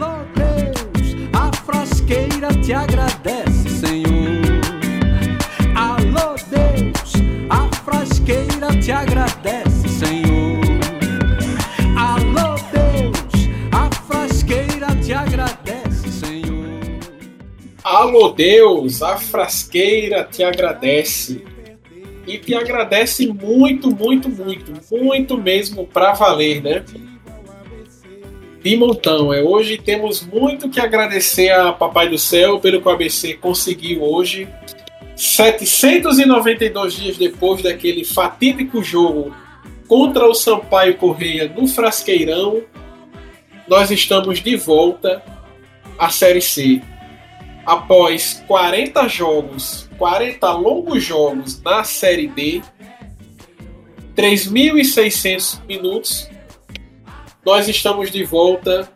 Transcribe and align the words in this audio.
Deus, 0.00 1.14
a 1.34 1.54
frasqueira 1.54 2.48
te 2.62 2.72
agradece, 2.72 3.68
Senhor. 3.68 4.40
Alô 5.76 6.36
Deus, 6.48 7.12
a 7.50 7.76
frasqueira 7.84 8.80
te 8.80 8.90
agradece, 8.90 9.88
Senhor. 9.90 10.60
Alô 11.98 12.56
Deus, 12.72 13.48
a 13.72 13.90
frasqueira 14.06 14.96
te 15.02 15.12
agradece, 15.12 16.10
Senhor. 16.10 16.80
Alô 17.84 18.30
Deus, 18.30 19.02
a 19.02 19.18
frasqueira 19.18 20.24
te 20.24 20.42
agradece. 20.42 21.44
E 22.26 22.38
te 22.38 22.54
agradece 22.54 23.26
muito, 23.26 23.94
muito, 23.94 24.30
muito, 24.30 24.72
muito 24.90 25.36
mesmo 25.36 25.86
pra 25.86 26.14
valer, 26.14 26.62
né? 26.62 26.84
De 28.62 28.76
montão. 28.76 29.32
É, 29.32 29.42
hoje 29.42 29.78
temos 29.78 30.22
muito 30.22 30.68
que 30.68 30.80
agradecer 30.80 31.50
a 31.50 31.72
Papai 31.72 32.08
do 32.08 32.18
Céu 32.18 32.60
pelo 32.60 32.80
que 32.80 32.88
o 32.88 32.90
ABC 32.90 33.34
conseguiu 33.34 34.02
hoje. 34.02 34.46
792 35.16 36.94
dias 36.94 37.18
depois 37.18 37.62
daquele 37.62 38.04
fatídico 38.04 38.82
jogo 38.82 39.34
contra 39.90 40.24
o 40.24 40.34
Sampaio 40.34 40.96
Correia 40.96 41.52
no 41.54 41.66
Frasqueirão, 41.66 42.62
nós 43.66 43.90
estamos 43.90 44.40
de 44.40 44.54
volta 44.54 45.20
à 45.98 46.08
Série 46.10 46.40
C. 46.40 46.80
Após 47.66 48.42
40 48.46 49.08
jogos, 49.08 49.90
40 49.98 50.52
longos 50.52 51.02
jogos 51.02 51.60
na 51.60 51.82
Série 51.82 52.28
D, 52.28 52.62
3.600 54.16 55.58
minutos, 55.66 56.29
nós 57.44 57.68
estamos 57.68 58.10
de 58.10 58.24
volta 58.24 58.90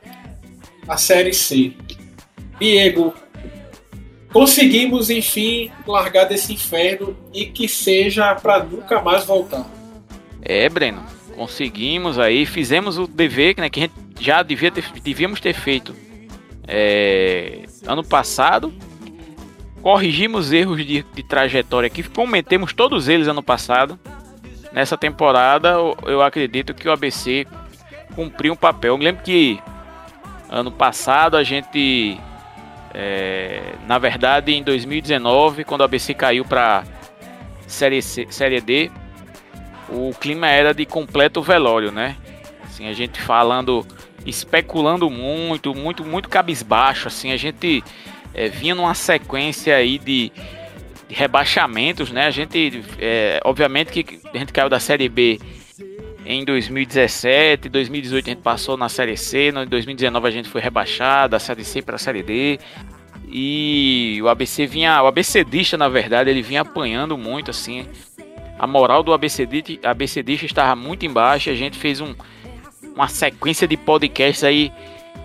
à 0.86 0.96
Série 0.96 1.32
C. 1.32 1.72
Diego, 2.60 3.14
conseguimos 4.32 5.10
enfim 5.10 5.70
largar 5.86 6.24
desse 6.24 6.52
inferno 6.52 7.16
e 7.32 7.46
que 7.46 7.68
seja 7.68 8.34
para 8.34 8.62
nunca 8.62 9.00
mais 9.00 9.24
voltar. 9.24 9.68
É, 10.42 10.68
Breno, 10.68 11.02
conseguimos 11.34 12.18
aí, 12.18 12.44
fizemos 12.44 12.98
o 12.98 13.06
dever 13.06 13.56
né, 13.58 13.70
que 13.70 13.80
a 13.80 13.82
gente 13.84 13.94
já 14.20 14.42
devia 14.42 14.70
ter, 14.70 14.84
devíamos 15.02 15.40
ter 15.40 15.54
feito 15.54 15.94
é, 16.66 17.64
ano 17.86 18.04
passado. 18.04 18.72
Corrigimos 19.82 20.52
erros 20.52 20.78
de, 20.78 21.02
de 21.02 21.22
trajetória 21.22 21.90
que 21.90 22.02
cometemos 22.02 22.72
todos 22.72 23.08
eles 23.08 23.28
ano 23.28 23.42
passado. 23.42 23.98
Nessa 24.72 24.96
temporada, 24.96 25.70
eu, 25.70 25.96
eu 26.06 26.22
acredito 26.22 26.74
que 26.74 26.88
o 26.88 26.92
ABC 26.92 27.46
cumpriu 28.14 28.52
um 28.52 28.56
papel. 28.56 28.94
Eu 28.94 28.98
me 28.98 29.04
lembro 29.04 29.22
que 29.22 29.60
ano 30.48 30.70
passado 30.70 31.36
a 31.36 31.42
gente, 31.42 32.18
é, 32.92 33.74
na 33.86 33.98
verdade, 33.98 34.52
em 34.52 34.62
2019, 34.62 35.64
quando 35.64 35.80
o 35.80 35.84
ABC 35.84 36.14
caiu 36.14 36.44
para 36.44 36.84
série 37.66 38.00
C, 38.00 38.26
série 38.30 38.60
D, 38.60 38.90
o 39.88 40.12
clima 40.18 40.48
era 40.48 40.72
de 40.72 40.86
completo 40.86 41.42
velório, 41.42 41.90
né? 41.90 42.16
Assim, 42.64 42.88
a 42.88 42.92
gente 42.92 43.20
falando, 43.20 43.86
especulando 44.24 45.10
muito, 45.10 45.74
muito, 45.74 46.04
muito 46.04 46.28
cabisbaixo, 46.28 47.08
assim, 47.08 47.32
a 47.32 47.36
gente 47.36 47.84
é, 48.32 48.48
vinha 48.48 48.74
numa 48.74 48.94
sequência 48.94 49.76
aí 49.76 49.98
de, 49.98 50.32
de 51.08 51.14
rebaixamentos, 51.14 52.10
né? 52.10 52.26
A 52.26 52.30
gente, 52.30 52.82
é, 52.98 53.40
obviamente 53.44 53.90
que 53.92 54.20
a 54.32 54.38
gente 54.38 54.52
caiu 54.52 54.68
da 54.68 54.80
série 54.80 55.08
B 55.08 55.38
em 56.26 56.44
2017, 56.44 57.68
2018 57.68 58.26
a 58.26 58.30
gente 58.30 58.42
passou 58.42 58.76
na 58.76 58.88
Série 58.88 59.16
C, 59.16 59.50
em 59.50 59.66
2019 59.66 60.26
a 60.26 60.30
gente 60.30 60.48
foi 60.48 60.60
rebaixado 60.60 61.32
da 61.32 61.38
Série 61.38 61.64
C 61.64 61.82
para 61.82 61.96
a 61.96 61.98
Série 61.98 62.22
D. 62.22 62.58
E 63.28 64.20
o 64.22 64.28
ABC 64.28 64.66
vinha, 64.66 65.02
o 65.02 65.06
ABCdista 65.06 65.76
na 65.76 65.88
verdade, 65.88 66.30
ele 66.30 66.42
vinha 66.42 66.62
apanhando 66.62 67.18
muito 67.18 67.50
assim. 67.50 67.86
A 68.58 68.66
moral 68.66 69.02
do 69.02 69.12
ABCdista, 69.12 69.90
ABCdista 69.90 70.46
estava 70.46 70.76
muito 70.76 71.04
embaixo, 71.04 71.50
a 71.50 71.54
gente 71.54 71.76
fez 71.76 72.00
um, 72.00 72.14
uma 72.94 73.08
sequência 73.08 73.66
de 73.66 73.76
podcasts 73.76 74.44
aí 74.44 74.72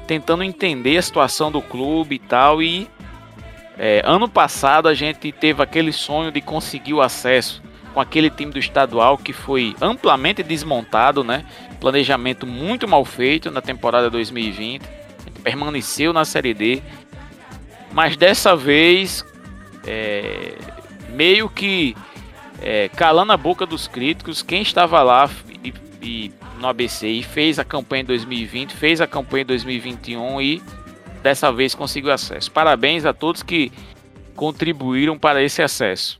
tentando 0.07 0.43
entender 0.43 0.97
a 0.97 1.01
situação 1.01 1.51
do 1.51 1.61
clube 1.61 2.15
e 2.15 2.19
tal 2.19 2.63
e 2.63 2.89
é, 3.77 4.01
ano 4.03 4.27
passado 4.27 4.87
a 4.89 4.93
gente 4.93 5.31
teve 5.31 5.61
aquele 5.61 5.93
sonho 5.93 6.31
de 6.31 6.41
conseguir 6.41 6.93
o 6.93 7.01
acesso 7.01 7.61
com 7.93 7.99
aquele 7.99 8.29
time 8.29 8.51
do 8.51 8.59
estadual 8.59 9.17
que 9.17 9.33
foi 9.33 9.75
amplamente 9.81 10.43
desmontado, 10.43 11.23
né? 11.23 11.45
Planejamento 11.79 12.45
muito 12.45 12.87
mal 12.87 13.03
feito 13.05 13.49
na 13.51 13.61
temporada 13.61 14.09
2020. 14.09 14.81
permaneceu 15.43 16.11
na 16.13 16.25
Série 16.25 16.53
D. 16.53 16.81
Mas 17.91 18.15
dessa 18.15 18.55
vez, 18.55 19.25
é, 19.85 20.53
meio 21.09 21.49
que 21.49 21.95
é, 22.61 22.89
calando 22.89 23.31
a 23.31 23.37
boca 23.37 23.65
dos 23.65 23.87
críticos, 23.87 24.41
quem 24.41 24.61
estava 24.61 25.01
lá 25.01 25.29
e, 25.63 25.73
e, 26.01 26.31
no 26.59 26.67
ABC 26.67 27.07
e 27.07 27.23
fez 27.23 27.57
a 27.57 27.63
campanha 27.63 28.03
em 28.03 28.05
2020, 28.05 28.73
fez 28.73 29.01
a 29.01 29.07
campanha 29.07 29.43
em 29.43 29.47
2021 29.47 30.41
e 30.41 30.61
dessa 31.23 31.51
vez 31.51 31.73
conseguiu 31.73 32.11
acesso. 32.11 32.51
Parabéns 32.51 33.05
a 33.05 33.13
todos 33.13 33.41
que 33.41 33.71
contribuíram 34.35 35.17
para 35.17 35.41
esse 35.41 35.61
acesso. 35.61 36.18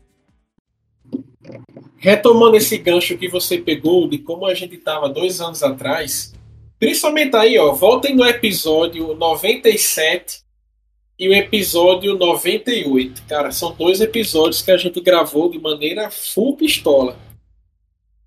Retomando 1.98 2.56
esse 2.56 2.78
gancho 2.78 3.18
que 3.18 3.28
você 3.28 3.58
pegou 3.58 4.08
de 4.08 4.18
como 4.20 4.46
a 4.46 4.54
gente 4.54 4.76
estava 4.76 5.10
dois 5.10 5.42
anos 5.42 5.62
atrás, 5.64 6.34
principalmente 6.80 7.36
aí, 7.36 7.58
ó, 7.58 7.74
voltem 7.74 8.16
no 8.16 8.26
episódio 8.26 9.14
97 9.16 10.42
e 11.18 11.28
o 11.28 11.34
episódio 11.34 12.18
98. 12.18 13.24
Cara, 13.28 13.52
são 13.52 13.74
dois 13.74 14.00
episódios 14.00 14.62
que 14.62 14.72
a 14.72 14.78
gente 14.78 15.02
gravou 15.02 15.50
de 15.50 15.60
maneira 15.60 16.10
full 16.10 16.56
pistola. 16.56 17.18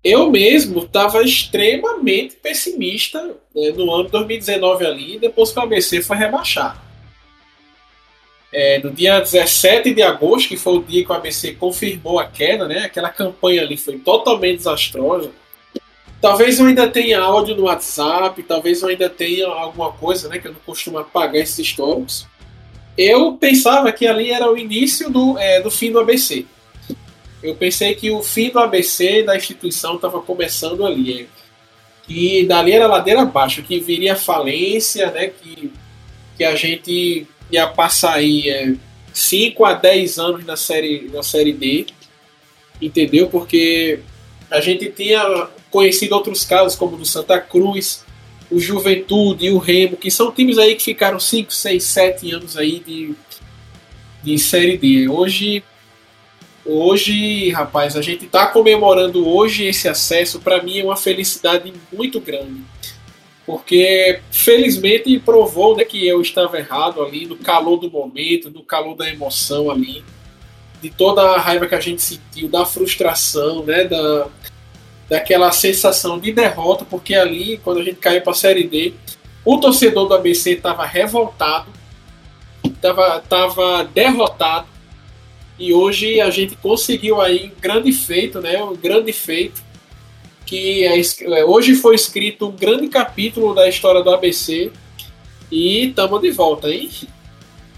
Eu 0.03 0.29
mesmo 0.29 0.83
estava 0.83 1.23
extremamente 1.23 2.35
pessimista 2.35 3.21
né, 3.55 3.71
no 3.75 3.91
ano 3.91 4.09
2019 4.09 4.85
ali, 4.85 5.17
depois 5.17 5.51
que 5.51 5.59
o 5.59 5.61
ABC 5.63 6.01
foi 6.01 6.17
rebaixado 6.17 6.92
é, 8.53 8.79
no 8.79 8.91
dia 8.91 9.19
17 9.19 9.93
de 9.93 10.03
agosto, 10.03 10.47
que 10.47 10.57
foi 10.57 10.77
o 10.77 10.83
dia 10.83 11.03
que 11.03 11.11
o 11.11 11.15
ABC 11.15 11.53
confirmou 11.53 12.19
a 12.19 12.25
queda, 12.25 12.67
né? 12.67 12.85
Aquela 12.85 13.09
campanha 13.09 13.63
ali 13.63 13.75
foi 13.75 13.97
totalmente 13.97 14.57
desastrosa. 14.57 15.31
Talvez 16.21 16.59
eu 16.59 16.67
ainda 16.67 16.87
tenha 16.87 17.19
áudio 17.19 17.55
no 17.55 17.63
WhatsApp, 17.63 18.41
talvez 18.43 18.81
eu 18.81 18.89
ainda 18.89 19.09
tenha 19.09 19.47
alguma 19.47 19.91
coisa, 19.91 20.29
né? 20.29 20.37
Que 20.37 20.47
eu 20.47 20.53
não 20.53 20.59
costumo 20.65 20.99
apagar 20.99 21.41
esses 21.41 21.57
históricos. 21.57 22.27
Eu 22.95 23.33
pensava 23.33 23.91
que 23.91 24.05
ali 24.05 24.31
era 24.31 24.49
o 24.49 24.57
início 24.57 25.09
do, 25.09 25.37
é, 25.39 25.59
do 25.59 25.71
fim 25.71 25.91
do 25.91 25.99
ABC. 25.99 26.45
Eu 27.41 27.55
pensei 27.55 27.95
que 27.95 28.11
o 28.11 28.21
fim 28.21 28.51
do 28.51 28.59
ABC 28.59 29.23
da 29.23 29.35
instituição 29.35 29.95
estava 29.95 30.21
começando 30.21 30.85
ali. 30.85 31.23
É, 31.23 31.43
que 32.03 32.45
dali 32.45 32.73
era 32.73 32.85
ladeira 32.85 33.21
abaixo, 33.21 33.63
que 33.63 33.79
viria 33.79 34.15
falência, 34.15 35.09
né? 35.11 35.27
Que, 35.27 35.71
que 36.37 36.43
a 36.43 36.55
gente 36.55 37.27
ia 37.53 37.67
passar 37.67 38.15
aí 38.15 38.77
5 39.13 39.65
é, 39.65 39.69
a 39.69 39.73
10 39.73 40.17
anos 40.17 40.45
na 40.45 40.55
série, 40.55 41.09
na 41.13 41.21
série 41.21 41.53
D, 41.53 41.85
entendeu? 42.81 43.27
Porque 43.27 43.99
a 44.49 44.59
gente 44.59 44.89
tinha 44.89 45.49
conhecido 45.69 46.15
outros 46.15 46.43
casos, 46.43 46.75
como 46.75 46.97
do 46.97 47.05
Santa 47.05 47.39
Cruz, 47.39 48.03
o 48.49 48.59
Juventude 48.59 49.45
e 49.45 49.51
o 49.51 49.57
Remo, 49.57 49.97
que 49.97 50.09
são 50.09 50.31
times 50.31 50.57
aí 50.57 50.75
que 50.75 50.83
ficaram 50.83 51.19
5, 51.19 51.53
6, 51.53 51.83
7 51.83 52.31
anos 52.31 52.57
aí 52.57 52.79
de, 52.79 53.13
de 54.23 54.37
série 54.39 54.77
D. 54.77 55.07
Hoje, 55.07 55.63
hoje, 56.65 57.49
rapaz, 57.51 57.95
a 57.95 58.01
gente 58.01 58.25
está 58.25 58.47
comemorando 58.47 59.27
hoje 59.27 59.65
esse 59.65 59.87
acesso, 59.87 60.39
para 60.39 60.61
mim 60.61 60.79
é 60.79 60.83
uma 60.83 60.97
felicidade 60.97 61.71
muito 61.91 62.19
grande 62.19 62.61
porque 63.45 64.21
felizmente 64.31 65.19
provou 65.19 65.75
né, 65.75 65.83
que 65.83 66.07
eu 66.07 66.21
estava 66.21 66.57
errado 66.57 67.01
ali 67.01 67.25
no 67.25 67.35
calor 67.35 67.77
do 67.77 67.91
momento, 67.91 68.49
no 68.49 68.63
calor 68.63 68.95
da 68.95 69.09
emoção 69.09 69.69
ali, 69.69 70.03
de 70.81 70.89
toda 70.89 71.21
a 71.21 71.39
raiva 71.39 71.67
que 71.67 71.75
a 71.75 71.79
gente 71.79 72.01
sentiu, 72.01 72.47
da 72.47 72.65
frustração, 72.65 73.63
né, 73.63 73.83
da, 73.83 74.27
daquela 75.09 75.51
sensação 75.51 76.17
de 76.19 76.31
derrota, 76.31 76.85
porque 76.85 77.15
ali, 77.15 77.59
quando 77.63 77.79
a 77.79 77.83
gente 77.83 77.97
caiu 77.97 78.21
para 78.21 78.31
a 78.31 78.35
Série 78.35 78.63
D, 78.63 78.93
o 79.43 79.57
torcedor 79.57 80.07
do 80.07 80.13
ABC 80.13 80.51
estava 80.51 80.85
revoltado, 80.85 81.67
estava 82.65 83.19
tava 83.19 83.83
derrotado, 83.83 84.67
e 85.59 85.73
hoje 85.73 86.19
a 86.19 86.29
gente 86.29 86.55
conseguiu 86.55 87.21
aí 87.21 87.51
um 87.55 87.61
grande 87.61 87.91
feito, 87.91 88.39
né, 88.39 88.63
um 88.63 88.75
grande 88.75 89.11
feito, 89.11 89.61
que 90.45 90.83
é, 90.85 90.99
é, 90.99 91.45
hoje 91.45 91.75
foi 91.75 91.95
escrito 91.95 92.47
um 92.47 92.51
grande 92.51 92.87
capítulo 92.87 93.53
da 93.53 93.67
história 93.67 94.01
do 94.01 94.09
ABC 94.09 94.71
e 95.51 95.87
estamos 95.87 96.21
de 96.21 96.31
volta, 96.31 96.69
hein? 96.69 96.89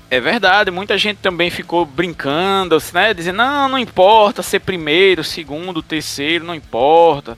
É 0.10 0.20
verdade, 0.20 0.70
muita 0.72 0.98
gente 0.98 1.18
também 1.18 1.50
ficou 1.50 1.86
brincando, 1.86 2.78
né? 2.94 3.14
Dizendo, 3.14 3.38
não, 3.38 3.70
não 3.70 3.80
importa 3.80 4.44
ser 4.44 4.60
primeiro, 4.60 5.24
segundo, 5.24 5.82
terceiro, 5.82 6.46
não 6.46 6.56
importa. 6.56 7.38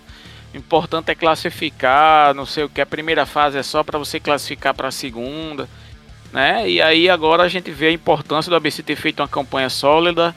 O 0.53 0.57
importante 0.57 1.09
é 1.09 1.15
classificar, 1.15 2.33
não 2.33 2.45
sei 2.45 2.65
o 2.65 2.69
que. 2.69 2.81
A 2.81 2.85
primeira 2.85 3.25
fase 3.25 3.57
é 3.57 3.63
só 3.63 3.83
para 3.83 3.97
você 3.97 4.19
classificar 4.19 4.73
para 4.73 4.89
a 4.89 4.91
segunda. 4.91 5.67
né? 6.31 6.69
E 6.69 6.81
aí 6.81 7.09
agora 7.09 7.43
a 7.43 7.47
gente 7.47 7.71
vê 7.71 7.87
a 7.87 7.91
importância 7.91 8.49
do 8.49 8.55
ABC 8.55 8.83
ter 8.83 8.95
feito 8.95 9.21
uma 9.21 9.27
campanha 9.27 9.69
sólida 9.69 10.35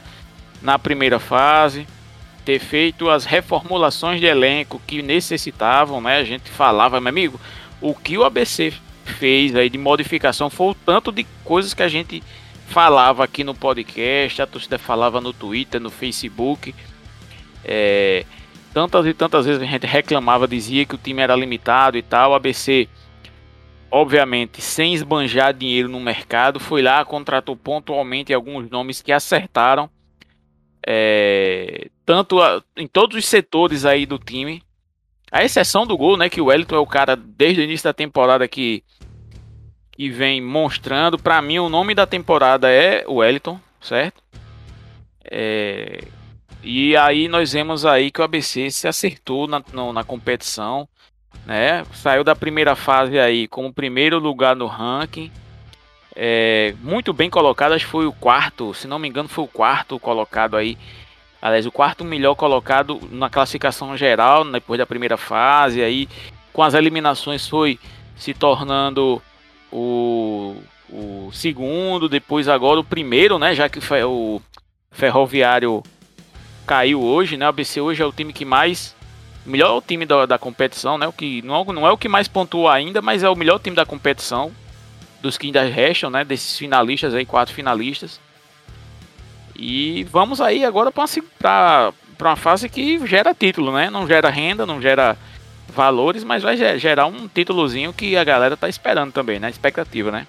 na 0.63 0.79
primeira 0.79 1.19
fase, 1.19 1.87
ter 2.45 2.59
feito 2.59 3.11
as 3.11 3.25
reformulações 3.25 4.21
de 4.21 4.27
elenco 4.27 4.81
que 4.87 5.03
necessitavam, 5.03 6.01
né? 6.01 6.19
A 6.19 6.25
gente 6.25 6.51
falava, 6.51 7.01
meu 7.01 7.09
amigo, 7.09 7.41
o 7.81 7.95
que 7.95 8.17
o 8.17 8.25
ABC 8.25 8.73
fez 9.05 9.55
aí 9.55 9.69
de 9.69 9.79
modificação 9.79 10.49
foi 10.49 10.69
o 10.69 10.75
tanto 10.75 11.11
de 11.11 11.25
coisas 11.45 11.75
que 11.75 11.83
a 11.83 11.89
gente 11.89 12.23
falava 12.67 13.25
aqui 13.25 13.43
no 13.43 13.55
podcast, 13.55 14.41
a 14.41 14.47
torcida 14.47 14.79
falava 14.79 15.21
no 15.21 15.33
Twitter, 15.33 15.81
no 15.81 15.91
Facebook. 15.91 16.75
É, 17.65 18.25
tantas 18.73 19.07
e 19.07 19.13
tantas 19.13 19.47
vezes 19.47 19.61
a 19.61 19.67
gente 19.67 19.87
reclamava, 19.87 20.47
dizia 20.47 20.87
que 20.87 20.95
o 20.95 20.99
time 20.99 21.21
era 21.21 21.35
limitado 21.35 21.99
e 21.99 22.03
tal. 22.03 22.31
O 22.31 22.35
ABC, 22.35 22.89
obviamente, 23.91 24.63
sem 24.63 24.95
esbanjar 24.95 25.53
dinheiro 25.53 25.89
no 25.89 26.01
mercado, 26.01 26.61
foi 26.61 26.81
lá, 26.81 27.05
contratou 27.05 27.57
pontualmente 27.57 28.33
alguns 28.33 28.71
nomes 28.71 29.03
que 29.03 29.13
acertaram. 29.13 29.91
É, 30.87 31.89
tanto 32.05 32.41
a, 32.41 32.63
em 32.77 32.87
todos 32.87 33.17
os 33.17 33.27
setores 33.27 33.85
aí 33.85 34.07
do 34.07 34.19
time. 34.19 34.63
A 35.31 35.45
exceção 35.45 35.87
do 35.87 35.97
gol, 35.97 36.17
né? 36.17 36.29
Que 36.29 36.41
o 36.41 36.47
Wellington 36.47 36.77
é 36.77 36.79
o 36.79 36.87
cara 36.87 37.15
desde 37.15 37.61
o 37.61 37.65
início 37.65 37.85
da 37.85 37.93
temporada 37.93 38.49
que 38.49 38.83
e 40.01 40.09
vem 40.09 40.41
mostrando. 40.41 41.19
Para 41.19 41.43
mim, 41.43 41.59
o 41.59 41.69
nome 41.69 41.95
da 41.95 42.07
temporada 42.07 42.71
é 42.71 43.05
o 43.07 43.17
Wellington, 43.17 43.61
certo? 43.83 44.23
É... 45.23 46.03
E 46.63 46.97
aí 46.97 47.29
nós 47.29 47.53
vemos 47.53 47.85
aí 47.85 48.11
que 48.11 48.19
o 48.19 48.25
ABC 48.25 48.71
se 48.71 48.89
acertou 48.89 49.47
na, 49.47 49.63
no, 49.75 49.93
na 49.93 50.03
competição, 50.03 50.89
né? 51.45 51.85
Saiu 51.93 52.25
da 52.25 52.35
primeira 52.35 52.75
fase 52.75 53.19
aí 53.19 53.47
como 53.47 53.75
primeiro 53.75 54.19
lugar 54.19 54.57
no 54.57 54.67
ranking. 54.67 55.31
É, 56.15 56.75
muito 56.83 57.13
bem 57.13 57.31
colocado, 57.31 57.73
acho 57.73 57.85
que 57.85 57.91
foi 57.91 58.07
o 58.07 58.13
quarto, 58.13 58.75
se 58.75 58.89
não 58.89 58.99
me 58.99 59.09
engano, 59.09 59.29
foi 59.29 59.45
o 59.45 59.49
quarto 59.49 59.99
colocado 59.99 60.57
aí. 60.57 60.77
Aliás, 61.41 61.65
o 61.65 61.73
quarto 61.73 62.05
melhor 62.05 62.35
colocado 62.35 63.01
na 63.11 63.31
classificação 63.31 63.97
geral, 63.97 64.45
depois 64.45 64.79
da 64.79 64.85
primeira 64.85 65.17
fase. 65.17 65.83
Aí, 65.83 66.09
com 66.53 66.63
as 66.63 66.75
eliminações, 66.75 67.49
foi 67.49 67.79
se 68.15 68.35
tornando 68.35 69.23
o, 69.73 70.57
o 70.91 71.31
segundo, 71.33 72.09
depois 72.09 72.47
agora 72.47 72.81
o 72.81 72.85
primeiro, 72.85 73.39
né? 73.39 73.55
Já 73.55 73.69
que 73.69 73.79
o 73.79 74.43
Ferroviário 74.91 75.83
caiu 76.67 77.01
hoje, 77.03 77.39
né? 77.39 77.47
O 77.47 77.49
ABC 77.49 77.81
hoje 77.81 78.03
é 78.03 78.07
o 78.07 78.13
time 78.13 78.33
que 78.33 78.45
mais. 78.45 78.95
Melhor 79.47 79.81
time 79.81 80.05
da, 80.05 80.27
da 80.27 80.39
competição, 80.39 80.99
né? 80.99 81.09
O 81.09 81.13
que 81.13 81.41
não, 81.41 81.65
não 81.65 81.87
é 81.87 81.91
o 81.91 81.97
que 81.97 82.09
mais 82.09 82.29
pontua 82.29 82.75
ainda, 82.75 83.01
mas 83.01 83.23
é 83.23 83.31
o 83.31 83.35
melhor 83.35 83.59
time 83.59 83.75
da 83.75 83.87
competição. 83.87 84.53
Dos 85.21 85.37
que 85.37 85.47
ainda 85.47 85.63
restam, 85.63 86.11
né? 86.11 86.25
Desses 86.25 86.59
finalistas 86.59 87.15
aí, 87.15 87.27
quatro 87.27 87.55
finalistas. 87.55 88.21
E 89.55 90.05
vamos 90.05 90.41
aí 90.41 90.65
agora 90.65 90.91
para 90.91 91.93
uma 92.19 92.37
fase 92.37 92.69
que 92.69 93.07
gera 93.07 93.35
título, 93.35 93.73
né? 93.73 93.91
Não 93.91 94.07
gera 94.07 94.31
renda, 94.31 94.65
não 94.65 94.81
gera 94.81 95.17
valores, 95.71 96.25
mas 96.25 96.43
vai 96.43 96.57
gerar 96.79 97.07
um 97.07 97.29
títulozinho 97.29 97.93
que 97.93 98.17
a 98.17 98.25
galera 98.25 98.57
tá 98.57 98.69
esperando 98.69 99.13
também, 99.13 99.39
né? 99.39 99.51
Expectativa, 99.51 100.11
né? 100.11 100.27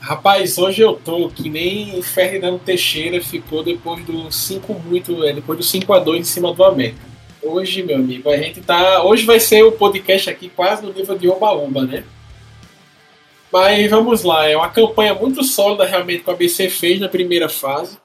Rapaz, 0.00 0.56
hoje 0.58 0.80
eu 0.80 0.94
tô 0.94 1.28
que 1.28 1.50
nem 1.50 2.00
Fernando 2.02 2.60
Teixeira 2.60 3.20
ficou 3.20 3.64
depois 3.64 4.04
do 4.04 4.30
5 4.30 4.74
muito, 4.74 5.24
é, 5.24 5.32
depois 5.32 5.58
do 5.58 5.64
5 5.64 5.92
a 5.92 5.98
2 5.98 6.20
em 6.20 6.24
cima 6.24 6.52
do 6.52 6.64
América. 6.64 7.00
Hoje, 7.42 7.82
meu 7.82 7.96
amigo, 7.96 8.30
a 8.30 8.36
gente 8.36 8.60
tá, 8.60 9.02
hoje 9.02 9.24
vai 9.24 9.40
ser 9.40 9.62
o 9.64 9.72
podcast 9.72 10.30
aqui 10.30 10.48
quase 10.48 10.84
no 10.84 10.92
nível 10.92 11.18
de 11.18 11.28
Oba-Oba, 11.28 11.84
né? 11.84 12.04
Mas 13.52 13.90
vamos 13.90 14.22
lá, 14.22 14.46
é 14.46 14.56
uma 14.56 14.68
campanha 14.68 15.14
muito 15.14 15.42
sólida 15.42 15.86
realmente 15.86 16.22
que 16.22 16.30
o 16.30 16.32
ABC 16.32 16.68
fez 16.68 17.00
na 17.00 17.08
primeira 17.08 17.48
fase. 17.48 17.98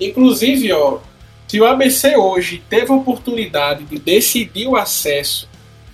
Inclusive, 0.00 0.72
ó, 0.72 0.98
se 1.46 1.60
o 1.60 1.66
ABC 1.66 2.16
hoje 2.16 2.62
teve 2.68 2.90
a 2.90 2.96
oportunidade 2.96 3.84
de 3.84 3.98
decidir 3.98 4.66
o 4.66 4.76
acesso 4.76 5.48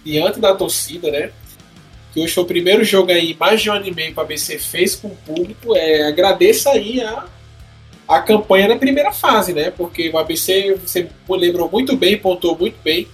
diante 0.05 0.39
da 0.39 0.55
torcida, 0.55 1.11
né? 1.11 1.33
Que 2.15 2.21
hoje 2.21 2.33
foi 2.33 2.45
o 2.45 2.47
primeiro 2.47 2.85
jogo 2.85 3.11
aí, 3.11 3.37
mais 3.39 3.61
de 3.61 3.69
um 3.69 3.75
ano 3.75 3.87
e 3.87 3.91
meio 3.93 4.13
que 4.13 4.19
o 4.19 4.23
ABC 4.23 4.59
fez 4.59 4.95
com 4.95 5.09
o 5.09 5.17
público, 5.17 5.75
é, 5.75 6.07
agradeça 6.07 6.71
aí 6.71 7.01
a, 7.01 7.27
a 8.07 8.21
campanha 8.21 8.69
na 8.69 8.77
primeira 8.77 9.13
fase, 9.13 9.53
né? 9.53 9.73
Porque 9.73 10.09
o 10.11 10.19
ABC, 10.19 10.79
você 10.81 11.09
lembrou 11.29 11.69
muito 11.69 11.97
bem, 11.97 12.17
pontuou 12.17 12.57
muito 12.57 12.77
bem. 12.83 13.09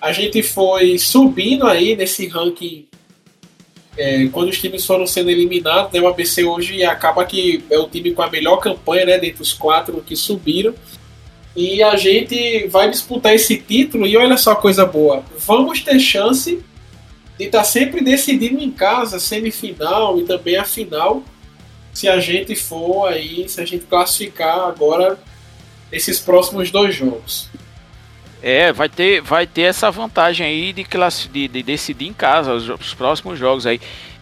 A 0.00 0.12
gente 0.12 0.42
foi 0.44 0.96
subindo 0.96 1.66
aí 1.66 1.96
nesse 1.96 2.28
ranking 2.28 2.87
é, 3.98 4.28
quando 4.28 4.48
os 4.48 4.60
times 4.60 4.86
foram 4.86 5.06
sendo 5.06 5.28
eliminados, 5.28 5.92
né, 5.92 6.00
o 6.00 6.06
ABC 6.06 6.44
hoje 6.44 6.84
acaba 6.84 7.24
que 7.24 7.64
é 7.68 7.76
o 7.78 7.88
time 7.88 8.12
com 8.12 8.22
a 8.22 8.30
melhor 8.30 8.58
campanha, 8.58 9.04
né, 9.04 9.18
dentre 9.18 9.42
os 9.42 9.52
quatro 9.52 10.00
que 10.00 10.14
subiram. 10.14 10.72
E 11.56 11.82
a 11.82 11.96
gente 11.96 12.68
vai 12.68 12.88
disputar 12.88 13.34
esse 13.34 13.56
título 13.56 14.06
e 14.06 14.16
olha 14.16 14.36
só 14.36 14.54
coisa 14.54 14.86
boa. 14.86 15.24
Vamos 15.38 15.82
ter 15.82 15.98
chance 15.98 16.62
de 17.36 17.44
estar 17.44 17.58
tá 17.58 17.64
sempre 17.64 18.00
decidindo 18.00 18.62
em 18.62 18.70
casa, 18.70 19.18
semifinal 19.18 20.20
e 20.20 20.24
também 20.24 20.56
a 20.56 20.64
final, 20.64 21.24
se 21.92 22.08
a 22.08 22.20
gente 22.20 22.54
for 22.54 23.08
aí, 23.08 23.48
se 23.48 23.60
a 23.60 23.64
gente 23.64 23.86
classificar 23.86 24.68
agora 24.68 25.18
nesses 25.90 26.20
próximos 26.20 26.70
dois 26.70 26.94
jogos. 26.94 27.47
É, 28.42 28.72
vai 28.72 28.88
ter, 28.88 29.20
vai 29.20 29.46
ter 29.46 29.62
essa 29.62 29.90
vantagem 29.90 30.46
aí 30.46 30.72
de, 30.72 30.86
de, 31.30 31.48
de 31.48 31.62
decidir 31.62 32.06
em 32.06 32.12
casa 32.12 32.52
os, 32.52 32.68
os, 32.68 32.94
próximos 32.94 33.38
jogos 33.38 33.66
aí. 33.66 33.80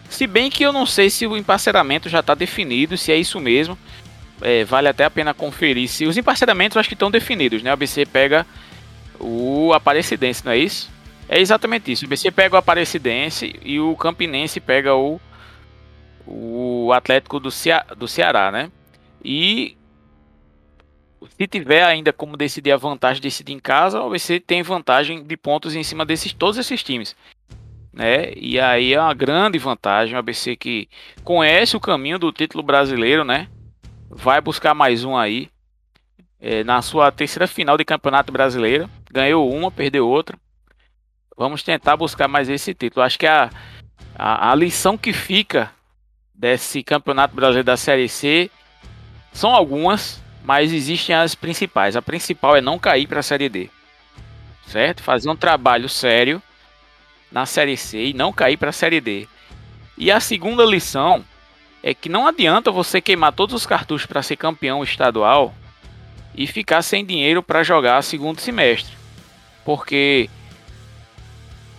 Se 0.09 0.25
bem 0.25 0.49
que 0.49 0.63
eu 0.63 0.73
não 0.73 0.85
sei 0.85 1.09
se 1.09 1.27
o 1.27 1.37
emparceramento 1.37 2.09
já 2.09 2.21
está 2.21 2.33
definido, 2.33 2.97
se 2.97 3.11
é 3.11 3.17
isso 3.17 3.39
mesmo 3.39 3.77
é, 4.41 4.63
vale 4.63 4.87
até 4.87 5.05
a 5.05 5.09
pena 5.09 5.33
conferir 5.33 5.87
se 5.87 6.05
os 6.05 6.17
emparceramentos 6.17 6.77
acho 6.77 6.89
que 6.89 6.95
estão 6.95 7.11
definidos, 7.11 7.63
né? 7.63 7.69
O 7.69 7.73
ABC 7.73 8.05
pega 8.05 8.45
o 9.19 9.71
Aparecidense, 9.73 10.45
não 10.45 10.51
é 10.51 10.57
isso? 10.57 10.89
É 11.27 11.39
exatamente 11.39 11.91
isso. 11.91 12.05
O 12.05 12.07
ABC 12.07 12.31
pega 12.31 12.55
o 12.55 12.57
Aparecidense 12.57 13.55
e 13.63 13.79
o 13.79 13.95
Campinense 13.95 14.59
pega 14.59 14.95
o, 14.95 15.19
o 16.25 16.91
Atlético 16.93 17.39
do, 17.39 17.51
Cea 17.51 17.85
do 17.97 18.07
Ceará, 18.07 18.51
né? 18.51 18.71
E 19.23 19.76
se 21.27 21.47
tiver 21.47 21.83
ainda 21.83 22.13
como 22.13 22.37
decidir 22.37 22.71
a 22.71 22.77
vantagem 22.77 23.21
de 23.21 23.27
decidir 23.27 23.53
em 23.53 23.59
casa, 23.59 24.01
o 24.01 24.07
ABC 24.07 24.39
tem 24.39 24.61
vantagem 24.63 25.23
de 25.23 25.37
pontos 25.37 25.75
em 25.75 25.83
cima 25.83 26.05
desses 26.05 26.33
todos 26.33 26.57
esses 26.57 26.83
times. 26.83 27.15
Né? 27.91 28.31
E 28.35 28.59
aí 28.59 28.93
é 28.93 29.01
uma 29.01 29.13
grande 29.13 29.57
vantagem 29.57 30.15
o 30.15 30.19
ABC 30.19 30.55
que 30.55 30.87
conhece 31.23 31.75
o 31.75 31.79
caminho 31.79 32.19
do 32.19 32.31
título 32.31 32.63
brasileiro, 32.63 33.23
né? 33.23 33.47
vai 34.09 34.41
buscar 34.41 34.73
mais 34.73 35.03
um 35.03 35.15
aí. 35.15 35.49
É, 36.39 36.63
na 36.63 36.81
sua 36.81 37.11
terceira 37.11 37.47
final 37.47 37.77
de 37.77 37.85
campeonato 37.85 38.31
brasileiro. 38.31 38.89
Ganhou 39.11 39.51
uma, 39.51 39.71
perdeu 39.71 40.07
outra. 40.07 40.37
Vamos 41.35 41.63
tentar 41.63 41.97
buscar 41.97 42.27
mais 42.27 42.49
esse 42.49 42.73
título. 42.73 43.05
Acho 43.05 43.17
que 43.17 43.25
a, 43.25 43.49
a, 44.15 44.51
a 44.51 44.55
lição 44.55 44.97
que 44.97 45.13
fica 45.13 45.71
desse 46.33 46.83
campeonato 46.83 47.35
brasileiro 47.35 47.65
da 47.65 47.77
Série 47.77 48.07
C 48.07 48.51
são 49.31 49.53
algumas, 49.53 50.21
mas 50.47 50.71
existem 50.71 51.13
as 51.13 51.35
principais. 51.35 51.97
A 51.97 52.01
principal 52.01 52.55
é 52.55 52.61
não 52.61 52.79
cair 52.79 53.05
para 53.05 53.19
a 53.19 53.23
Série 53.23 53.49
D. 53.49 53.69
Certo? 54.65 55.03
Fazer 55.03 55.29
um 55.29 55.35
trabalho 55.35 55.89
sério 55.89 56.41
na 57.29 57.45
Série 57.45 57.75
C 57.75 58.05
e 58.05 58.13
não 58.13 58.31
cair 58.31 58.55
para 58.55 58.69
a 58.69 58.71
Série 58.71 59.01
D. 59.01 59.27
E 59.97 60.09
a 60.09 60.21
segunda 60.21 60.63
lição 60.63 61.21
é 61.83 61.93
que 61.93 62.07
não 62.07 62.25
adianta 62.25 62.71
você 62.71 63.01
queimar 63.01 63.33
todos 63.33 63.53
os 63.53 63.65
cartuchos 63.65 64.05
para 64.05 64.23
ser 64.23 64.37
campeão 64.37 64.81
estadual 64.85 65.53
e 66.33 66.47
ficar 66.47 66.81
sem 66.81 67.05
dinheiro 67.05 67.43
para 67.43 67.61
jogar 67.61 68.01
segundo 68.01 68.39
semestre. 68.39 68.95
Porque 69.65 70.29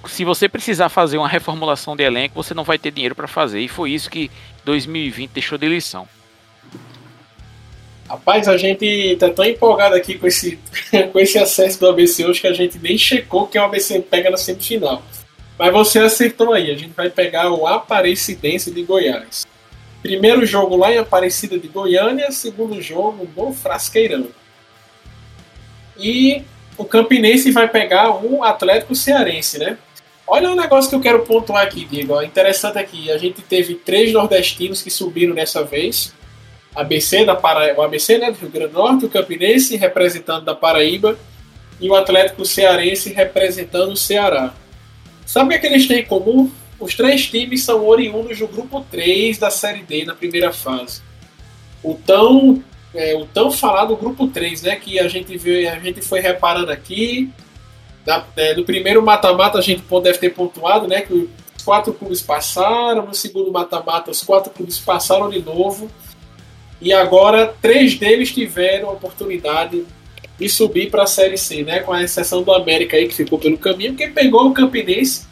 se 0.05 0.27
você 0.27 0.47
precisar 0.47 0.91
fazer 0.91 1.17
uma 1.17 1.27
reformulação 1.27 1.97
de 1.97 2.03
elenco, 2.03 2.35
você 2.35 2.53
não 2.53 2.65
vai 2.65 2.79
ter 2.79 2.91
dinheiro 2.91 3.15
para 3.15 3.27
fazer. 3.27 3.61
E 3.61 3.69
foi 3.69 3.93
isso 3.93 4.11
que 4.11 4.31
2020 4.67 5.31
deixou 5.31 5.57
de 5.57 5.67
lição. 5.67 6.07
Rapaz, 8.09 8.49
a 8.49 8.57
gente 8.57 9.17
tá 9.21 9.29
tão 9.29 9.45
empolgado 9.45 9.95
aqui 9.95 10.17
com 10.17 10.27
esse, 10.27 10.59
com 11.13 11.21
esse 11.21 11.39
acesso 11.39 11.79
do 11.79 11.89
ABC 11.89 12.25
hoje 12.25 12.41
que 12.41 12.47
a 12.47 12.55
gente 12.55 12.79
nem 12.79 12.97
checou 12.97 13.47
que 13.47 13.59
o 13.59 13.63
ABC 13.63 14.01
pega 14.01 14.31
na 14.31 14.37
semifinal. 14.37 15.03
Mas 15.59 15.73
você 15.73 15.99
acertou 15.99 16.53
aí, 16.53 16.71
a 16.71 16.77
gente 16.77 16.95
vai 16.95 17.11
pegar 17.11 17.51
o 17.51 17.67
Aparecidense 17.67 18.71
de 18.71 18.83
Goiás. 18.83 19.47
Primeiro 20.01 20.47
jogo 20.47 20.77
lá 20.77 20.93
em 20.93 20.99
Aparecida 20.99 21.59
de 21.59 21.69
Goiânia, 21.69 22.31
segundo 22.31 22.81
jogo 22.81 23.29
no 23.37 23.53
Frasqueirão. 23.53 24.29
E 25.99 26.45
o 26.79 26.85
Campinense 26.85 27.51
vai 27.51 27.69
pegar 27.69 28.11
o 28.25 28.45
Atlético 28.45 28.95
Cearense, 28.95 29.59
né? 29.59 29.77
Olha 30.27 30.51
um 30.51 30.55
negócio 30.55 30.89
que 30.89 30.95
eu 30.95 31.01
quero 31.01 31.25
pontuar 31.25 31.65
aqui, 31.65 31.85
Diego. 31.85 32.23
Interessante 32.23 32.79
aqui, 32.79 33.11
a 33.11 33.19
gente 33.19 33.43
teve 33.43 33.75
três 33.75 34.13
nordestinos 34.13 34.81
que 34.81 34.91
subiram 34.91 35.35
dessa 35.35 35.65
vez. 35.65 36.15
ABC 36.75 37.25
da 37.25 37.35
Paraíba, 37.35 37.81
o 37.81 37.83
ABC 37.83 38.19
né, 38.19 38.31
do 38.31 38.39
Rio 38.39 38.51
Grande 38.51 38.73
do 38.73 38.79
Norte, 38.79 39.07
o 39.07 39.09
Campinense 39.09 39.77
representando 39.77 40.45
da 40.45 40.55
Paraíba 40.55 41.19
e 41.81 41.89
o 41.89 41.95
Atlético 41.95 42.45
Cearense 42.45 43.13
representando 43.13 43.93
o 43.93 43.97
Ceará. 43.97 44.55
Sabe 45.27 45.55
o 45.55 45.61
que, 45.61 45.67
é 45.67 45.71
eles 45.71 45.87
têm 45.87 46.01
em 46.01 46.07
comum? 46.07 46.51
os 46.81 46.95
três 46.95 47.27
times 47.27 47.65
são 47.65 47.87
oriundos 47.87 48.39
do 48.39 48.47
grupo 48.47 48.85
3 48.91 49.39
da 49.39 49.51
Série 49.51 49.83
D 49.83 50.05
na 50.05 50.15
primeira 50.15 50.53
fase. 50.53 51.03
O 51.83 51.95
tão, 51.95 52.63
é, 52.95 53.17
o 53.17 53.27
tão 53.27 53.51
falado 53.51 53.97
grupo 53.97 54.29
3, 54.29 54.63
né? 54.63 54.77
Que 54.77 54.99
a 54.99 55.09
gente 55.09 55.37
viu, 55.37 55.69
a 55.71 55.79
gente 55.79 56.01
foi 56.03 56.21
reparando 56.21 56.71
aqui. 56.71 57.31
Na, 58.07 58.25
é, 58.37 58.55
no 58.55 58.65
primeiro 58.65 59.03
mata-mata 59.03 59.59
a 59.59 59.61
gente 59.61 59.83
deve 60.03 60.19
ter 60.19 60.31
pontuado, 60.31 60.87
né? 60.87 61.01
Que 61.01 61.13
os 61.13 61.65
quatro 61.65 61.93
clubes 61.93 62.23
passaram, 62.23 63.07
no 63.07 63.15
segundo 63.15 63.51
mata-mata 63.51 64.11
os 64.11 64.23
quatro 64.23 64.51
clubes 64.53 64.79
passaram 64.79 65.29
de 65.29 65.43
novo. 65.43 65.91
E 66.81 66.93
agora 66.93 67.55
três 67.61 67.97
deles 67.97 68.33
tiveram 68.33 68.89
a 68.89 68.93
oportunidade 68.93 69.85
de 70.39 70.49
subir 70.49 70.91
para 70.91 71.03
a 71.03 71.07
Série 71.07 71.37
C, 71.37 71.63
né? 71.63 71.81
Com 71.81 71.93
a 71.93 72.03
exceção 72.03 72.43
do 72.43 72.53
América 72.53 72.97
aí 72.97 73.09
que 73.09 73.15
ficou 73.15 73.39
pelo 73.39 73.59
caminho, 73.59 73.97
que 73.97 74.09
pegou 74.09 74.47
o 74.47 74.55
Campinense, 74.55 75.27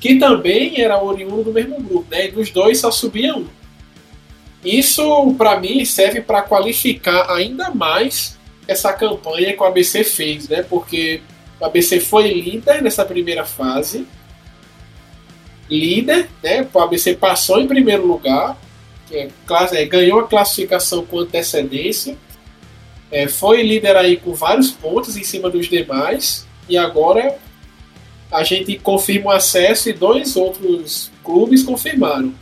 que 0.00 0.16
também 0.16 0.80
era 0.80 1.02
oriundo 1.02 1.42
do 1.42 1.52
mesmo 1.52 1.80
grupo, 1.80 2.06
né? 2.10 2.26
E 2.26 2.30
dos 2.30 2.50
dois 2.50 2.78
só 2.78 2.90
subia 2.90 3.36
um. 3.36 3.46
Isso 4.64 5.34
para 5.36 5.58
mim 5.58 5.84
serve 5.84 6.20
para 6.20 6.42
qualificar 6.42 7.28
ainda 7.30 7.70
mais 7.70 8.38
essa 8.68 8.92
campanha 8.92 9.52
que 9.52 9.60
o 9.60 9.64
ABC 9.64 10.04
fez, 10.04 10.48
né? 10.48 10.62
Porque 10.62 11.20
o 11.60 11.64
ABC 11.64 11.98
foi 11.98 12.32
líder 12.32 12.80
nessa 12.80 13.04
primeira 13.04 13.44
fase, 13.44 14.06
líder, 15.68 16.28
né? 16.42 16.66
O 16.72 16.78
ABC 16.78 17.14
passou 17.14 17.60
em 17.60 17.66
primeiro 17.66 18.06
lugar 18.06 18.56
é, 19.12 19.28
é, 19.72 19.84
ganhou 19.84 20.20
a 20.20 20.26
classificação 20.26 21.04
com 21.04 21.20
antecedência, 21.20 22.16
é, 23.10 23.28
foi 23.28 23.62
líder 23.62 23.96
aí 23.96 24.16
com 24.16 24.34
vários 24.34 24.70
pontos 24.70 25.16
em 25.16 25.22
cima 25.22 25.50
dos 25.50 25.68
demais, 25.68 26.46
e 26.68 26.78
agora 26.78 27.38
a 28.30 28.42
gente 28.42 28.78
confirma 28.78 29.30
o 29.30 29.34
acesso 29.34 29.90
e 29.90 29.92
dois 29.92 30.36
outros 30.36 31.10
clubes 31.22 31.62
confirmaram. 31.62 32.34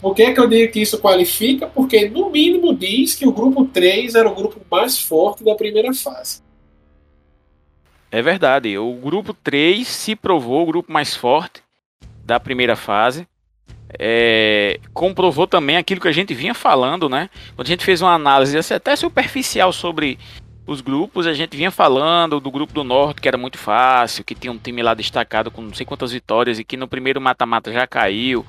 Por 0.00 0.14
que, 0.14 0.22
é 0.22 0.32
que 0.32 0.38
eu 0.38 0.48
digo 0.48 0.72
que 0.72 0.80
isso 0.80 0.98
qualifica? 0.98 1.66
Porque, 1.66 2.08
no 2.08 2.30
mínimo, 2.30 2.74
diz 2.74 3.14
que 3.14 3.26
o 3.26 3.32
grupo 3.32 3.64
3 3.64 4.14
era 4.14 4.28
o 4.28 4.34
grupo 4.34 4.60
mais 4.70 5.00
forte 5.00 5.42
da 5.42 5.54
primeira 5.54 5.92
fase. 5.92 6.42
É 8.10 8.22
verdade. 8.22 8.78
O 8.78 8.92
grupo 8.94 9.34
3 9.34 9.88
se 9.88 10.14
provou 10.14 10.62
o 10.62 10.66
grupo 10.66 10.92
mais 10.92 11.16
forte 11.16 11.62
da 12.24 12.38
primeira 12.38 12.76
fase 12.76 13.26
é, 13.98 14.78
comprovou 14.92 15.46
também 15.46 15.76
aquilo 15.76 16.00
que 16.00 16.08
a 16.08 16.12
gente 16.12 16.34
vinha 16.34 16.54
falando, 16.54 17.08
né? 17.08 17.30
Quando 17.54 17.66
a 17.66 17.70
gente 17.70 17.84
fez 17.84 18.02
uma 18.02 18.14
análise 18.14 18.56
até 18.72 18.94
superficial 18.96 19.72
sobre 19.72 20.18
os 20.66 20.80
grupos, 20.80 21.26
a 21.26 21.32
gente 21.32 21.56
vinha 21.56 21.70
falando 21.70 22.40
do 22.40 22.50
grupo 22.50 22.72
do 22.72 22.82
Norte, 22.82 23.20
que 23.20 23.28
era 23.28 23.38
muito 23.38 23.56
fácil, 23.56 24.24
que 24.24 24.34
tinha 24.34 24.52
um 24.52 24.58
time 24.58 24.82
lá 24.82 24.94
destacado 24.94 25.50
com 25.50 25.62
não 25.62 25.74
sei 25.74 25.86
quantas 25.86 26.12
vitórias 26.12 26.58
e 26.58 26.64
que 26.64 26.76
no 26.76 26.88
primeiro 26.88 27.20
mata-mata 27.20 27.72
já 27.72 27.86
caiu. 27.86 28.44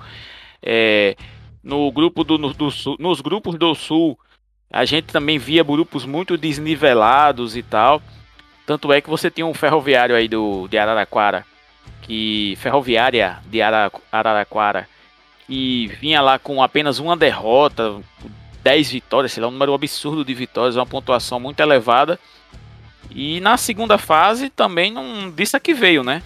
É, 0.62 1.16
no 1.64 1.92
grupo 1.92 2.24
do, 2.24 2.38
do 2.38 2.72
sul, 2.72 2.96
nos 3.00 3.22
grupos 3.22 3.56
do 3.56 3.76
Sul, 3.76 4.18
a 4.72 4.84
gente 4.84 5.08
também 5.08 5.38
via 5.38 5.64
grupos 5.64 6.06
muito 6.06 6.38
desnivelados 6.38 7.56
e 7.56 7.62
tal. 7.62 8.02
Tanto 8.66 8.92
é 8.92 9.00
que 9.00 9.10
você 9.10 9.30
tinha 9.30 9.46
um 9.46 9.54
ferroviário 9.54 10.16
aí 10.16 10.28
do, 10.28 10.68
de 10.68 10.78
Araraquara, 10.78 11.46
que 12.02 12.58
ferroviária 12.58 13.38
de 13.46 13.62
Araraquara, 13.62 14.88
que 15.48 15.88
vinha 16.00 16.22
lá 16.22 16.38
com 16.38 16.62
apenas 16.62 17.00
uma 17.00 17.16
derrota, 17.16 18.02
10 18.64 18.92
vitórias, 18.92 19.32
sei 19.32 19.42
lá, 19.42 19.48
um 19.48 19.52
número 19.52 19.74
absurdo 19.74 20.26
de 20.26 20.34
vitórias, 20.34 20.76
uma 20.76 20.86
pontuação 20.86 21.40
muito 21.40 21.60
elevada. 21.62 22.20
E 23.10 23.40
na 23.40 23.56
segunda 23.56 23.98
fase 23.98 24.50
também 24.50 24.92
não 24.92 25.32
disse 25.32 25.56
a 25.56 25.60
que 25.60 25.74
veio, 25.74 26.04
né? 26.04 26.22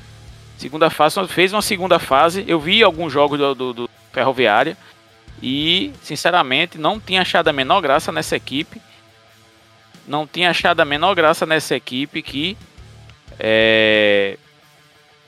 Segunda 0.57 0.89
fase, 0.89 1.15
fez 1.27 1.53
uma 1.53 1.61
segunda 1.61 1.99
fase. 1.99 2.43
Eu 2.47 2.59
vi 2.59 2.83
alguns 2.83 3.13
jogos 3.13 3.37
do, 3.37 3.55
do, 3.55 3.73
do 3.73 3.89
Ferroviária 4.11 4.75
e, 5.41 5.91
sinceramente, 6.03 6.77
não 6.77 6.99
tinha 6.99 7.21
achado 7.21 7.47
a 7.47 7.53
menor 7.53 7.81
graça 7.81 8.11
nessa 8.11 8.35
equipe. 8.35 8.81
Não 10.07 10.27
tinha 10.27 10.49
achado 10.49 10.79
a 10.79 10.85
menor 10.85 11.13
graça 11.15 11.45
nessa 11.45 11.75
equipe 11.75 12.21
que 12.21 12.57
é, 13.39 14.37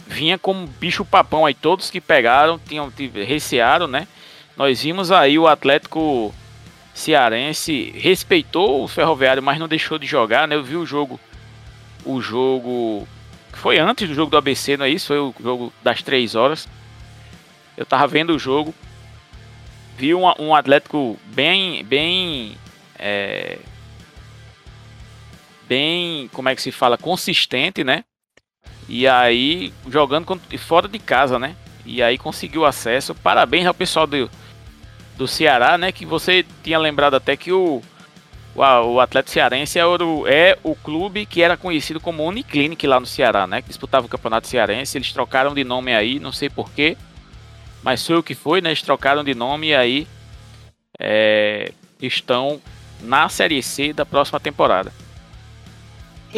vinha 0.07 0.38
como 0.38 0.67
bicho 0.67 1.05
papão 1.05 1.45
aí, 1.45 1.53
todos 1.53 1.89
que 1.89 2.01
pegaram, 2.01 2.60
tinham 2.60 2.91
recearam, 3.25 3.88
né? 3.88 4.07
Nós 4.55 4.81
vimos 4.81 5.12
aí 5.12 5.39
o 5.39 5.48
Atlético 5.48 6.33
Cearense 6.93 7.91
respeitou 7.98 8.83
o 8.83 8.88
Ferroviário, 8.88 9.41
mas 9.41 9.60
não 9.60 9.67
deixou 9.67 9.98
de 9.98 10.05
jogar, 10.05 10.48
né? 10.48 10.55
Eu 10.55 10.63
vi 10.63 10.75
o 10.75 10.86
jogo 10.86 11.19
o 12.05 12.22
jogo 12.22 13.07
foi 13.53 13.79
antes 13.79 14.07
do 14.07 14.13
jogo 14.13 14.31
do 14.31 14.38
ABC, 14.38 14.75
não 14.75 14.86
é 14.86 14.89
isso? 14.89 15.07
Foi 15.07 15.19
o 15.19 15.33
jogo 15.39 15.74
das 15.81 16.01
três 16.01 16.36
horas. 16.36 16.67
Eu 17.77 17.86
tava 17.86 18.05
vendo 18.07 18.36
o 18.36 18.39
jogo, 18.39 18.74
vi 19.98 20.13
um, 20.13 20.24
um 20.39 20.53
Atlético 20.53 21.17
bem, 21.25 21.83
bem, 21.83 22.57
é, 23.00 23.57
bem, 25.67 26.29
como 26.33 26.50
é 26.50 26.55
que 26.55 26.62
se 26.62 26.72
fala, 26.72 26.98
consistente, 26.98 27.83
né? 27.83 28.03
E 28.93 29.07
aí, 29.07 29.73
jogando 29.89 30.39
fora 30.59 30.88
de 30.88 31.00
casa, 31.00 31.39
né? 31.39 31.55
E 31.83 32.03
aí 32.03 32.15
conseguiu 32.15 32.63
acesso. 32.63 33.15
Parabéns 33.15 33.65
ao 33.65 33.73
pessoal 33.73 34.05
do, 34.05 34.29
do 35.17 35.27
Ceará, 35.27 35.79
né? 35.79 35.91
Que 35.91 36.05
você 36.05 36.45
tinha 36.62 36.77
lembrado 36.77 37.15
até 37.15 37.35
que 37.35 37.51
o, 37.51 37.81
o, 38.55 38.62
o 38.62 39.00
Atlético 39.00 39.33
Cearense 39.33 39.79
é 39.79 39.85
o, 39.88 40.27
é 40.27 40.59
o 40.62 40.75
clube 40.75 41.25
que 41.25 41.41
era 41.41 41.57
conhecido 41.57 42.00
como 42.00 42.23
Uniclinic 42.23 42.85
lá 42.85 43.00
no 43.00 43.07
Ceará, 43.07 43.47
né? 43.47 43.63
Que 43.63 43.69
disputava 43.69 44.05
o 44.05 44.09
Campeonato 44.09 44.47
Cearense. 44.47 44.95
Eles 44.95 45.12
trocaram 45.12 45.55
de 45.55 45.63
nome 45.63 45.91
aí, 45.95 46.19
não 46.19 46.31
sei 46.31 46.47
porquê. 46.47 46.95
Mas 47.81 48.05
foi 48.05 48.17
o 48.17 48.21
que 48.21 48.35
foi, 48.35 48.62
né? 48.62 48.69
Eles 48.69 48.83
trocaram 48.83 49.23
de 49.23 49.33
nome 49.33 49.69
e 49.69 49.75
aí 49.75 50.07
é, 51.00 51.71
estão 52.00 52.62
na 53.01 53.27
Série 53.27 53.63
C 53.63 53.91
da 53.91 54.05
próxima 54.05 54.39
temporada 54.39 54.93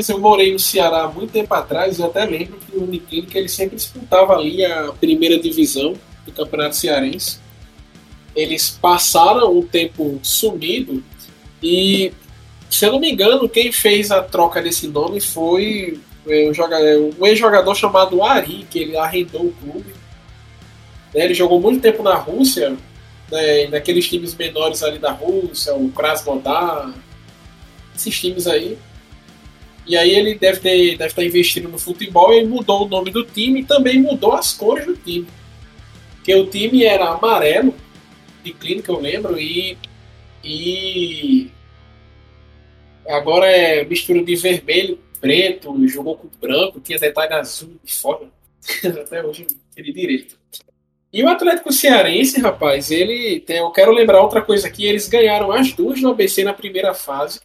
eu 0.09 0.19
morei 0.19 0.51
no 0.51 0.59
Ceará 0.59 1.03
há 1.03 1.07
muito 1.07 1.31
tempo 1.31 1.53
atrás 1.53 1.99
e 1.99 2.03
até 2.03 2.25
lembro 2.25 2.57
que 2.57 2.75
o 2.75 2.83
Uniclinic 2.83 3.37
ele 3.37 3.47
sempre 3.47 3.75
disputava 3.75 4.33
ali 4.33 4.63
a 4.65 4.91
primeira 4.91 5.39
divisão 5.39 5.93
do 6.25 6.31
Campeonato 6.31 6.75
Cearense. 6.75 7.39
Eles 8.35 8.69
passaram 8.69 9.57
um 9.57 9.61
tempo 9.65 10.19
sumido 10.21 11.03
e, 11.63 12.11
se 12.69 12.85
eu 12.85 12.91
não 12.91 12.99
me 12.99 13.11
engano, 13.11 13.47
quem 13.47 13.71
fez 13.71 14.11
a 14.11 14.21
troca 14.21 14.61
desse 14.61 14.87
nome 14.87 15.21
foi 15.21 15.99
é, 16.27 16.49
um 17.19 17.25
ex-jogador 17.25 17.75
chamado 17.75 18.23
Ari, 18.23 18.65
que 18.69 18.79
ele 18.79 18.97
arrendou 18.97 19.45
o 19.45 19.53
clube. 19.53 19.93
Né, 21.13 21.23
ele 21.25 21.33
jogou 21.33 21.61
muito 21.61 21.81
tempo 21.81 22.03
na 22.03 22.15
Rússia, 22.15 22.75
né, 23.31 23.67
naqueles 23.67 24.07
times 24.07 24.35
menores 24.35 24.83
ali 24.83 24.99
da 24.99 25.11
Rússia, 25.11 25.73
o 25.73 25.89
Krasnodar, 25.89 26.93
esses 27.95 28.19
times 28.19 28.47
aí. 28.47 28.77
E 29.87 29.95
aí 29.95 30.11
ele 30.11 30.35
deve, 30.35 30.59
ter, 30.59 30.97
deve 30.97 31.11
estar 31.11 31.23
investindo 31.23 31.69
no 31.69 31.77
futebol 31.77 32.33
e 32.33 32.43
mudou 32.43 32.85
o 32.85 32.89
nome 32.89 33.11
do 33.11 33.23
time 33.23 33.61
e 33.61 33.65
também 33.65 34.01
mudou 34.01 34.33
as 34.33 34.51
cores 34.53 34.85
do 34.85 34.95
time. 34.95 35.27
Porque 36.15 36.33
o 36.33 36.47
time 36.47 36.83
era 36.83 37.09
amarelo, 37.09 37.73
de 38.43 38.51
clínica 38.51 38.91
eu 38.91 38.99
lembro, 38.99 39.39
e, 39.39 39.77
e 40.43 41.51
agora 43.07 43.45
é 43.45 43.85
mistura 43.85 44.23
de 44.23 44.35
vermelho, 44.35 44.99
preto, 45.21 45.87
jogou 45.87 46.17
com 46.17 46.29
branco, 46.41 46.79
tinha 46.79 46.97
detalhe 46.97 47.33
azul 47.33 47.75
de 47.83 47.93
fora. 47.93 48.27
Até 49.03 49.23
hoje 49.23 49.45
ele 49.77 49.93
direito. 49.93 50.35
E 51.13 51.23
o 51.23 51.29
Atlético 51.29 51.71
Cearense, 51.71 52.41
rapaz, 52.41 52.89
ele 52.89 53.39
tem, 53.39 53.57
eu 53.57 53.71
quero 53.71 53.91
lembrar 53.91 54.21
outra 54.21 54.41
coisa 54.41 54.67
aqui, 54.67 54.85
eles 54.85 55.07
ganharam 55.07 55.51
as 55.51 55.71
duas 55.73 56.01
no 56.01 56.09
ABC 56.09 56.43
na 56.43 56.53
primeira 56.53 56.93
fase 56.93 57.39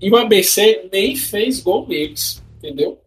e 0.00 0.10
o 0.10 0.16
ABC 0.16 0.88
nem 0.92 1.16
fez 1.16 1.60
gol 1.60 1.86
neles, 1.88 2.42
entendeu? 2.56 3.00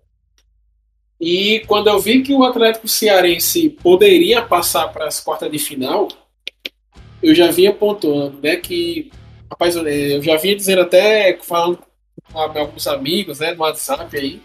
E 1.20 1.62
quando 1.68 1.88
eu 1.88 2.00
vi 2.00 2.24
que 2.24 2.34
o 2.34 2.44
Atlético 2.44 2.88
Cearense 2.88 3.70
poderia 3.70 4.42
passar 4.42 4.88
para 4.88 5.08
as 5.08 5.20
quartas 5.20 5.52
de 5.52 5.60
final, 5.60 6.08
eu 7.22 7.36
já 7.36 7.52
vinha 7.52 7.72
pontuando, 7.72 8.40
né? 8.42 8.56
Que, 8.56 9.12
rapaz, 9.50 9.76
eu 9.76 10.22
já 10.24 10.36
vinha 10.38 10.56
dizendo 10.56 10.82
até, 10.82 11.38
falando 11.42 11.80
com 12.32 12.40
alguns 12.40 12.88
amigos, 12.88 13.40
né, 13.40 13.54
no 13.54 13.62
WhatsApp 13.62 14.18
aí, 14.18 14.42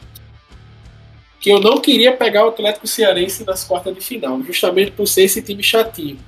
que 1.41 1.51
eu 1.51 1.61
não 1.61 1.81
queria 1.81 2.13
pegar 2.17 2.45
o 2.45 2.49
Atlético 2.49 2.87
Cearense 2.87 3.45
nas 3.45 3.65
quartas 3.65 3.95
de 3.95 4.01
final, 4.01 4.43
justamente 4.43 4.91
por 4.91 5.07
ser 5.07 5.23
esse 5.23 5.41
time 5.41 5.63
chatinho. 5.63 6.19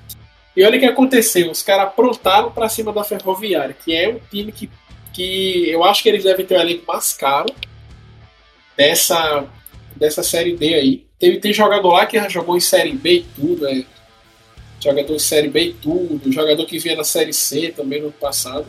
E 0.57 0.65
olha 0.65 0.77
o 0.77 0.81
que 0.81 0.87
aconteceu, 0.87 1.51
os 1.51 1.63
caras 1.63 1.89
aprontaram 1.89 2.51
para 2.51 2.69
cima 2.69 2.93
da 2.93 3.05
Ferroviária, 3.05 3.75
que 3.75 3.95
é 3.95 4.09
um 4.09 4.21
time 4.31 4.53
que 4.53 4.71
que 5.13 5.69
eu 5.71 5.85
acho 5.85 6.03
que 6.03 6.09
eles 6.09 6.25
devem 6.25 6.47
ter 6.47 6.57
o 6.57 6.61
elenco 6.61 6.85
mais 6.87 7.13
caro 7.13 7.53
dessa, 8.77 9.47
dessa 9.97 10.23
série 10.23 10.57
D 10.57 10.75
aí. 10.75 11.07
Tem 11.41 11.53
jogador 11.53 11.93
lá 11.93 12.07
que 12.07 12.17
já 12.17 12.29
jogou 12.29 12.57
em 12.57 12.61
série 12.61 12.93
B 12.93 13.17
e 13.17 13.27
tudo, 13.35 13.69
é. 13.69 13.85
Jogador 14.81 15.15
em 15.15 15.19
série 15.19 15.49
B 15.49 15.61
e 15.61 15.73
tudo, 15.73 16.33
jogador 16.33 16.65
que 16.65 16.79
vinha 16.79 16.95
na 16.95 17.03
série 17.03 17.33
C 17.33 17.73
também 17.77 18.01
no 18.01 18.13
passado. 18.13 18.67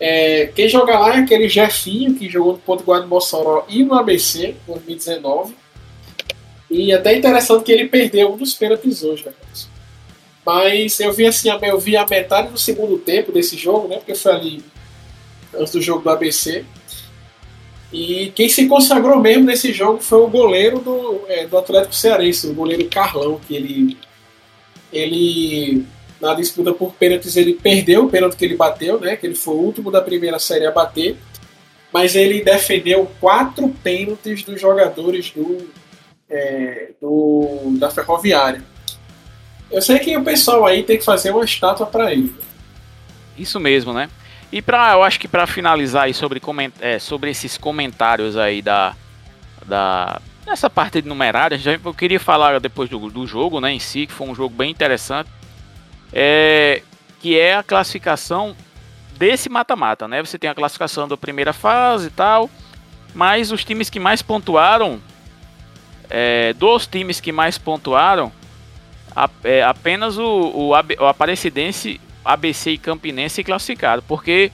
É, 0.00 0.46
quem 0.46 0.68
joga 0.68 0.98
lá 0.98 1.16
é 1.16 1.18
aquele 1.18 1.48
Jefinho 1.48 2.14
que 2.14 2.28
jogou 2.28 2.54
no 2.54 2.58
Ponto 2.58 2.82
Guarda 2.82 3.06
Mossoró 3.06 3.66
e 3.68 3.84
no 3.84 3.94
ABC 3.94 4.48
em 4.48 4.72
2019. 4.72 5.54
E 6.70 6.92
até 6.92 7.16
interessante 7.16 7.64
que 7.64 7.72
ele 7.72 7.88
perdeu 7.88 8.32
um 8.32 8.36
dos 8.36 8.54
pênaltis 8.54 9.02
hoje, 9.02 9.26
né? 9.26 9.32
Mas 10.44 10.98
eu 10.98 11.12
vi 11.12 11.26
assim, 11.26 11.50
eu 11.62 11.78
vi 11.78 11.96
a 11.96 12.06
metade 12.06 12.48
do 12.48 12.58
segundo 12.58 12.96
tempo 12.98 13.30
desse 13.30 13.56
jogo, 13.56 13.88
né? 13.88 13.96
Porque 13.96 14.14
foi 14.14 14.32
ali 14.32 14.64
antes 15.54 15.72
do 15.72 15.82
jogo 15.82 16.02
do 16.02 16.10
ABC. 16.10 16.64
E 17.92 18.32
quem 18.34 18.48
se 18.48 18.68
consagrou 18.68 19.18
mesmo 19.18 19.44
nesse 19.44 19.72
jogo 19.72 20.00
foi 20.00 20.18
o 20.18 20.28
goleiro 20.28 20.78
do, 20.78 21.22
é, 21.26 21.46
do 21.46 21.58
Atlético 21.58 21.94
Cearense, 21.94 22.46
o 22.46 22.54
goleiro 22.54 22.88
Carlão, 22.88 23.40
que 23.46 23.54
ele, 23.56 23.98
ele 24.92 25.84
na 26.20 26.34
disputa 26.34 26.72
por 26.72 26.92
pênaltis 26.94 27.36
ele 27.36 27.54
perdeu 27.54 28.04
o 28.04 28.10
pênalti 28.10 28.36
que 28.36 28.44
ele 28.44 28.56
bateu, 28.56 29.00
né? 29.00 29.16
Que 29.16 29.26
ele 29.26 29.34
foi 29.34 29.54
o 29.54 29.58
último 29.60 29.90
da 29.90 30.00
primeira 30.00 30.38
série 30.38 30.66
a 30.66 30.70
bater, 30.70 31.16
mas 31.92 32.14
ele 32.14 32.44
defendeu 32.44 33.10
quatro 33.18 33.68
pênaltis 33.82 34.44
dos 34.44 34.60
jogadores 34.60 35.30
do, 35.30 35.68
é, 36.28 36.90
do 37.00 37.76
da 37.78 37.90
Ferroviária. 37.90 38.62
Eu 39.70 39.82
sei 39.82 39.98
que 39.98 40.16
o 40.16 40.22
pessoal 40.22 40.66
aí 40.66 40.82
tem 40.82 40.98
que 40.98 41.04
fazer 41.04 41.30
uma 41.30 41.44
estátua 41.44 41.86
para 41.86 42.12
ele. 42.12 42.34
Isso 43.38 43.58
mesmo, 43.58 43.92
né? 43.92 44.10
E 44.52 44.60
para, 44.60 44.92
eu 44.92 45.02
acho 45.02 45.20
que 45.20 45.28
para 45.28 45.46
finalizar 45.46 46.04
aí 46.04 46.14
sobre, 46.14 46.40
é, 46.80 46.98
sobre 46.98 47.30
esses 47.30 47.56
comentários 47.56 48.36
aí 48.36 48.60
da, 48.60 48.96
da 49.64 50.20
essa 50.46 50.68
parte 50.68 51.00
de 51.00 51.08
numerária, 51.08 51.58
eu 51.84 51.94
queria 51.94 52.18
falar 52.18 52.58
depois 52.58 52.90
do, 52.90 53.10
do 53.10 53.26
jogo, 53.26 53.60
né, 53.60 53.72
em 53.72 53.78
si, 53.78 54.06
que 54.06 54.12
foi 54.12 54.26
um 54.26 54.34
jogo 54.34 54.54
bem 54.54 54.70
interessante, 54.70 55.30
é, 56.12 56.82
que 57.20 57.38
é 57.38 57.54
a 57.54 57.62
classificação 57.62 58.56
desse 59.16 59.48
mata-mata, 59.48 60.08
né? 60.08 60.20
Você 60.20 60.38
tem 60.38 60.50
a 60.50 60.54
classificação 60.54 61.06
da 61.06 61.16
primeira 61.16 61.52
fase 61.52 62.08
e 62.08 62.10
tal, 62.10 62.50
mas 63.14 63.52
os 63.52 63.64
times 63.64 63.88
que 63.90 64.00
mais 64.00 64.22
pontuaram, 64.22 65.00
é, 66.08 66.52
dos 66.54 66.86
times 66.86 67.20
que 67.20 67.30
mais 67.30 67.58
pontuaram, 67.58 68.32
a, 69.14 69.28
é, 69.44 69.62
apenas 69.62 70.18
o, 70.18 70.24
o, 70.24 70.68
o 70.70 71.06
Aparecidense 71.06 72.00
ABC 72.24 72.72
e 72.72 72.78
Campinense 72.78 73.44
classificado, 73.44 74.02
porque 74.02 74.50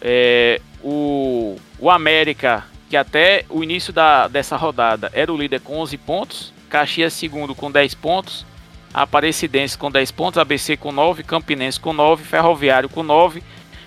é, 0.00 0.60
o, 0.82 1.56
o 1.78 1.90
América, 1.90 2.64
que 2.88 2.96
até 2.96 3.44
o 3.48 3.62
início 3.62 3.92
da, 3.92 4.28
dessa 4.28 4.56
rodada 4.56 5.10
era 5.12 5.32
o 5.32 5.36
líder 5.36 5.60
com 5.60 5.78
11 5.78 5.96
pontos, 5.98 6.52
Caxias 6.68 7.12
segundo 7.12 7.54
com 7.54 7.70
10 7.70 7.94
pontos, 7.94 8.46
Aparecidense 8.92 9.76
com 9.76 9.90
10 9.90 10.10
pontos, 10.12 10.38
ABC 10.38 10.76
com 10.76 10.90
9, 10.90 11.22
Campinense 11.22 11.78
com 11.78 11.92
9, 11.92 12.24
Ferroviário 12.24 12.88
com 12.88 13.02
9, 13.02 13.42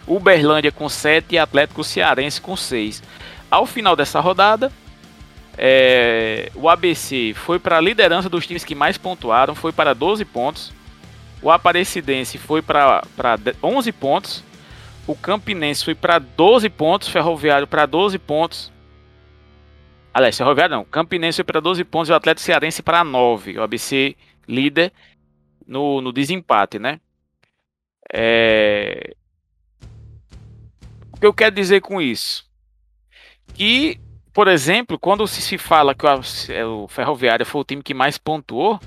Uberlândia 0.05 0.71
com 0.71 0.87
7 0.87 1.35
e 1.35 1.39
Atlético 1.39 1.83
Cearense 1.83 2.39
com 2.39 2.55
6. 2.55 3.01
Ao 3.49 3.65
final 3.65 3.95
dessa 3.95 4.19
rodada, 4.19 4.71
é, 5.57 6.51
o 6.55 6.69
ABC 6.69 7.33
foi 7.35 7.59
para 7.59 7.77
a 7.77 7.81
liderança 7.81 8.29
dos 8.29 8.45
times 8.45 8.63
que 8.63 8.75
mais 8.75 8.97
pontuaram, 8.97 9.55
foi 9.55 9.71
para 9.71 9.93
12 9.93 10.23
pontos. 10.25 10.71
O 11.41 11.49
Aparecidense 11.49 12.37
foi 12.37 12.61
para 12.61 13.01
11 13.63 13.91
pontos. 13.91 14.43
O 15.07 15.15
Campinense 15.15 15.83
foi 15.83 15.95
para 15.95 16.19
12 16.19 16.69
pontos. 16.69 17.07
Ferroviário 17.07 17.65
para 17.65 17.85
12 17.85 18.19
pontos. 18.19 18.71
Aliás, 20.13 20.37
Ferroviário 20.37 20.75
não. 20.75 20.85
Campinense 20.85 21.37
foi 21.37 21.45
para 21.45 21.59
12 21.59 21.83
pontos 21.83 22.09
e 22.09 22.11
o 22.11 22.15
Atlético 22.15 22.45
Cearense 22.45 22.83
para 22.83 23.03
9. 23.03 23.57
O 23.57 23.63
ABC 23.63 24.15
líder 24.47 24.91
no, 25.65 26.01
no 26.01 26.11
desempate, 26.11 26.77
né? 26.77 26.99
É... 28.13 29.15
O 31.11 31.19
que 31.19 31.25
eu 31.25 31.33
quero 31.33 31.55
dizer 31.55 31.81
com 31.81 32.01
isso? 32.01 32.45
Que, 33.53 33.99
por 34.33 34.47
exemplo, 34.47 34.99
quando 34.99 35.25
se 35.27 35.57
fala 35.57 35.95
que 35.95 36.05
o 36.05 36.87
Ferroviário 36.87 37.45
foi 37.45 37.61
o 37.61 37.65
time 37.65 37.81
que 37.81 37.93
mais 37.93 38.17
pontuou, 38.17 38.79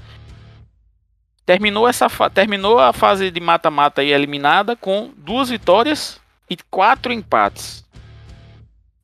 terminou 1.47 1.87
essa 1.89 2.09
terminou 2.31 2.79
a 2.79 2.93
fase 2.93 3.31
de 3.31 3.41
mata-mata 3.41 4.01
aí 4.01 4.13
eliminada 4.13 4.75
com 4.77 5.13
duas 5.17 5.51
vitórias 5.51 6.21
e 6.49 6.57
quatro 6.71 7.13
empates. 7.13 7.85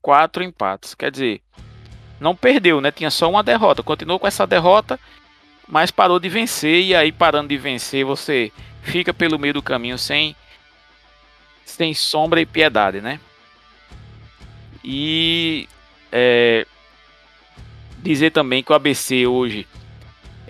Quatro 0.00 0.42
empates, 0.42 0.94
quer 0.94 1.10
dizer, 1.10 1.42
não 2.18 2.34
perdeu, 2.34 2.80
né? 2.80 2.90
Tinha 2.90 3.10
só 3.10 3.28
uma 3.28 3.42
derrota. 3.42 3.82
Continuou 3.82 4.18
com 4.18 4.26
essa 4.26 4.46
derrota, 4.46 4.98
mas 5.68 5.90
parou 5.90 6.18
de 6.18 6.28
vencer 6.28 6.82
e 6.82 6.94
aí 6.94 7.12
parando 7.12 7.48
de 7.48 7.58
vencer, 7.58 8.04
você 8.04 8.50
fica 8.82 9.12
pelo 9.12 9.38
meio 9.38 9.54
do 9.54 9.62
caminho 9.62 9.98
sem 9.98 10.34
sem 11.64 11.94
sombra 11.94 12.40
e 12.40 12.46
piedade, 12.46 13.00
né? 13.00 13.20
E 14.82 15.68
é, 16.10 16.66
dizer 17.98 18.30
também 18.30 18.62
que 18.62 18.72
o 18.72 18.74
ABC 18.74 19.26
hoje 19.26 19.66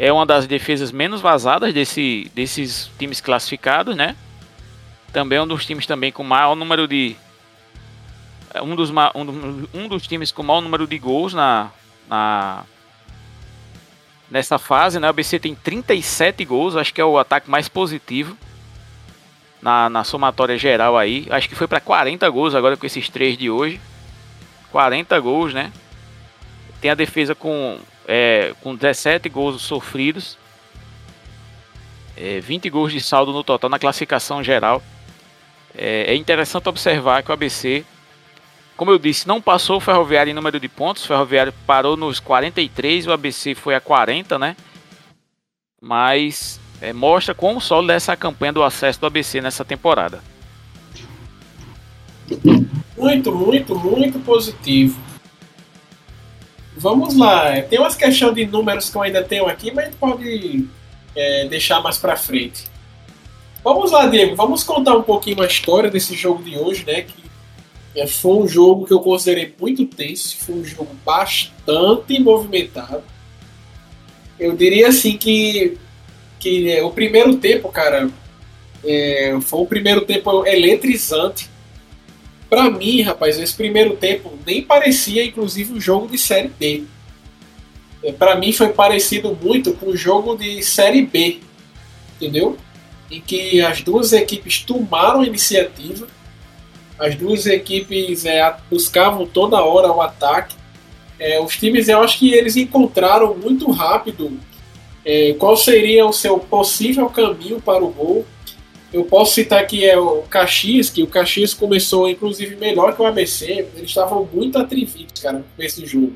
é 0.03 0.11
uma 0.11 0.25
das 0.25 0.47
defesas 0.47 0.91
menos 0.91 1.21
vazadas 1.21 1.75
desse, 1.75 2.31
desses 2.35 2.91
times 2.99 3.21
classificados, 3.21 3.95
né? 3.95 4.17
Também 5.13 5.37
é 5.37 5.43
um 5.43 5.47
dos 5.47 5.67
times 5.67 5.85
também 5.85 6.11
com 6.11 6.25
maior 6.25 6.57
número 6.57 6.89
de 6.89 7.15
é 8.55 8.63
um 8.63 8.75
dos, 8.75 8.89
um, 8.89 9.67
um 9.75 9.89
dos 9.89 10.07
times 10.07 10.33
com 10.33 10.43
maior 10.43 10.63
número 10.63 10.87
de 10.87 10.99
gols 10.99 11.35
na, 11.35 11.71
na 12.09 12.65
nessa 14.31 14.59
fase, 14.59 14.99
né? 14.99 15.07
O 15.07 15.11
ABC 15.11 15.39
tem 15.39 15.55
37 15.55 16.47
gols, 16.47 16.77
acho 16.77 16.95
que 16.95 17.01
é 17.03 17.05
o 17.05 17.19
ataque 17.19 17.51
mais 17.51 17.69
positivo 17.69 18.35
na, 19.61 19.91
na 19.91 20.03
somatória 20.03 20.57
geral 20.57 20.97
aí. 20.97 21.27
Acho 21.29 21.47
que 21.47 21.55
foi 21.55 21.69
para 21.69 21.79
40 21.79 22.27
gols 22.31 22.55
agora 22.55 22.75
com 22.75 22.87
esses 22.87 23.11
três 23.11 23.37
de 23.37 23.51
hoje. 23.51 23.79
40 24.73 25.21
gols, 25.21 25.53
né? 25.53 25.71
Tem 26.81 26.91
a 26.91 26.95
defesa 26.95 27.35
com 27.35 27.79
é, 28.13 28.53
com 28.61 28.75
17 28.75 29.29
gols 29.29 29.63
sofridos, 29.63 30.37
é, 32.17 32.41
20 32.41 32.69
gols 32.69 32.93
de 32.93 33.01
saldo 33.01 33.33
no 33.33 33.45
total 33.45 33.71
na 33.71 33.79
classificação 33.79 34.43
geral. 34.43 34.83
É, 35.73 36.13
é, 36.13 36.17
interessante 36.17 36.69
observar 36.69 37.23
que 37.23 37.31
o 37.31 37.33
ABC, 37.33 37.85
como 38.77 38.91
eu 38.91 38.99
disse, 38.99 39.29
não 39.29 39.41
passou 39.41 39.77
o 39.77 39.81
Ferroviário 39.81 40.29
em 40.29 40.35
número 40.35 40.59
de 40.59 40.69
pontos. 40.69 41.05
O 41.05 41.07
Ferroviário 41.07 41.55
parou 41.65 41.97
nos 41.97 42.19
43, 42.19 43.07
o 43.07 43.13
ABC 43.13 43.55
foi 43.55 43.77
a 43.77 43.81
40, 43.81 44.37
né? 44.41 44.57
Mas 45.81 46.61
é, 46.83 46.93
mostra 46.93 47.33
quão 47.33 47.61
sólida 47.61 47.93
é 47.93 47.97
essa 47.97 48.17
campanha 48.17 48.53
do 48.53 48.65
acesso 48.65 48.99
do 48.99 49.07
ABC 49.07 49.41
nessa 49.41 49.65
temporada. 49.65 50.21
Muito, 52.99 53.33
muito, 53.33 53.79
muito 53.79 54.19
positivo. 54.19 55.10
Vamos 56.77 57.17
lá. 57.17 57.61
Tem 57.63 57.79
umas 57.79 57.97
questões 57.97 58.35
de 58.35 58.47
números 58.47 58.89
que 58.89 58.97
eu 58.97 59.03
ainda 59.03 59.23
tenho 59.23 59.47
aqui, 59.47 59.73
mas 59.73 59.95
pode 59.95 60.67
é, 61.15 61.47
deixar 61.47 61.81
mais 61.83 61.99
para 61.99 62.17
frente. 62.17 62.65
Vamos 63.63 63.91
lá, 63.91 64.07
Diego. 64.07 64.35
Vamos 64.35 64.63
contar 64.63 64.97
um 64.97 65.03
pouquinho 65.03 65.43
a 65.43 65.47
história 65.47 65.91
desse 65.91 66.15
jogo 66.15 66.43
de 66.43 66.57
hoje, 66.57 66.85
né? 66.87 67.03
Que 67.03 67.21
é, 67.95 68.07
foi 68.07 68.37
um 68.37 68.49
jogo 68.49 68.87
que 68.87 68.93
eu 68.93 69.01
considerei 69.01 69.55
muito 69.61 69.85
tenso. 69.85 70.37
Foi 70.39 70.55
um 70.55 70.65
jogo 70.65 70.95
bastante 71.05 72.19
movimentado. 72.21 73.03
Eu 74.39 74.57
diria 74.57 74.89
assim 74.89 75.19
que, 75.19 75.77
que 76.39 76.71
é, 76.71 76.83
o 76.83 76.91
primeiro 76.91 77.37
tempo, 77.37 77.69
cara, 77.69 78.09
é, 78.83 79.37
foi 79.43 79.61
um 79.61 79.67
primeiro 79.67 80.03
tempo 80.03 80.47
eletrizante 80.47 81.51
para 82.51 82.69
mim, 82.69 83.01
rapaz, 83.03 83.39
esse 83.39 83.55
primeiro 83.55 83.97
tempo 83.97 84.37
nem 84.45 84.61
parecia, 84.61 85.25
inclusive, 85.25 85.73
um 85.73 85.81
jogo 85.81 86.09
de 86.09 86.19
Série 86.19 86.49
B. 86.49 86.83
É, 88.03 88.11
para 88.11 88.35
mim 88.35 88.53
foi 88.53 88.71
parecido 88.71 89.39
muito 89.41 89.73
com 89.75 89.87
o 89.87 89.97
jogo 89.97 90.37
de 90.37 90.61
Série 90.61 91.03
B, 91.03 91.39
entendeu? 92.17 92.57
Em 93.09 93.21
que 93.21 93.61
as 93.61 93.83
duas 93.83 94.13
equipes 94.13 94.59
tomaram 94.59 95.21
a 95.21 95.27
iniciativa, 95.27 96.09
as 96.99 97.15
duas 97.15 97.47
equipes 97.47 98.25
é, 98.25 98.55
buscavam 98.69 99.27
toda 99.27 99.63
hora 99.63 99.93
o 99.93 100.03
ataque. 100.03 100.57
É, 101.21 101.41
os 101.41 101.57
times, 101.57 101.89
eu 101.89 102.03
acho 102.03 102.19
que 102.19 102.35
eles 102.35 102.57
encontraram 102.57 103.37
muito 103.37 103.71
rápido 103.71 104.39
é, 105.05 105.35
qual 105.39 105.57
seria 105.57 106.05
o 106.05 106.13
seu 106.13 106.39
possível 106.39 107.09
caminho 107.09 107.61
para 107.61 107.85
o 107.85 107.91
gol 107.91 108.27
eu 108.93 109.05
posso 109.05 109.35
citar 109.35 109.67
que 109.67 109.85
é 109.85 109.99
o 109.99 110.23
Caxias, 110.23 110.91
que 110.91 111.03
o 111.03 111.07
Caxias 111.07 111.55
começou 111.55 112.09
inclusive 112.09 112.57
melhor 112.57 112.95
que 112.95 113.03
o 113.03 113.07
ABC. 113.07 113.69
Eles 113.77 113.91
estavam 113.91 114.29
muito 114.33 114.59
atrevidos, 114.59 115.21
cara, 115.23 115.39
no 115.39 115.45
começo 115.57 115.81
do 115.81 115.87
jogo. 115.87 116.13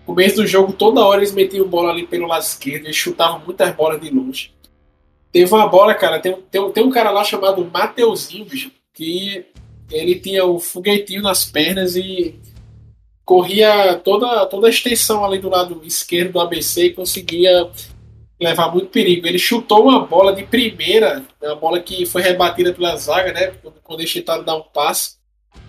No 0.00 0.06
começo 0.06 0.36
do 0.36 0.46
jogo, 0.46 0.72
toda 0.72 1.04
hora 1.04 1.20
eles 1.20 1.32
metiam 1.32 1.68
bola 1.68 1.90
ali 1.90 2.06
pelo 2.06 2.26
lado 2.26 2.42
esquerdo, 2.42 2.86
eles 2.86 2.96
chutavam 2.96 3.42
muitas 3.44 3.74
bolas 3.74 4.00
de 4.00 4.10
longe. 4.10 4.52
Teve 5.30 5.52
uma 5.54 5.66
bola, 5.66 5.94
cara, 5.94 6.18
tem, 6.18 6.36
tem, 6.50 6.72
tem 6.72 6.84
um 6.84 6.90
cara 6.90 7.10
lá 7.10 7.24
chamado 7.24 7.64
Mateuzinho, 7.64 8.44
bicho, 8.44 8.70
que 8.92 9.46
ele 9.90 10.16
tinha 10.16 10.44
o 10.44 10.56
um 10.56 10.60
foguetinho 10.60 11.22
nas 11.22 11.44
pernas 11.44 11.96
e 11.96 12.38
corria 13.24 13.94
toda, 13.96 14.44
toda 14.46 14.66
a 14.66 14.70
extensão 14.70 15.24
ali 15.24 15.38
do 15.38 15.48
lado 15.48 15.80
esquerdo 15.84 16.32
do 16.32 16.40
ABC 16.40 16.86
e 16.86 16.92
conseguia 16.92 17.70
levar 18.42 18.72
muito 18.72 18.88
perigo. 18.88 19.26
Ele 19.26 19.38
chutou 19.38 19.84
uma 19.84 20.00
bola 20.00 20.34
de 20.34 20.42
primeira, 20.42 21.24
uma 21.42 21.54
bola 21.54 21.80
que 21.80 22.06
foi 22.06 22.22
rebatida 22.22 22.72
pela 22.72 22.96
zaga, 22.96 23.32
né? 23.32 23.52
Quando 23.82 24.00
eles 24.00 24.12
tentaram 24.12 24.44
dar 24.44 24.56
um 24.56 24.62
passe. 24.62 25.16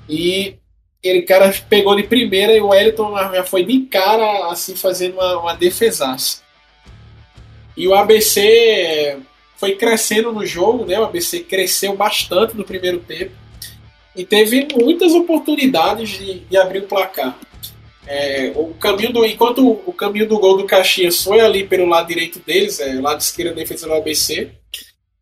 E 0.10 0.56
ele 1.02 1.24
cara 1.24 1.54
pegou 1.70 1.96
de 1.96 2.04
primeira 2.04 2.56
e 2.56 2.62
o 2.62 2.70
Wellington 2.70 3.16
já 3.18 3.44
foi 3.44 3.64
de 3.66 3.82
cara, 3.82 4.48
assim, 4.50 4.76
fazendo 4.76 5.16
uma, 5.16 5.40
uma 5.40 5.54
defesaça. 5.54 6.42
E 7.76 7.88
o 7.88 7.94
ABC 7.94 9.18
foi 9.58 9.76
crescendo 9.76 10.32
no 10.32 10.46
jogo, 10.46 10.86
né? 10.86 11.00
O 11.00 11.06
ABC 11.06 11.42
cresceu 11.42 11.96
bastante 11.96 12.56
no 12.56 12.64
primeiro 12.64 13.00
tempo 13.00 13.32
e 14.16 14.24
teve 14.24 14.68
muitas 14.80 15.14
oportunidades 15.14 16.10
de, 16.10 16.40
de 16.40 16.58
abrir 16.58 16.80
o 16.80 16.88
placar. 16.88 17.38
É, 18.06 18.52
o 18.56 18.74
caminho 18.74 19.14
do, 19.14 19.26
enquanto 19.26 19.80
o 19.86 19.94
caminho 19.94 20.28
do 20.28 20.38
gol 20.38 20.58
do 20.58 20.66
Caxias 20.66 21.24
foi 21.24 21.40
ali 21.40 21.66
pelo 21.66 21.88
lado 21.88 22.08
direito 22.08 22.40
deles, 22.40 22.80
é, 22.80 22.94
lado 23.00 23.22
esquerdo 23.22 23.56
da 23.56 23.62
defesa 23.62 23.88
do 23.88 23.94
ABC, 23.94 24.52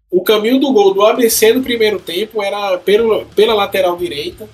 o 0.10 0.22
caminho 0.24 0.60
do 0.60 0.74
gol 0.74 0.94
do 0.94 1.06
ABC 1.06 1.54
no 1.54 1.64
primeiro 1.64 2.00
tempo 2.00 2.42
era 2.42 2.78
pelo, 2.80 3.26
pela 3.28 3.54
lateral 3.54 3.96
direita, 3.96 4.50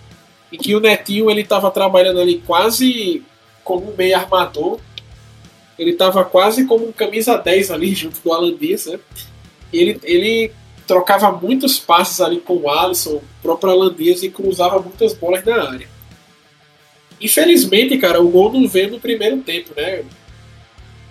e 0.51 0.57
que 0.57 0.75
o 0.75 0.79
Netinho 0.79 1.29
ele 1.31 1.41
estava 1.41 1.71
trabalhando 1.71 2.19
ali 2.19 2.41
quase 2.45 3.23
como 3.63 3.93
meio 3.97 4.15
armador, 4.15 4.79
ele 5.77 5.91
estava 5.91 6.23
quase 6.23 6.65
como 6.65 6.87
um 6.87 6.91
camisa 6.91 7.37
10 7.37 7.71
ali 7.71 7.93
junto 7.95 8.19
com 8.21 8.29
o 8.29 8.33
Alan 8.33 8.55
Dias, 8.55 8.85
né? 8.85 8.99
Ele, 9.71 9.99
ele 10.03 10.51
trocava 10.85 11.31
muitos 11.31 11.77
passes 11.77 12.21
ali 12.21 12.39
com 12.39 12.55
o 12.55 12.69
Alisson, 12.69 13.15
o 13.15 13.23
próprio 13.41 13.71
Alan 13.71 13.93
Dias, 13.93 14.23
e 14.23 14.29
cruzava 14.29 14.79
muitas 14.79 15.13
bolas 15.13 15.43
na 15.43 15.69
área. 15.69 15.96
Infelizmente, 17.19 17.97
cara, 17.97 18.21
o 18.21 18.29
gol 18.29 18.51
não 18.51 18.67
veio 18.67 18.91
no 18.91 18.99
primeiro 18.99 19.37
tempo, 19.37 19.71
né? 19.75 20.03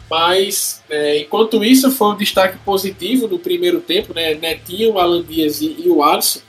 Mas, 0.08 0.82
é, 0.88 1.18
enquanto 1.18 1.64
isso, 1.64 1.90
foi 1.90 2.08
um 2.08 2.16
destaque 2.16 2.58
positivo 2.58 3.26
no 3.26 3.38
primeiro 3.38 3.80
tempo, 3.80 4.14
né? 4.14 4.34
Netinho, 4.34 4.98
Alan 4.98 5.22
Dias 5.22 5.60
e, 5.60 5.76
e 5.84 5.88
o 5.88 6.02
Alisson. 6.02 6.40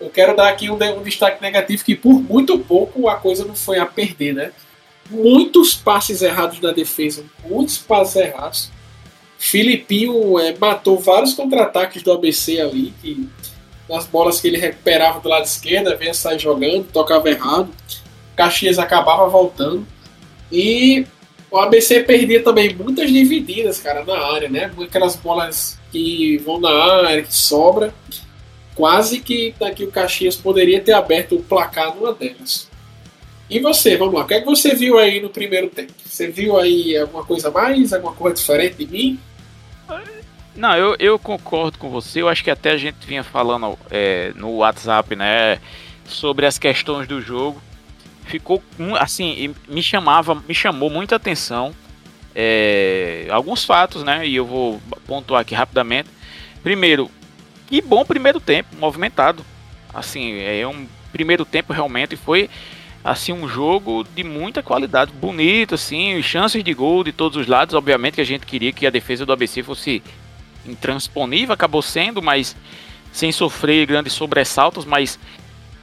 Eu 0.00 0.10
quero 0.10 0.36
dar 0.36 0.48
aqui 0.48 0.70
um, 0.70 0.74
um, 0.74 1.02
destaque 1.02 1.42
negativo 1.42 1.84
que, 1.84 1.96
por 1.96 2.20
muito 2.20 2.56
pouco, 2.60 3.08
a 3.08 3.16
coisa 3.16 3.44
não 3.44 3.56
foi 3.56 3.78
a 3.78 3.86
perder, 3.86 4.32
né? 4.32 4.52
Muitos 5.10 5.74
passes 5.74 6.22
errados 6.22 6.60
na 6.60 6.70
defesa, 6.70 7.24
muitos 7.44 7.78
passes 7.78 8.14
errados. 8.14 8.70
Filipinho 9.38 10.38
é, 10.38 10.56
matou 10.56 10.98
vários 10.98 11.34
contra-ataques 11.34 12.02
do 12.02 12.12
ABC 12.12 12.60
ali, 12.60 12.92
que 13.00 13.28
nas 13.88 14.06
bolas 14.06 14.40
que 14.40 14.48
ele 14.48 14.58
recuperava 14.58 15.18
do 15.18 15.28
lado 15.28 15.46
esquerdo, 15.46 15.96
vinha 15.96 16.12
sair 16.12 16.38
jogando, 16.38 16.84
tocava 16.92 17.28
errado. 17.28 17.70
Caxias 18.38 18.78
acabava 18.78 19.28
voltando. 19.28 19.84
E 20.50 21.04
o 21.50 21.58
ABC 21.58 22.04
perdia 22.04 22.40
também 22.40 22.72
muitas 22.72 23.10
divididas, 23.10 23.80
cara, 23.80 24.04
na 24.04 24.16
área, 24.32 24.48
né? 24.48 24.70
Aquelas 24.80 25.16
bolas 25.16 25.76
que 25.90 26.38
vão 26.38 26.60
na 26.60 26.70
área, 26.70 27.22
que 27.22 27.34
sobra. 27.34 27.92
Quase 28.76 29.18
que 29.18 29.52
daqui 29.58 29.82
o 29.82 29.90
Caxias 29.90 30.36
poderia 30.36 30.80
ter 30.80 30.92
aberto 30.92 31.34
o 31.34 31.42
placar 31.42 31.96
numa 31.96 32.14
delas. 32.14 32.68
E 33.50 33.58
você, 33.58 33.96
vamos 33.96 34.14
lá, 34.14 34.20
o 34.20 34.26
que 34.26 34.34
é 34.34 34.40
que 34.40 34.46
você 34.46 34.72
viu 34.74 34.98
aí 34.98 35.20
no 35.20 35.30
primeiro 35.30 35.68
tempo? 35.68 35.92
Você 36.04 36.28
viu 36.28 36.56
aí 36.56 36.96
alguma 36.96 37.24
coisa 37.24 37.50
mais, 37.50 37.92
alguma 37.92 38.12
coisa 38.12 38.36
diferente 38.36 38.76
de 38.76 38.86
mim? 38.86 39.20
Não, 40.54 40.76
eu, 40.76 40.94
eu 40.98 41.18
concordo 41.18 41.78
com 41.78 41.88
você. 41.88 42.20
Eu 42.20 42.28
acho 42.28 42.44
que 42.44 42.50
até 42.50 42.70
a 42.70 42.76
gente 42.76 43.04
vinha 43.04 43.24
falando 43.24 43.76
é, 43.90 44.32
no 44.36 44.58
WhatsApp, 44.58 45.16
né, 45.16 45.58
sobre 46.04 46.46
as 46.46 46.58
questões 46.58 47.08
do 47.08 47.20
jogo 47.20 47.60
ficou 48.28 48.62
assim, 49.00 49.54
me 49.68 49.82
chamava, 49.82 50.34
me 50.46 50.54
chamou 50.54 50.90
muita 50.90 51.16
atenção 51.16 51.74
é, 52.34 53.26
alguns 53.30 53.64
fatos, 53.64 54.04
né? 54.04 54.26
E 54.26 54.36
eu 54.36 54.46
vou 54.46 54.80
pontuar 55.06 55.40
aqui 55.40 55.54
rapidamente. 55.54 56.08
Primeiro, 56.62 57.10
que 57.66 57.82
bom 57.82 58.04
primeiro 58.04 58.38
tempo, 58.38 58.76
movimentado. 58.78 59.44
Assim, 59.92 60.38
é 60.38 60.66
um 60.66 60.86
primeiro 61.12 61.44
tempo 61.44 61.72
realmente 61.72 62.14
foi 62.14 62.48
assim 63.02 63.32
um 63.32 63.48
jogo 63.48 64.04
de 64.14 64.22
muita 64.22 64.62
qualidade, 64.62 65.10
bonito 65.12 65.74
assim, 65.74 66.20
chances 66.22 66.62
de 66.62 66.74
gol 66.74 67.02
de 67.02 67.10
todos 67.10 67.36
os 67.36 67.46
lados. 67.46 67.74
Obviamente 67.74 68.14
que 68.14 68.20
a 68.20 68.26
gente 68.26 68.46
queria 68.46 68.72
que 68.72 68.86
a 68.86 68.90
defesa 68.90 69.26
do 69.26 69.32
ABC 69.32 69.62
fosse 69.62 70.02
intransponível, 70.66 71.54
acabou 71.54 71.82
sendo, 71.82 72.22
mas 72.22 72.54
sem 73.10 73.32
sofrer 73.32 73.86
grandes 73.86 74.12
sobressaltos, 74.12 74.84
mas 74.84 75.18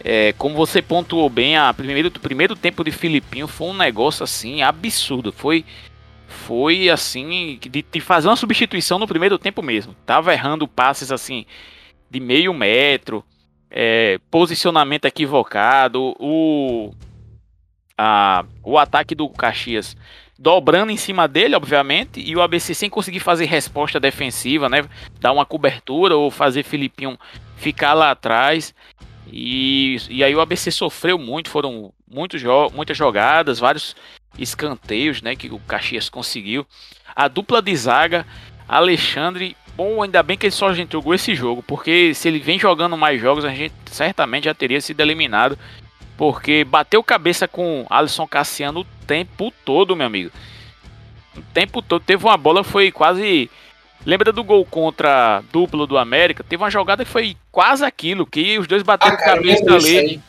é, 0.08 0.34
como 0.34 0.54
você 0.54 0.84
pontuou 0.84 1.28
bem, 1.28 1.58
a 1.58 1.74
primeiro, 1.74 2.10
o 2.10 2.20
primeiro 2.20 2.56
tempo 2.56 2.84
de 2.84 2.92
Filipinho 2.92 3.48
foi 3.48 3.70
um 3.70 3.74
negócio 3.74 4.24
assim 4.24 4.62
absurdo. 4.62 5.32
Foi, 5.32 5.66
foi 6.28 6.92
assim, 6.92 7.58
de, 7.60 7.82
de 7.82 8.00
fazer 8.00 8.28
uma 8.28 8.36
substituição 8.36 9.00
no 9.00 9.08
primeiro 9.08 9.40
tempo 9.40 9.64
mesmo. 9.64 9.96
Tava 10.06 10.32
errando 10.32 10.68
passes 10.68 11.12
assim 11.12 11.44
de 12.08 12.20
meio 12.20 12.54
metro, 12.54 13.26
é, 13.72 14.20
posicionamento 14.30 15.06
equivocado, 15.06 16.16
o, 16.20 16.94
a, 17.98 18.46
o 18.64 18.78
ataque 18.78 19.16
do 19.16 19.28
Caxias 19.28 19.98
dobrando 20.38 20.92
em 20.92 20.98
cima 20.98 21.28
dele, 21.28 21.56
obviamente, 21.56 22.20
e 22.20 22.36
o 22.36 22.42
ABC 22.42 22.76
sem 22.76 22.92
conseguir 22.92 23.22
fazer 23.22 23.46
resposta 23.46 24.00
defensiva, 24.00 24.70
né? 24.70 24.84
Dar 25.20 25.32
uma 25.32 25.46
cobertura 25.46 26.16
ou 26.16 26.30
fazer 26.30 26.62
Filipinho 26.62 27.18
ficar 27.56 27.94
lá 27.94 28.12
atrás. 28.12 28.76
E, 29.38 29.98
e 30.10 30.24
aí 30.24 30.34
o 30.34 30.40
ABC 30.40 30.72
sofreu 30.72 31.20
muito, 31.20 31.50
foram 31.50 31.92
muitos 32.10 32.40
jo 32.40 32.70
muitas 32.74 32.98
jogadas, 32.98 33.60
vários 33.60 33.94
escanteios 34.40 35.22
né, 35.22 35.36
que 35.36 35.50
o 35.50 35.60
Caxias 35.60 36.08
conseguiu. 36.08 36.66
A 37.14 37.28
dupla 37.28 37.62
de 37.62 37.76
zaga, 37.76 38.26
Alexandre, 38.66 39.58
bom, 39.76 40.02
ainda 40.02 40.24
bem 40.24 40.38
que 40.38 40.46
ele 40.46 40.52
só 40.52 40.74
jogou 40.74 41.14
esse 41.14 41.36
jogo, 41.36 41.62
porque 41.62 42.14
se 42.14 42.30
ele 42.30 42.40
vem 42.40 42.58
jogando 42.58 42.96
mais 42.96 43.20
jogos, 43.20 43.44
a 43.44 43.50
gente 43.50 43.74
certamente 43.88 44.46
já 44.46 44.54
teria 44.54 44.80
sido 44.80 45.02
eliminado. 45.02 45.60
Porque 46.18 46.64
bateu 46.64 47.04
cabeça 47.04 47.46
com 47.46 47.86
Alisson 47.90 48.26
Cassiano 48.26 48.80
o 48.80 48.88
tempo 49.06 49.52
todo, 49.66 49.98
meu 49.98 50.08
amigo. 50.08 50.32
O 51.36 51.42
tempo 51.54 51.82
todo. 51.82 52.02
Teve 52.02 52.24
uma 52.24 52.38
bola, 52.38 52.64
foi 52.64 52.90
quase 52.90 53.52
Lembra 54.06 54.32
do 54.32 54.44
gol 54.44 54.64
contra 54.66 55.44
duplo 55.52 55.88
do 55.88 55.98
América? 55.98 56.44
Teve 56.44 56.62
uma 56.62 56.70
jogada 56.70 57.04
que 57.04 57.10
foi 57.10 57.36
quase 57.52 57.84
aquilo, 57.84 58.26
que 58.26 58.60
os 58.60 58.68
dois 58.68 58.84
bateram 58.84 59.16
ah, 59.16 59.18
cara, 59.18 59.38
cabeça 59.38 59.74
ali. 59.74 60.22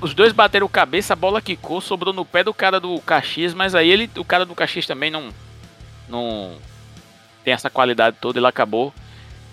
Os 0.00 0.12
dois 0.12 0.32
bateram 0.32 0.68
cabeça, 0.68 1.14
a 1.14 1.16
bola 1.16 1.40
quicou, 1.40 1.80
sobrou 1.80 2.12
no 2.12 2.24
pé 2.24 2.44
do 2.44 2.52
cara 2.52 2.78
do 2.78 3.00
Caxias, 3.00 3.54
mas 3.54 3.74
aí 3.74 3.88
ele, 3.88 4.10
o 4.16 4.24
cara 4.24 4.44
do 4.44 4.54
Caxias 4.54 4.86
também 4.86 5.10
não, 5.10 5.30
não 6.08 6.56
tem 7.44 7.54
essa 7.54 7.70
qualidade 7.70 8.16
toda, 8.20 8.38
ele 8.38 8.46
acabou 8.46 8.92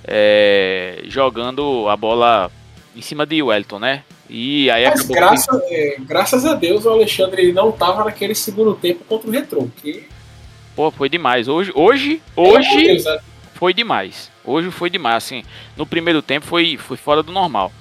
é, 0.04 1.04
jogando 1.06 1.88
a 1.88 1.96
bola 1.96 2.52
em 2.96 3.02
cima 3.02 3.26
de 3.26 3.42
Wellington, 3.42 3.80
né? 3.80 4.04
E 4.30 4.70
aí 4.72 4.90
Mas 4.90 5.06
graças, 5.06 5.62
é, 5.70 5.98
graças 6.00 6.46
a 6.46 6.54
Deus 6.54 6.84
o 6.84 6.90
Alexandre 6.90 7.54
não 7.54 7.72
tava 7.72 8.04
naquele 8.04 8.36
segundo 8.36 8.74
tempo 8.76 9.06
contra 9.06 9.30
o 9.30 9.32
Retro, 9.32 9.72
que 9.78 10.06
Pô, 10.78 10.92
foi 10.92 11.10
demais. 11.10 11.48
Hoje, 11.48 11.72
hoje, 11.74 12.22
hoje, 12.36 13.04
foi 13.58 13.74
demais. 13.74 14.32
Hoje 14.46 14.70
foi 14.70 14.90
demais, 14.90 15.18
assim. 15.18 15.44
No 15.76 15.86
primeiro 15.86 16.22
tempo 16.22 16.46
foi, 16.46 16.78
foi 16.78 16.96
fora 16.96 17.24
do 17.24 17.32
normal. 17.32 17.72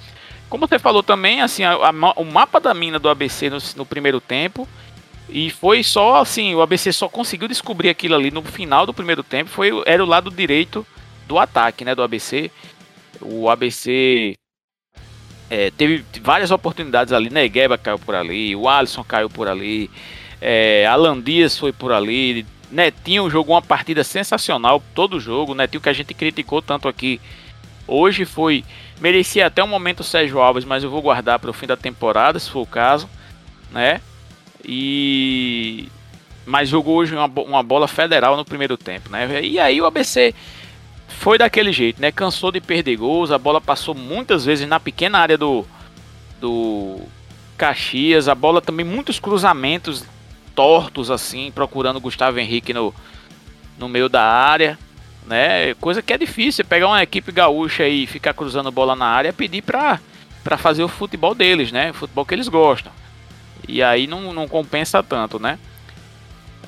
Como 0.49 0.67
você 0.67 0.79
falou 0.79 1.03
também, 1.03 1.41
assim, 1.41 1.63
a, 1.63 1.73
a, 1.73 1.91
o 2.15 2.25
mapa 2.25 2.59
da 2.59 2.73
mina 2.73 2.97
do 2.97 3.09
ABC 3.09 3.49
no, 3.49 3.57
no, 3.75 3.85
primeiro 3.85 4.19
tempo. 4.19 4.67
E 5.29 5.49
foi 5.49 5.83
só 5.83 6.21
assim, 6.21 6.55
o 6.55 6.61
ABC 6.61 6.91
só 6.93 7.07
conseguiu 7.07 7.47
descobrir 7.47 7.89
aquilo 7.89 8.15
ali 8.15 8.31
no 8.31 8.41
final 8.41 8.85
do 8.85 8.93
primeiro 8.93 9.23
tempo. 9.23 9.49
Foi, 9.49 9.69
era 9.85 10.03
o 10.03 10.07
lado 10.07 10.31
direito 10.31 10.85
do 11.27 11.37
ataque, 11.37 11.85
né? 11.85 11.93
Do 11.93 12.01
ABC. 12.01 12.49
O 13.21 13.49
ABC 13.49 14.35
é, 15.49 15.69
teve 15.71 16.03
várias 16.21 16.49
oportunidades 16.49 17.13
ali. 17.13 17.29
Negueba 17.29 17.77
caiu 17.77 17.99
por 17.99 18.15
ali, 18.15 18.55
o 18.55 18.67
Alisson 18.67 19.03
caiu 19.03 19.29
por 19.29 19.47
ali, 19.47 19.91
é, 20.41 20.85
Alan 20.87 21.19
Dias 21.19 21.57
foi 21.57 21.71
por 21.71 21.91
ali, 21.91 22.45
Netinho 22.71 23.29
jogou 23.29 23.55
uma 23.55 23.61
partida 23.61 24.03
sensacional 24.03 24.81
todo 24.93 25.17
o 25.17 25.19
jogo. 25.19 25.55
Netinho 25.55 25.81
que 25.81 25.89
a 25.89 25.93
gente 25.93 26.13
criticou 26.13 26.61
tanto 26.61 26.87
aqui 26.87 27.21
hoje 27.87 28.25
foi. 28.25 28.63
Merecia 28.99 29.47
até 29.47 29.63
um 29.63 29.67
momento 29.67 30.01
o 30.01 30.03
Sérgio 30.03 30.39
Alves, 30.39 30.65
mas 30.65 30.83
eu 30.83 30.89
vou 30.89 31.01
guardar 31.01 31.39
para 31.39 31.49
o 31.49 31.53
fim 31.53 31.67
da 31.67 31.77
temporada, 31.77 32.39
se 32.39 32.49
for 32.49 32.61
o 32.61 32.67
caso. 32.67 33.09
Né? 33.71 34.01
E. 34.65 35.87
Mas 36.45 36.69
jogou 36.69 36.97
hoje 36.97 37.15
uma, 37.15 37.25
uma 37.25 37.63
bola 37.63 37.87
federal 37.87 38.37
no 38.37 38.45
primeiro 38.45 38.77
tempo, 38.77 39.09
né? 39.09 39.43
E 39.43 39.59
aí 39.59 39.81
o 39.81 39.85
ABC 39.85 40.33
foi 41.07 41.37
daquele 41.37 41.73
jeito, 41.73 42.01
né? 42.01 42.11
Cansou 42.11 42.51
de 42.51 42.61
perder 42.61 42.95
gols, 42.95 43.31
a 43.31 43.37
bola 43.37 43.59
passou 43.59 43.93
muitas 43.93 44.45
vezes 44.45 44.67
na 44.67 44.79
pequena 44.79 45.19
área 45.19 45.37
do, 45.37 45.65
do 46.39 47.01
Caxias, 47.57 48.29
a 48.29 48.35
bola 48.35 48.61
também 48.61 48.85
muitos 48.85 49.19
cruzamentos 49.19 50.05
tortos 50.57 51.11
assim, 51.11 51.51
procurando 51.51 52.01
Gustavo 52.01 52.39
Henrique 52.39 52.73
no, 52.73 52.91
no 53.77 53.87
meio 53.87 54.09
da 54.09 54.23
área, 54.23 54.75
né? 55.27 55.75
Coisa 55.75 56.01
que 56.01 56.11
é 56.11 56.17
difícil, 56.17 56.65
pegar 56.65 56.87
uma 56.87 57.03
equipe 57.03 57.31
gaúcha 57.31 57.87
e 57.87 58.07
ficar 58.07 58.33
cruzando 58.33 58.71
bola 58.71 58.95
na 58.95 59.05
área, 59.05 59.31
pedir 59.31 59.61
para 59.61 59.99
para 60.43 60.57
fazer 60.57 60.81
o 60.81 60.87
futebol 60.87 61.35
deles, 61.35 61.71
né? 61.71 61.91
O 61.91 61.93
futebol 61.93 62.25
que 62.25 62.33
eles 62.33 62.47
gostam. 62.47 62.91
E 63.67 63.83
aí 63.83 64.07
não, 64.07 64.33
não 64.33 64.47
compensa 64.47 65.03
tanto, 65.03 65.37
né? 65.37 65.59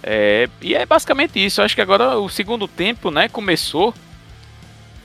É, 0.04 0.48
e 0.62 0.76
é 0.76 0.86
basicamente 0.86 1.44
isso. 1.44 1.60
Eu 1.60 1.66
acho 1.66 1.74
que 1.74 1.82
agora 1.82 2.20
o 2.20 2.30
segundo 2.30 2.68
tempo, 2.68 3.10
né, 3.10 3.28
começou. 3.28 3.94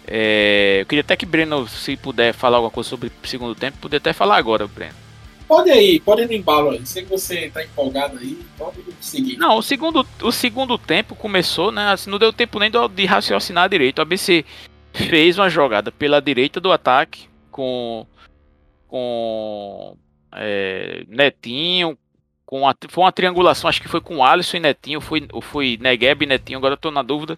É, 0.06 0.78
eu 0.80 0.86
queria 0.86 1.00
até 1.00 1.16
que 1.16 1.24
Breno, 1.24 1.66
se 1.66 1.96
puder 1.96 2.34
falar 2.34 2.58
alguma 2.58 2.70
coisa 2.70 2.90
sobre 2.90 3.10
o 3.22 3.26
segundo 3.26 3.54
tempo, 3.54 3.78
poder 3.78 3.96
até 3.96 4.12
falar 4.12 4.36
agora, 4.36 4.66
Breno. 4.66 5.03
Pode 5.46 5.70
aí, 5.70 6.00
pode 6.00 6.22
ir 6.22 6.26
no 6.26 6.32
embalo 6.32 6.70
aí. 6.70 6.86
Sei 6.86 7.04
que 7.04 7.10
você 7.10 7.50
tá 7.50 7.62
empolgado 7.62 8.18
aí, 8.18 8.38
pode 8.56 8.82
seguir. 9.00 9.36
Não, 9.36 9.58
o 9.58 9.62
segundo, 9.62 10.06
o 10.22 10.32
segundo 10.32 10.78
tempo 10.78 11.14
começou, 11.14 11.70
né? 11.70 11.92
Assim, 11.92 12.10
não 12.10 12.18
deu 12.18 12.32
tempo 12.32 12.58
nem 12.58 12.70
de 12.70 13.04
raciocinar 13.04 13.68
direito. 13.68 13.98
O 13.98 14.02
ABC 14.02 14.44
fez 14.92 15.38
uma 15.38 15.50
jogada 15.50 15.92
pela 15.92 16.20
direita 16.20 16.60
do 16.60 16.72
ataque 16.72 17.28
com 17.50 18.06
com 18.86 19.96
é, 20.32 21.04
Netinho, 21.08 21.98
com 22.46 22.68
a, 22.68 22.74
foi 22.88 23.02
uma 23.02 23.10
triangulação, 23.10 23.68
acho 23.68 23.82
que 23.82 23.88
foi 23.88 24.00
com 24.00 24.24
Alisson 24.24 24.58
e 24.58 24.60
Netinho, 24.60 25.00
foi, 25.00 25.26
foi 25.42 25.76
Negueb 25.80 26.22
e 26.22 26.26
Netinho, 26.26 26.58
agora 26.58 26.74
estou 26.74 26.92
na 26.92 27.02
dúvida. 27.02 27.36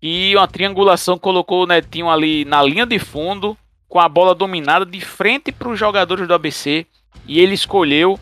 E 0.00 0.34
uma 0.34 0.48
triangulação 0.48 1.18
colocou 1.18 1.64
o 1.64 1.66
Netinho 1.66 2.08
ali 2.08 2.46
na 2.46 2.62
linha 2.62 2.86
de 2.86 2.98
fundo, 2.98 3.54
com 3.90 3.98
a 3.98 4.08
bola 4.08 4.36
dominada 4.36 4.86
de 4.86 5.00
frente 5.00 5.50
para 5.50 5.68
os 5.68 5.78
jogadores 5.78 6.26
do 6.26 6.32
ABC. 6.32 6.86
E 7.26 7.40
ele 7.40 7.54
escolheu 7.54 8.18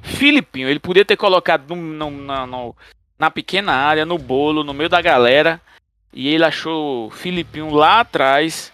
Filipinho. 0.00 0.68
Ele 0.68 0.78
podia 0.78 1.04
ter 1.04 1.16
colocado 1.16 1.74
no, 1.74 1.76
no, 1.76 2.10
na, 2.10 2.46
no, 2.46 2.76
na 3.18 3.28
pequena 3.28 3.72
área, 3.72 4.06
no 4.06 4.16
bolo, 4.16 4.62
no 4.62 4.72
meio 4.72 4.88
da 4.88 5.02
galera. 5.02 5.60
E 6.12 6.28
ele 6.28 6.44
achou 6.44 7.10
Filipinho 7.10 7.74
lá 7.74 8.00
atrás, 8.00 8.72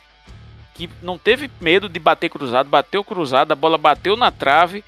que 0.75 0.90
não 1.03 1.16
teve 1.16 1.51
medo 1.59 1.88
de 1.88 1.99
bater 1.99 2.29
cruzado, 2.29 2.68
bateu 2.68 3.03
cruzado, 3.03 3.53
a 3.53 3.57
bola 3.57 3.79
bateu 3.79 4.14
na 4.14 4.31
trave 4.31 4.85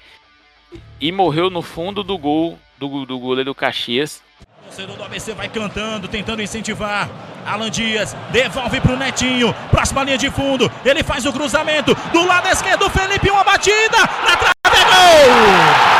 e 1.01 1.11
morreu 1.11 1.49
no 1.49 1.63
fundo 1.63 2.03
do 2.03 2.17
gol 2.17 2.59
do, 2.77 3.05
do 3.05 3.17
goleiro 3.17 3.55
Caxias. 3.55 4.21
Torcedor 4.69 4.97
do 4.97 5.03
ABC 5.03 5.33
vai 5.33 5.49
cantando, 5.49 6.07
tentando 6.07 6.43
incentivar. 6.43 7.09
Alan 7.43 7.71
Dias 7.71 8.15
devolve 8.31 8.79
para 8.79 8.93
o 8.93 8.97
Netinho. 8.97 9.51
Próxima 9.71 10.03
linha 10.03 10.17
de 10.17 10.29
fundo. 10.29 10.71
Ele 10.85 11.03
faz 11.03 11.25
o 11.25 11.33
cruzamento. 11.33 11.95
Do 12.13 12.23
lado 12.23 12.47
esquerdo, 12.49 12.87
Felipe, 12.89 13.31
uma 13.31 13.43
batida. 13.43 13.97
Na 13.97 14.37
trave, 14.37 14.77
é 14.77 14.85
gol! 14.85 15.98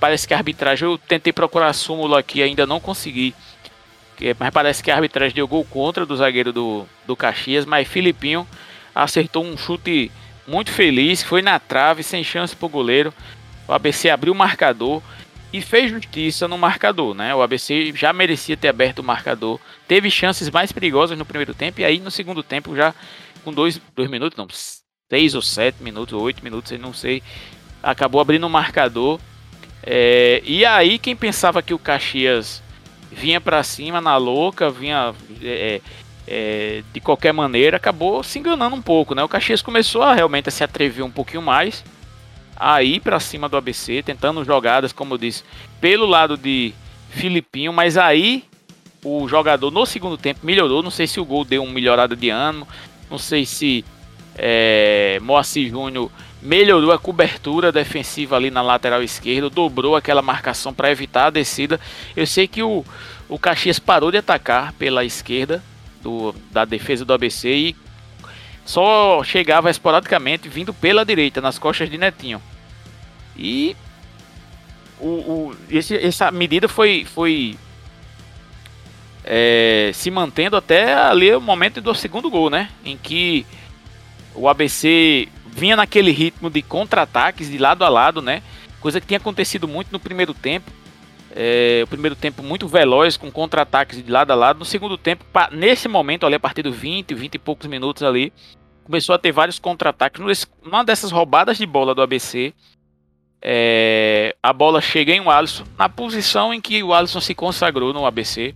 Parece 0.00 0.26
que 0.26 0.34
a 0.34 0.38
arbitragem, 0.38 0.88
eu 0.88 0.96
tentei 0.96 1.32
procurar 1.32 1.68
a 1.68 1.72
súmula 1.72 2.18
aqui, 2.18 2.42
ainda 2.42 2.66
não 2.66 2.80
consegui. 2.80 3.34
Mas 4.38 4.50
parece 4.50 4.82
que 4.82 4.90
a 4.90 4.94
arbitragem 4.94 5.34
deu 5.34 5.46
gol 5.46 5.64
contra 5.64 6.04
do 6.04 6.16
zagueiro 6.16 6.52
do, 6.52 6.86
do 7.06 7.14
Caxias, 7.14 7.64
mas 7.64 7.86
Filipinho 7.86 8.46
acertou 8.94 9.44
um 9.44 9.56
chute 9.56 10.10
muito 10.46 10.70
feliz, 10.72 11.22
foi 11.22 11.42
na 11.42 11.58
trave, 11.58 12.02
sem 12.02 12.24
chance 12.24 12.56
pro 12.56 12.68
goleiro. 12.68 13.14
O 13.68 13.72
ABC 13.72 14.10
abriu 14.10 14.32
o 14.32 14.36
marcador 14.36 15.02
e 15.52 15.60
fez 15.60 15.90
justiça 15.90 16.46
no 16.46 16.58
marcador, 16.58 17.14
né? 17.14 17.34
O 17.34 17.42
ABC 17.42 17.92
já 17.94 18.12
merecia 18.12 18.56
ter 18.56 18.68
aberto 18.68 18.98
o 18.98 19.04
marcador, 19.04 19.60
teve 19.86 20.10
chances 20.10 20.50
mais 20.50 20.72
perigosas 20.72 21.16
no 21.16 21.24
primeiro 21.24 21.54
tempo 21.54 21.80
e 21.80 21.84
aí 21.84 21.98
no 21.98 22.10
segundo 22.10 22.42
tempo 22.42 22.74
já 22.76 22.94
com 23.44 23.52
dois, 23.52 23.80
dois 23.94 24.10
minutos, 24.10 24.36
não, 24.36 24.46
seis 25.10 25.34
ou 25.34 25.42
sete 25.42 25.82
minutos, 25.82 26.12
oito 26.20 26.42
minutos, 26.42 26.70
eu 26.72 26.78
não 26.78 26.92
sei, 26.92 27.22
acabou 27.82 28.20
abrindo 28.20 28.46
o 28.46 28.50
marcador 28.50 29.18
é, 29.82 30.42
e 30.44 30.64
aí 30.64 30.98
quem 30.98 31.16
pensava 31.16 31.62
que 31.62 31.74
o 31.74 31.78
Caxias 31.78 32.62
vinha 33.10 33.40
para 33.40 33.62
cima 33.62 34.00
na 34.00 34.16
louca, 34.16 34.70
vinha 34.70 35.14
é, 35.42 35.80
é, 36.26 36.82
de 36.92 37.00
qualquer 37.00 37.32
maneira, 37.32 37.76
acabou 37.76 38.22
se 38.22 38.38
enganando 38.38 38.76
um 38.76 38.82
pouco, 38.82 39.14
né? 39.14 39.22
O 39.22 39.28
Caxias 39.28 39.62
começou 39.62 40.02
a 40.02 40.14
realmente 40.14 40.48
a 40.48 40.52
se 40.52 40.62
atrever 40.62 41.04
um 41.04 41.10
pouquinho 41.10 41.42
mais, 41.42 41.84
a 42.56 42.82
ir 42.82 43.00
para 43.00 43.18
cima 43.18 43.48
do 43.48 43.56
ABC, 43.56 44.02
tentando 44.02 44.44
jogadas, 44.44 44.92
como 44.92 45.14
eu 45.14 45.18
disse, 45.18 45.42
pelo 45.80 46.06
lado 46.06 46.36
de 46.36 46.74
Filipinho, 47.10 47.72
mas 47.72 47.96
aí 47.96 48.44
o 49.02 49.26
jogador 49.26 49.70
no 49.70 49.86
segundo 49.86 50.16
tempo 50.16 50.40
melhorou, 50.44 50.82
não 50.82 50.90
sei 50.90 51.06
se 51.06 51.18
o 51.18 51.24
gol 51.24 51.44
deu 51.44 51.64
uma 51.64 51.72
melhorada 51.72 52.14
de 52.14 52.28
ano, 52.28 52.68
não 53.10 53.18
sei 53.18 53.46
se 53.46 53.84
é, 54.36 55.18
Moacir 55.22 55.70
Júnior 55.70 56.10
melhorou 56.42 56.92
a 56.92 56.98
cobertura 56.98 57.70
defensiva 57.70 58.36
ali 58.36 58.50
na 58.50 58.62
lateral 58.62 59.02
esquerda, 59.02 59.50
dobrou 59.50 59.94
aquela 59.94 60.22
marcação 60.22 60.72
para 60.72 60.90
evitar 60.90 61.26
a 61.26 61.30
descida. 61.30 61.78
Eu 62.16 62.26
sei 62.26 62.48
que 62.48 62.62
o, 62.62 62.84
o 63.28 63.38
Caxias 63.38 63.78
parou 63.78 64.10
de 64.10 64.18
atacar 64.18 64.72
pela 64.72 65.04
esquerda 65.04 65.62
do, 66.02 66.34
da 66.50 66.64
defesa 66.64 67.04
do 67.04 67.12
ABC 67.12 67.48
e 67.48 67.76
só 68.64 69.22
chegava 69.24 69.70
esporadicamente 69.70 70.48
vindo 70.48 70.72
pela 70.72 71.04
direita, 71.04 71.40
nas 71.40 71.58
costas 71.58 71.90
de 71.90 71.98
Netinho. 71.98 72.40
E 73.36 73.76
o, 74.98 75.06
o 75.06 75.56
esse, 75.68 75.96
essa 75.96 76.30
medida 76.30 76.68
foi, 76.68 77.04
foi 77.04 77.56
é, 79.24 79.90
se 79.92 80.10
mantendo 80.10 80.56
até 80.56 80.94
ali 80.94 81.34
o 81.34 81.40
momento 81.40 81.80
do 81.80 81.94
segundo 81.94 82.30
gol, 82.30 82.48
né? 82.48 82.70
Em 82.84 82.96
que 82.96 83.46
o 84.34 84.48
ABC 84.48 85.28
vinha 85.52 85.76
naquele 85.76 86.10
ritmo 86.10 86.50
de 86.50 86.62
contra-ataques 86.62 87.50
de 87.50 87.58
lado 87.58 87.84
a 87.84 87.88
lado, 87.88 88.22
né? 88.22 88.42
Coisa 88.80 89.00
que 89.00 89.06
tinha 89.06 89.18
acontecido 89.18 89.68
muito 89.68 89.92
no 89.92 90.00
primeiro 90.00 90.32
tempo. 90.32 90.70
É, 91.32 91.82
o 91.84 91.86
primeiro 91.86 92.16
tempo 92.16 92.42
muito 92.42 92.66
veloz, 92.66 93.16
com 93.16 93.30
contra-ataques 93.30 94.02
de 94.02 94.10
lado 94.10 94.32
a 94.32 94.34
lado. 94.34 94.58
No 94.58 94.64
segundo 94.64 94.98
tempo, 94.98 95.24
nesse 95.52 95.86
momento, 95.86 96.26
ali 96.26 96.34
a 96.34 96.40
partir 96.40 96.62
do 96.62 96.72
20, 96.72 97.14
20 97.14 97.34
e 97.34 97.38
poucos 97.38 97.66
minutos 97.66 98.02
ali, 98.02 98.32
começou 98.84 99.14
a 99.14 99.18
ter 99.18 99.32
vários 99.32 99.58
contra-ataques. 99.58 100.48
Uma 100.64 100.84
dessas 100.84 101.12
roubadas 101.12 101.58
de 101.58 101.66
bola 101.66 101.94
do 101.94 102.02
ABC, 102.02 102.52
é, 103.42 104.36
a 104.42 104.52
bola 104.52 104.80
chega 104.80 105.12
em 105.12 105.20
o 105.20 105.30
Alisson, 105.30 105.64
na 105.78 105.88
posição 105.88 106.52
em 106.52 106.60
que 106.60 106.82
o 106.82 106.92
Alisson 106.92 107.20
se 107.20 107.34
consagrou 107.34 107.92
no 107.92 108.04
ABC. 108.04 108.54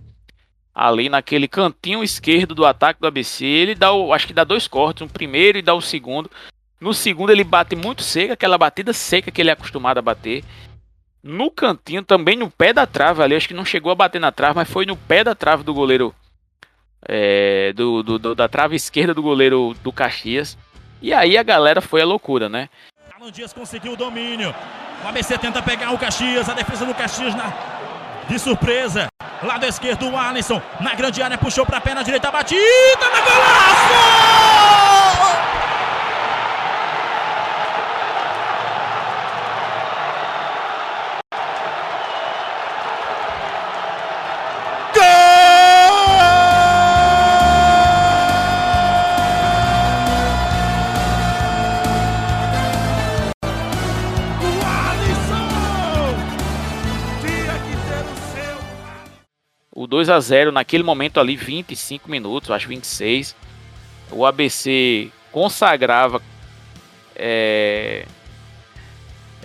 Ali 0.74 1.08
naquele 1.08 1.46
cantinho 1.46 2.02
esquerdo 2.02 2.52
do 2.54 2.66
ataque 2.66 3.00
do 3.00 3.06
ABC, 3.06 3.44
ele 3.44 3.76
dá 3.76 3.92
o, 3.92 4.12
acho 4.12 4.26
que 4.26 4.32
dá 4.32 4.42
dois 4.42 4.66
cortes, 4.66 5.02
um 5.02 5.08
primeiro 5.08 5.56
e 5.56 5.62
dá 5.62 5.72
o 5.72 5.80
segundo. 5.80 6.28
No 6.84 6.92
segundo 6.92 7.30
ele 7.32 7.42
bate 7.42 7.74
muito 7.74 8.02
seca, 8.02 8.34
aquela 8.34 8.58
batida 8.58 8.92
seca 8.92 9.30
que 9.30 9.40
ele 9.40 9.48
é 9.48 9.54
acostumado 9.54 9.96
a 9.96 10.02
bater. 10.02 10.44
No 11.22 11.50
cantinho, 11.50 12.02
também 12.02 12.36
no 12.36 12.50
pé 12.50 12.74
da 12.74 12.86
trave 12.86 13.22
ali, 13.22 13.34
acho 13.34 13.48
que 13.48 13.54
não 13.54 13.64
chegou 13.64 13.90
a 13.90 13.94
bater 13.94 14.20
na 14.20 14.30
trave, 14.30 14.56
mas 14.56 14.68
foi 14.68 14.84
no 14.84 14.94
pé 14.94 15.24
da 15.24 15.34
trave 15.34 15.62
do 15.62 15.72
goleiro. 15.72 16.14
É, 17.08 17.72
do, 17.72 18.02
do, 18.02 18.18
do, 18.18 18.34
da 18.34 18.50
trave 18.50 18.76
esquerda 18.76 19.14
do 19.14 19.22
goleiro 19.22 19.74
do 19.82 19.90
Caxias. 19.90 20.58
E 21.00 21.14
aí 21.14 21.38
a 21.38 21.42
galera 21.42 21.80
foi 21.80 22.02
a 22.02 22.04
loucura, 22.04 22.50
né? 22.50 22.68
Alan 23.18 23.32
Dias 23.32 23.54
conseguiu 23.54 23.94
o 23.94 23.96
domínio. 23.96 24.54
O 25.02 25.08
ABC 25.08 25.38
tenta 25.38 25.62
pegar 25.62 25.90
o 25.90 25.98
Caxias, 25.98 26.50
a 26.50 26.52
defesa 26.52 26.84
do 26.84 26.94
Caxias 26.94 27.34
na... 27.34 27.50
de 28.28 28.38
surpresa. 28.38 29.08
Lado 29.42 29.64
esquerdo, 29.64 30.10
o 30.10 30.18
Alisson 30.18 30.60
na 30.80 30.94
grande 30.94 31.22
área 31.22 31.38
puxou 31.38 31.64
para 31.64 31.78
a 31.78 31.80
perna 31.80 32.04
direita, 32.04 32.30
batida 32.30 32.60
na 33.10 33.20
golaço! 33.22 34.34
2 60.04 60.10
a 60.10 60.20
0 60.20 60.52
naquele 60.52 60.82
momento 60.82 61.18
ali, 61.18 61.36
25 61.36 62.10
minutos, 62.10 62.50
acho 62.50 62.68
26. 62.68 63.34
O 64.10 64.26
ABC 64.26 65.10
consagrava, 65.32 66.20
é, 67.16 68.04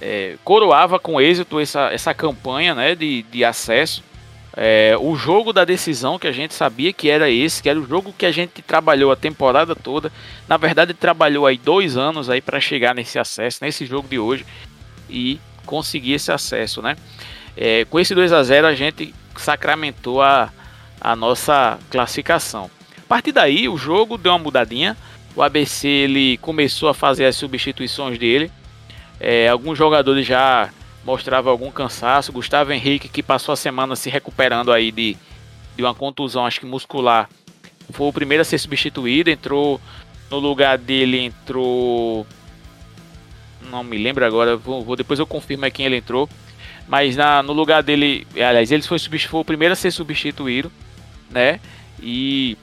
é, 0.01 0.35
coroava 0.43 0.99
com 0.99 1.19
êxito 1.19 1.59
essa, 1.59 1.91
essa 1.93 2.13
campanha 2.13 2.75
né, 2.75 2.93
de, 2.93 3.23
de 3.23 3.45
acesso. 3.45 4.03
É, 4.57 4.97
o 4.99 5.15
jogo 5.15 5.53
da 5.53 5.63
decisão 5.63 6.19
que 6.19 6.27
a 6.27 6.31
gente 6.31 6.53
sabia 6.53 6.91
que 6.91 7.09
era 7.09 7.29
esse, 7.29 7.63
que 7.63 7.69
era 7.69 7.79
o 7.79 7.87
jogo 7.87 8.13
que 8.17 8.25
a 8.25 8.31
gente 8.31 8.61
trabalhou 8.61 9.11
a 9.11 9.15
temporada 9.15 9.73
toda. 9.75 10.11
Na 10.47 10.57
verdade, 10.57 10.93
trabalhou 10.93 11.45
aí 11.45 11.57
dois 11.57 11.95
anos 11.95 12.29
aí 12.29 12.41
para 12.41 12.59
chegar 12.59 12.93
nesse 12.93 13.17
acesso, 13.17 13.59
nesse 13.61 13.85
jogo 13.85 14.07
de 14.09 14.19
hoje 14.19 14.45
e 15.09 15.39
conseguir 15.65 16.13
esse 16.13 16.31
acesso, 16.31 16.81
né? 16.81 16.97
É, 17.55 17.85
com 17.85 17.99
esse 17.99 18.13
2 18.13 18.33
a 18.33 18.43
0 18.43 18.67
a 18.67 18.75
gente 18.75 19.13
sacramentou 19.39 20.21
a, 20.21 20.51
a 20.99 21.15
nossa 21.15 21.79
classificação. 21.89 22.69
A 22.97 23.07
partir 23.07 23.31
daí, 23.31 23.67
o 23.67 23.77
jogo 23.77 24.17
deu 24.17 24.31
uma 24.31 24.39
mudadinha. 24.39 24.95
O 25.35 25.41
ABC 25.41 25.87
ele 25.87 26.37
começou 26.37 26.89
a 26.89 26.93
fazer 26.93 27.25
as 27.25 27.35
substituições 27.35 28.17
dele. 28.19 28.51
É, 29.19 29.49
alguns 29.49 29.77
jogadores 29.77 30.25
já 30.25 30.69
mostravam 31.03 31.51
algum 31.51 31.71
cansaço. 31.71 32.31
Gustavo 32.31 32.71
Henrique, 32.71 33.09
que 33.09 33.23
passou 33.23 33.53
a 33.53 33.55
semana 33.55 33.95
se 33.95 34.09
recuperando 34.09 34.71
aí 34.71 34.91
de, 34.91 35.17
de 35.75 35.83
uma 35.83 35.95
contusão, 35.95 36.45
acho 36.45 36.59
que 36.59 36.65
muscular, 36.65 37.29
foi 37.91 38.07
o 38.07 38.13
primeiro 38.13 38.41
a 38.41 38.45
ser 38.45 38.57
substituído. 38.57 39.29
Entrou 39.29 39.81
no 40.29 40.37
lugar 40.37 40.77
dele, 40.77 41.19
entrou. 41.19 42.27
Não 43.69 43.83
me 43.83 43.97
lembro 43.97 44.25
agora, 44.25 44.55
vou, 44.55 44.83
vou 44.83 44.95
depois 44.95 45.19
eu 45.19 45.25
confirmo 45.25 45.69
quem 45.71 45.85
ele 45.85 45.97
entrou. 45.97 46.29
Mas 46.89 47.15
na, 47.15 47.41
no 47.43 47.53
lugar 47.53 47.83
dele, 47.83 48.27
aliás, 48.33 48.71
ele 48.71 48.81
foi, 48.81 48.99
foi 48.99 49.39
o 49.39 49.45
primeiro 49.45 49.73
a 49.73 49.75
ser 49.75 49.91
substituído, 49.91 50.69
né? 51.29 51.61
e 52.01 52.57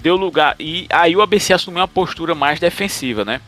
deu 0.00 0.16
lugar. 0.16 0.56
E 0.58 0.86
aí 0.90 1.16
o 1.16 1.22
ABC 1.22 1.52
assumiu 1.52 1.80
uma 1.80 1.88
postura 1.88 2.34
mais 2.34 2.60
defensiva, 2.60 3.24
né? 3.24 3.40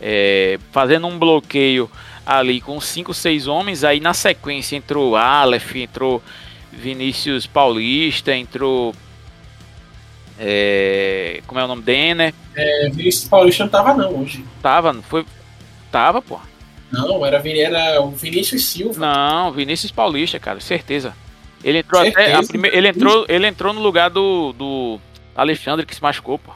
É, 0.00 0.58
fazendo 0.72 1.06
um 1.06 1.18
bloqueio 1.18 1.90
ali 2.26 2.60
com 2.60 2.80
5, 2.80 3.12
6 3.12 3.46
homens. 3.46 3.84
Aí 3.84 4.00
na 4.00 4.14
sequência 4.14 4.76
entrou 4.76 5.16
Aleph, 5.16 5.76
entrou 5.76 6.22
Vinícius 6.72 7.46
Paulista, 7.46 8.34
entrou. 8.34 8.94
É, 10.38 11.42
como 11.46 11.60
é 11.60 11.64
o 11.64 11.68
nome? 11.68 11.82
Denner. 11.82 12.34
É, 12.54 12.88
Vinícius 12.90 13.28
Paulista 13.28 13.64
não 13.64 13.70
tava 13.70 13.94
não 13.94 14.22
hoje. 14.22 14.44
Tava, 14.62 14.92
não 14.92 15.02
foi. 15.02 15.24
Tava, 15.90 16.22
pô. 16.22 16.40
Não, 16.92 17.24
era, 17.24 17.42
era 17.48 18.02
o 18.02 18.10
Vinícius 18.10 18.66
Silva. 18.66 19.00
Não, 19.00 19.50
Vinícius 19.50 19.90
Paulista, 19.90 20.38
cara, 20.38 20.60
certeza. 20.60 21.16
Ele 21.64 21.78
entrou 21.78 22.02
certeza, 22.02 22.38
até. 22.38 22.46
Prime... 22.46 22.68
Ele, 22.68 22.88
entrou, 22.88 23.26
ele 23.28 23.46
entrou 23.46 23.72
no 23.72 23.80
lugar 23.80 24.10
do, 24.10 24.52
do 24.52 25.00
Alexandre 25.34 25.86
que 25.86 25.94
se 25.94 26.02
machucou, 26.02 26.38
pô. 26.38 26.52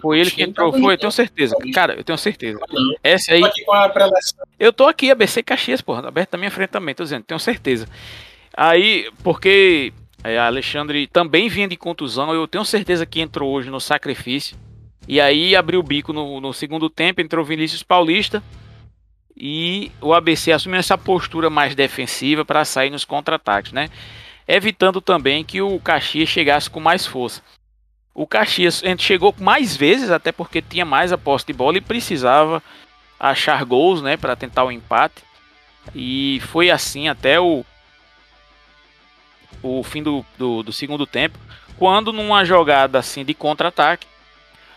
Foi 0.00 0.20
ele 0.20 0.30
que 0.30 0.42
entrou, 0.42 0.72
foi, 0.72 0.94
eu 0.94 0.98
tenho 0.98 1.10
certeza. 1.10 1.56
Cara, 1.74 1.94
eu 1.94 2.04
tenho 2.04 2.16
certeza. 2.16 2.58
Essa 3.02 3.32
aí. 3.32 3.42
Eu 4.58 4.72
tô 4.72 4.86
aqui, 4.86 5.10
ABC 5.10 5.42
Caxias, 5.42 5.80
porra, 5.80 6.06
aberto 6.06 6.32
na 6.32 6.38
minha 6.38 6.50
frente 6.50 6.70
também, 6.70 6.94
tô 6.94 7.02
dizendo, 7.02 7.24
tenho 7.24 7.40
certeza. 7.40 7.88
Aí, 8.54 9.10
porque 9.22 9.92
é, 10.22 10.38
Alexandre 10.38 11.06
também 11.06 11.48
vinha 11.48 11.66
de 11.66 11.76
contusão, 11.76 12.32
eu 12.32 12.46
tenho 12.46 12.64
certeza 12.64 13.04
que 13.04 13.20
entrou 13.20 13.50
hoje 13.50 13.70
no 13.70 13.80
sacrifício. 13.80 14.56
E 15.12 15.20
aí 15.20 15.54
abriu 15.54 15.78
o 15.78 15.82
bico 15.82 16.10
no, 16.10 16.40
no 16.40 16.54
segundo 16.54 16.88
tempo, 16.88 17.20
entrou 17.20 17.44
Vinícius 17.44 17.82
Paulista. 17.82 18.42
E 19.36 19.92
o 20.00 20.14
ABC 20.14 20.50
assumiu 20.50 20.78
essa 20.78 20.96
postura 20.96 21.50
mais 21.50 21.74
defensiva 21.74 22.46
para 22.46 22.64
sair 22.64 22.88
nos 22.88 23.04
contra-ataques, 23.04 23.72
né? 23.72 23.90
Evitando 24.48 25.02
também 25.02 25.44
que 25.44 25.60
o 25.60 25.78
Caxias 25.80 26.30
chegasse 26.30 26.70
com 26.70 26.80
mais 26.80 27.06
força. 27.06 27.42
O 28.14 28.26
Caxias 28.26 28.82
chegou 28.96 29.34
mais 29.38 29.76
vezes, 29.76 30.10
até 30.10 30.32
porque 30.32 30.62
tinha 30.62 30.86
mais 30.86 31.12
a 31.12 31.18
posse 31.18 31.44
de 31.44 31.52
bola 31.52 31.76
e 31.76 31.82
precisava 31.82 32.62
achar 33.20 33.62
gols, 33.66 34.00
né, 34.00 34.16
para 34.16 34.34
tentar 34.34 34.64
o 34.64 34.72
empate. 34.72 35.22
E 35.94 36.40
foi 36.46 36.70
assim 36.70 37.08
até 37.08 37.38
o, 37.38 37.66
o 39.62 39.82
fim 39.82 40.02
do, 40.02 40.24
do, 40.38 40.62
do 40.62 40.72
segundo 40.72 41.06
tempo, 41.06 41.38
quando 41.76 42.14
numa 42.14 42.46
jogada 42.46 42.98
assim 42.98 43.26
de 43.26 43.34
contra-ataque, 43.34 44.06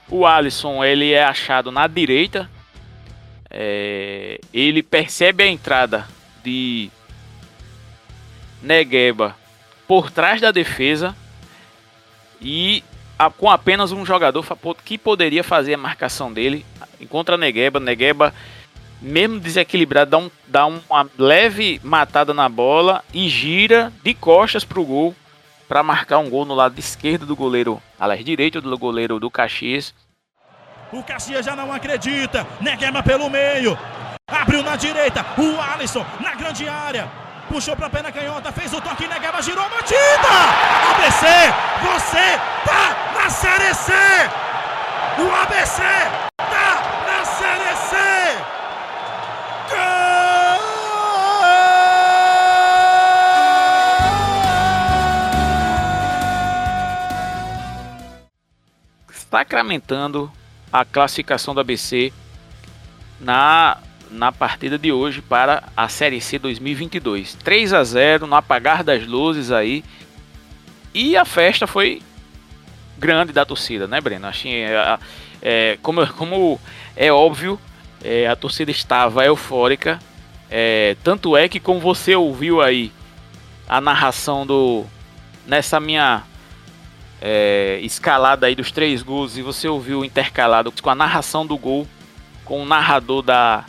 o 0.09 0.25
Alisson 0.25 0.83
ele 0.83 1.11
é 1.11 1.23
achado 1.23 1.71
na 1.71 1.87
direita, 1.87 2.49
é, 3.49 4.39
ele 4.53 4.83
percebe 4.83 5.43
a 5.43 5.47
entrada 5.47 6.07
de 6.43 6.89
Negueba 8.61 9.35
por 9.87 10.11
trás 10.11 10.41
da 10.41 10.51
defesa 10.51 11.15
e 12.41 12.83
a, 13.17 13.29
com 13.29 13.49
apenas 13.49 13.91
um 13.91 14.05
jogador 14.05 14.45
que 14.83 14.97
poderia 14.97 15.43
fazer 15.43 15.75
a 15.75 15.77
marcação 15.77 16.33
dele. 16.33 16.65
Encontra 16.99 17.37
Negueba, 17.37 17.79
Negueba 17.79 18.33
mesmo 19.01 19.39
desequilibrado 19.39 20.11
dá, 20.11 20.17
um, 20.17 20.31
dá 20.47 20.65
uma 20.65 21.09
leve 21.17 21.79
matada 21.83 22.33
na 22.33 22.49
bola 22.49 23.03
e 23.13 23.27
gira 23.29 23.91
de 24.03 24.13
costas 24.13 24.63
para 24.63 24.79
o 24.79 24.85
gol 24.85 25.15
para 25.67 25.83
marcar 25.83 26.19
um 26.19 26.29
gol 26.29 26.45
no 26.45 26.53
lado 26.53 26.79
esquerdo 26.79 27.25
do 27.25 27.35
goleiro, 27.35 27.81
aliás, 27.99 28.23
direito 28.23 28.61
do 28.61 28.77
goleiro 28.77 29.19
do 29.19 29.29
Caxias. 29.29 29.93
O 30.91 31.03
Caxias 31.03 31.45
já 31.45 31.55
não 31.55 31.71
acredita, 31.71 32.45
Negueba 32.61 33.01
pelo 33.03 33.29
meio, 33.29 33.77
abriu 34.27 34.63
na 34.63 34.75
direita, 34.75 35.25
o 35.37 35.59
Alisson 35.73 36.05
na 36.19 36.35
grande 36.35 36.67
área, 36.67 37.09
puxou 37.49 37.75
para 37.75 37.87
a 37.87 37.89
perna 37.89 38.11
canhota, 38.11 38.51
fez 38.51 38.71
o 38.73 38.81
toque, 38.81 39.07
Negueba 39.07 39.41
girou 39.41 39.67
batida! 39.69 39.97
ABC, 40.91 41.25
você 41.81 42.37
tá 42.65 43.13
na 43.15 43.29
Série 43.29 43.73
C! 43.73 43.91
O 45.17 45.33
ABC 45.43 46.34
Sacramentando 59.29 60.31
a 60.71 60.83
classificação 60.85 61.53
do 61.53 61.59
ABC 61.59 62.11
na 63.19 63.77
na 64.09 64.31
partida 64.31 64.77
de 64.77 64.91
hoje 64.91 65.21
para 65.21 65.63
a 65.75 65.89
Série 65.89 66.21
C 66.21 66.39
2022. 66.39 67.35
3 67.35 67.73
a 67.73 67.83
0 67.83 68.27
no 68.27 68.35
apagar 68.35 68.83
das 68.83 69.05
luzes 69.05 69.51
aí. 69.51 69.83
E 70.93 71.17
a 71.17 71.25
festa 71.25 71.67
foi 71.67 72.01
grande 72.97 73.33
da 73.33 73.45
torcida, 73.45 73.87
né, 73.87 73.99
Breno? 73.99 74.27
Achei, 74.27 74.63
é, 74.63 74.99
é, 75.41 75.77
como, 75.81 76.05
como 76.13 76.59
é 76.95 77.11
óbvio, 77.11 77.59
é, 78.03 78.27
a 78.27 78.35
torcida 78.35 78.71
estava 78.71 79.25
eufórica. 79.25 79.99
É, 80.49 80.95
tanto 81.03 81.35
é 81.35 81.49
que, 81.49 81.59
como 81.59 81.79
você 81.79 82.15
ouviu 82.15 82.61
aí 82.61 82.91
a 83.67 83.81
narração 83.81 84.45
do. 84.45 84.85
Nessa 85.45 85.79
minha 85.79 86.23
é, 87.21 87.79
escalada 87.81 88.47
aí 88.47 88.55
dos 88.55 88.71
três 88.71 89.01
gols, 89.01 89.37
e 89.37 89.41
você 89.41 89.67
ouviu 89.67 90.03
intercalado 90.03 90.71
com 90.81 90.89
a 90.89 90.95
narração 90.95 91.45
do 91.45 91.57
gol 91.57 91.87
com 92.45 92.61
o 92.61 92.65
narrador 92.65 93.23
da, 93.23 93.65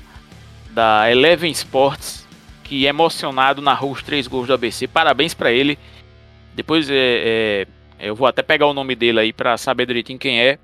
da 0.70 1.10
Eleven 1.10 1.50
Sports, 1.50 2.26
que 2.62 2.84
emocionado 2.84 3.62
narrou 3.62 3.90
os 3.92 4.02
três 4.02 4.26
gols 4.26 4.46
do 4.46 4.52
ABC. 4.52 4.86
Parabéns 4.86 5.32
para 5.32 5.50
ele. 5.50 5.78
Depois 6.54 6.88
é, 6.90 6.94
é, 6.94 7.66
eu 7.98 8.14
vou 8.14 8.26
até 8.26 8.42
pegar 8.42 8.66
o 8.66 8.74
nome 8.74 8.94
dele 8.94 9.20
aí 9.20 9.32
para 9.32 9.56
saber 9.56 9.86
direitinho 9.86 10.18
quem 10.18 10.40
é. 10.40 10.58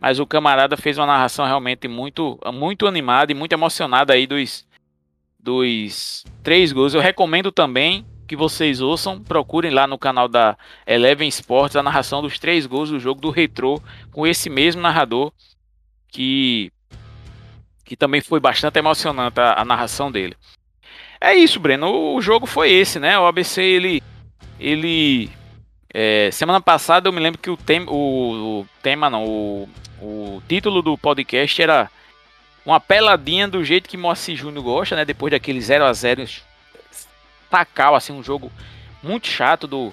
Mas 0.00 0.20
o 0.20 0.26
camarada 0.26 0.76
fez 0.76 0.96
uma 0.96 1.06
narração 1.06 1.44
realmente 1.44 1.88
muito, 1.88 2.38
muito 2.54 2.86
animada 2.86 3.32
e 3.32 3.34
muito 3.34 3.52
emocionada 3.52 4.12
aí 4.12 4.28
dos, 4.28 4.64
dos 5.40 6.24
três 6.42 6.70
gols. 6.70 6.94
Eu 6.94 7.00
recomendo 7.00 7.50
também 7.50 8.06
que 8.28 8.36
vocês 8.36 8.82
ouçam, 8.82 9.20
procurem 9.20 9.70
lá 9.72 9.86
no 9.86 9.98
canal 9.98 10.28
da 10.28 10.56
Eleven 10.86 11.26
Sports 11.28 11.74
a 11.74 11.82
narração 11.82 12.20
dos 12.20 12.38
três 12.38 12.66
gols 12.66 12.90
do 12.90 13.00
jogo 13.00 13.20
do 13.20 13.30
Retro 13.30 13.82
com 14.12 14.26
esse 14.26 14.50
mesmo 14.50 14.82
narrador 14.82 15.32
que 16.08 16.70
que 17.84 17.96
também 17.96 18.20
foi 18.20 18.38
bastante 18.38 18.78
emocionante 18.78 19.40
a, 19.40 19.62
a 19.62 19.64
narração 19.64 20.12
dele. 20.12 20.36
É 21.18 21.34
isso, 21.34 21.58
Breno. 21.58 22.14
O 22.14 22.20
jogo 22.20 22.46
foi 22.46 22.70
esse, 22.70 23.00
né? 23.00 23.18
O 23.18 23.26
ABC 23.26 23.62
ele 23.62 24.02
ele 24.60 25.30
é, 25.92 26.28
semana 26.30 26.60
passada 26.60 27.08
eu 27.08 27.12
me 27.12 27.20
lembro 27.20 27.40
que 27.40 27.48
o, 27.48 27.56
tem, 27.56 27.80
o, 27.88 28.60
o 28.60 28.66
tema 28.82 29.08
não, 29.08 29.24
o, 29.24 29.68
o 30.02 30.42
título 30.46 30.82
do 30.82 30.98
podcast 30.98 31.62
era 31.62 31.90
uma 32.66 32.78
peladinha 32.78 33.48
do 33.48 33.64
jeito 33.64 33.88
que 33.88 33.96
Moacir 33.96 34.36
Júnior 34.36 34.62
gosta, 34.62 34.94
né? 34.94 35.06
Depois 35.06 35.30
daquele 35.30 35.60
0 35.60 35.86
a 35.86 35.92
0 35.94 36.26
tacal, 37.50 37.94
assim, 37.94 38.12
um 38.12 38.22
jogo 38.22 38.52
muito 39.02 39.26
chato 39.26 39.66
do, 39.66 39.92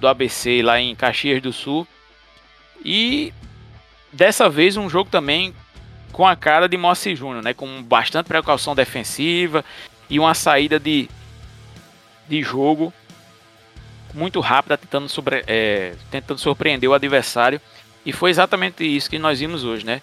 do 0.00 0.08
ABC 0.08 0.62
lá 0.62 0.80
em 0.80 0.94
Caxias 0.94 1.42
do 1.42 1.52
Sul. 1.52 1.86
E 2.84 3.32
dessa 4.12 4.48
vez 4.48 4.76
um 4.76 4.88
jogo 4.88 5.10
também 5.10 5.54
com 6.12 6.26
a 6.26 6.34
cara 6.34 6.68
de 6.68 6.76
Moacir 6.76 7.16
Júnior, 7.16 7.42
né? 7.42 7.54
Com 7.54 7.82
bastante 7.82 8.26
precaução 8.26 8.74
defensiva 8.74 9.64
e 10.08 10.18
uma 10.18 10.34
saída 10.34 10.78
de, 10.78 11.08
de 12.28 12.42
jogo 12.42 12.92
muito 14.14 14.40
rápida, 14.40 14.76
tentando, 14.76 15.08
sobre, 15.08 15.44
é, 15.46 15.94
tentando 16.10 16.38
surpreender 16.38 16.88
o 16.88 16.94
adversário. 16.94 17.60
E 18.04 18.12
foi 18.12 18.30
exatamente 18.30 18.84
isso 18.84 19.10
que 19.10 19.18
nós 19.18 19.40
vimos 19.40 19.64
hoje, 19.64 19.84
né? 19.84 20.00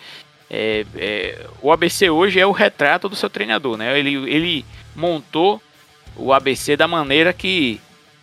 É, 0.49 0.85
é, 0.95 1.47
o 1.61 1.71
ABC 1.71 2.09
hoje 2.09 2.39
é 2.39 2.45
o 2.45 2.51
retrato 2.51 3.09
do 3.09 3.15
seu 3.15 3.29
treinador, 3.29 3.77
né? 3.77 3.97
Ele, 3.97 4.13
ele 4.29 4.65
montou 4.95 5.61
o 6.17 6.33
ABC 6.33 6.77
da 6.77 6.87
maneira 6.87 7.33
que, 7.33 7.79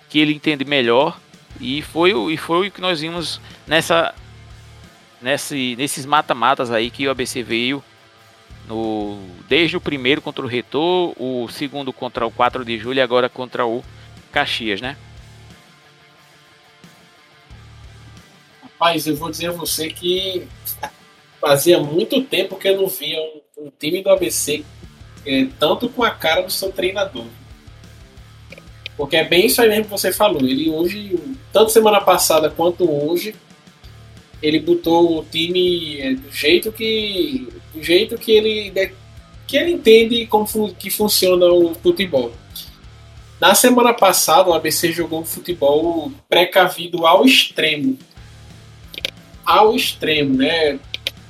que 0.09 0.19
ele 0.19 0.33
entende 0.33 0.65
melhor 0.65 1.19
e 1.61 1.83
foi, 1.83 2.13
e 2.33 2.37
foi 2.37 2.69
o 2.69 2.71
que 2.71 2.81
nós 2.81 3.01
vimos 3.01 3.41
nessa 3.67 4.15
nesse, 5.21 5.77
nesses 5.77 6.05
mata-matas 6.05 6.71
aí 6.71 6.91
que 6.91 7.07
o 7.07 7.11
ABC 7.11 7.43
veio 7.43 7.83
no, 8.69 9.19
desde 9.49 9.77
o 9.77 9.81
primeiro 9.81 10.21
contra 10.21 10.45
o 10.45 10.49
Retor, 10.49 11.15
o 11.17 11.49
segundo 11.49 11.93
contra 11.93 12.27
o 12.27 12.31
4 12.31 12.65
de 12.65 12.79
julho 12.79 12.99
e 12.99 13.01
agora 13.01 13.29
contra 13.29 13.67
o 13.67 13.85
Caxias, 14.31 14.81
né? 14.81 14.97
Rapaz, 18.63 19.07
eu 19.07 19.17
vou 19.17 19.31
dizer 19.31 19.49
a 19.49 19.53
você 19.53 19.89
que 19.89 20.47
fazia 21.41 21.79
muito 21.81 22.23
tempo 22.23 22.57
que 22.57 22.69
eu 22.69 22.81
não 22.81 22.89
via 22.89 23.21
um, 23.21 23.67
um 23.67 23.73
time 23.79 24.03
do 24.03 24.11
ABC 24.11 24.65
é, 25.25 25.47
tanto 25.59 25.89
com 25.89 26.03
a 26.03 26.11
cara 26.11 26.43
do 26.43 26.51
seu 26.51 26.73
treinador. 26.73 27.27
Porque 28.97 29.17
é 29.17 29.25
bem 29.25 29.47
isso 29.47 29.61
aí 29.61 29.69
mesmo 29.69 29.85
que 29.85 29.91
você 29.91 30.13
falou. 30.13 30.43
Ele 30.43 30.71
hoje, 30.71 31.19
tanto 31.53 31.73
semana 31.73 32.01
passada 32.01 32.51
quanto 32.51 32.91
hoje, 32.91 33.35
ele 34.43 34.59
botou 34.59 35.19
o 35.19 35.25
time 35.25 36.01
é, 36.01 36.15
do 36.15 36.31
jeito 36.33 36.73
que 36.73 37.49
do 37.73 37.83
jeito 37.83 38.19
que 38.19 38.33
ele 38.33 38.91
que 39.47 39.57
ele 39.57 39.73
entende 39.73 40.27
como 40.27 40.73
que 40.75 40.91
funciona 40.91 41.47
o 41.47 41.75
futebol. 41.75 42.33
Na 43.41 43.55
semana 43.55 43.93
passada, 43.93 44.49
o 44.49 44.55
ABC 44.55 44.93
jogou 44.93 45.25
futebol 45.25 46.13
precavido 46.29 47.07
ao 47.07 47.25
extremo. 47.25 47.99
Ao 49.45 49.75
extremo, 49.75 50.37
né? 50.37 50.79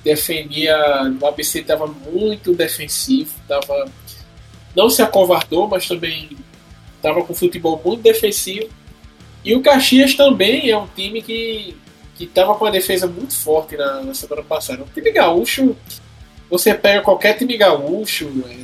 Defendia. 0.04 0.76
O 1.20 1.26
ABC 1.26 1.60
estava 1.60 1.86
muito 1.86 2.54
defensivo, 2.54 3.32
tava, 3.48 3.90
não 4.76 4.90
se 4.90 5.00
acovardou, 5.00 5.66
mas 5.66 5.88
também 5.88 6.36
estava 7.03 7.22
com 7.24 7.34
futebol 7.34 7.80
muito 7.84 8.03
defensivo. 8.03 8.68
E 9.44 9.55
o 9.55 9.61
Caxias 9.61 10.14
também 10.14 10.70
é 10.70 10.78
um 10.78 10.86
time 10.86 11.20
que 11.20 11.76
estava 12.20 12.55
com 12.55 12.64
uma 12.64 12.70
defesa 12.70 13.09
muito 13.09 13.34
forte 13.34 13.76
na, 13.76 14.03
na 14.03 14.14
semana 14.14 14.42
passada. 14.42 14.84
O 14.84 14.88
time 14.94 15.11
gaúcho, 15.11 15.76
você 16.48 16.72
pega 16.72 17.03
qualquer 17.03 17.36
time 17.36 17.57
gaúcho, 17.57 18.30
é, 18.48 18.59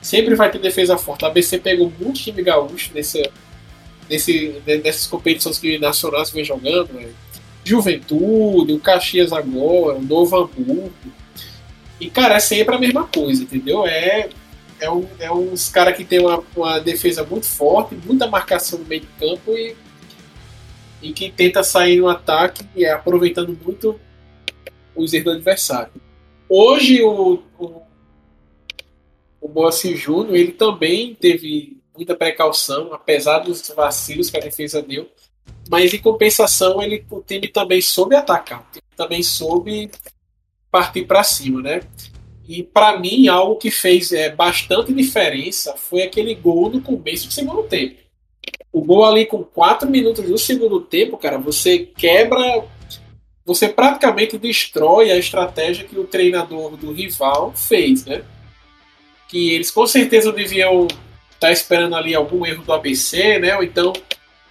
sempre 0.00 0.34
vai 0.34 0.50
ter 0.50 0.58
defesa 0.58 0.96
forte. 0.96 1.26
A 1.26 1.28
ABC 1.28 1.58
pegou 1.58 1.92
muito 2.00 2.20
time 2.20 2.42
gaúcho 2.42 2.90
nesse, 2.94 3.30
nesse, 4.08 4.62
nessas 4.66 5.06
competições 5.06 5.58
que 5.58 5.78
nacionais 5.78 6.30
vem 6.30 6.42
jogando. 6.42 6.98
É. 6.98 7.08
Juventude, 7.62 8.72
o 8.72 8.80
Caxias 8.80 9.32
agora, 9.32 9.96
o 9.96 10.02
Novo 10.02 10.36
Hamburgo. 10.36 10.92
E, 12.00 12.10
cara, 12.10 12.36
é 12.36 12.40
sempre 12.40 12.74
a 12.74 12.78
mesma 12.78 13.04
coisa, 13.04 13.42
entendeu? 13.42 13.86
É, 13.86 14.28
é, 14.84 14.90
um, 14.90 15.08
é 15.18 15.32
uns 15.32 15.68
caras 15.68 15.96
que 15.96 16.04
tem 16.04 16.20
uma, 16.20 16.42
uma 16.56 16.78
defesa 16.78 17.24
muito 17.24 17.46
forte, 17.46 17.94
muita 17.94 18.26
marcação 18.26 18.78
no 18.78 18.84
meio 18.84 19.02
de 19.02 19.06
campo 19.18 19.52
e, 19.52 19.76
e 21.02 21.12
que 21.12 21.30
tenta 21.30 21.62
sair 21.62 21.98
no 21.98 22.08
ataque 22.08 22.66
é 22.76 22.90
aproveitando 22.90 23.58
muito 23.64 23.98
os 24.94 25.12
erros 25.12 25.24
do 25.24 25.30
adversário. 25.32 25.92
Hoje, 26.48 27.02
o, 27.02 27.42
o 27.58 27.84
o 29.44 29.48
Moacir 29.50 29.94
Júnior, 29.94 30.34
ele 30.34 30.52
também 30.52 31.14
teve 31.14 31.76
muita 31.94 32.16
precaução, 32.16 32.94
apesar 32.94 33.40
dos 33.40 33.68
vacilos 33.76 34.30
que 34.30 34.38
a 34.38 34.40
defesa 34.40 34.80
deu. 34.80 35.06
Mas 35.68 35.92
em 35.92 35.98
compensação, 35.98 36.82
ele, 36.82 37.04
o 37.10 37.20
time 37.20 37.46
também 37.48 37.82
soube 37.82 38.16
atacar, 38.16 38.60
o 38.60 38.72
time 38.72 38.84
também 38.96 39.22
soube 39.22 39.90
partir 40.70 41.04
para 41.04 41.22
cima, 41.22 41.60
né? 41.60 41.82
E 42.46 42.62
para 42.62 42.98
mim, 42.98 43.28
algo 43.28 43.56
que 43.56 43.70
fez 43.70 44.12
é, 44.12 44.28
bastante 44.30 44.92
diferença 44.92 45.74
foi 45.76 46.02
aquele 46.02 46.34
gol 46.34 46.70
no 46.70 46.80
começo 46.80 47.28
do 47.28 47.32
segundo 47.32 47.62
tempo. 47.64 47.96
O 48.72 48.82
gol 48.82 49.04
ali 49.04 49.24
com 49.24 49.42
4 49.42 49.88
minutos 49.88 50.24
do 50.24 50.36
segundo 50.36 50.80
tempo, 50.80 51.16
cara, 51.16 51.38
você 51.38 51.78
quebra, 51.78 52.64
você 53.44 53.68
praticamente 53.68 54.36
destrói 54.36 55.10
a 55.10 55.16
estratégia 55.16 55.84
que 55.84 55.98
o 55.98 56.04
treinador 56.04 56.76
do 56.76 56.92
rival 56.92 57.52
fez, 57.54 58.04
né? 58.04 58.22
que 59.34 59.52
eles 59.52 59.70
com 59.70 59.84
certeza 59.84 60.32
deviam 60.32 60.86
estar 60.86 61.48
tá 61.48 61.50
esperando 61.50 61.96
ali 61.96 62.14
algum 62.14 62.46
erro 62.46 62.62
do 62.62 62.72
ABC, 62.72 63.40
né? 63.40 63.56
Ou 63.56 63.64
então 63.64 63.92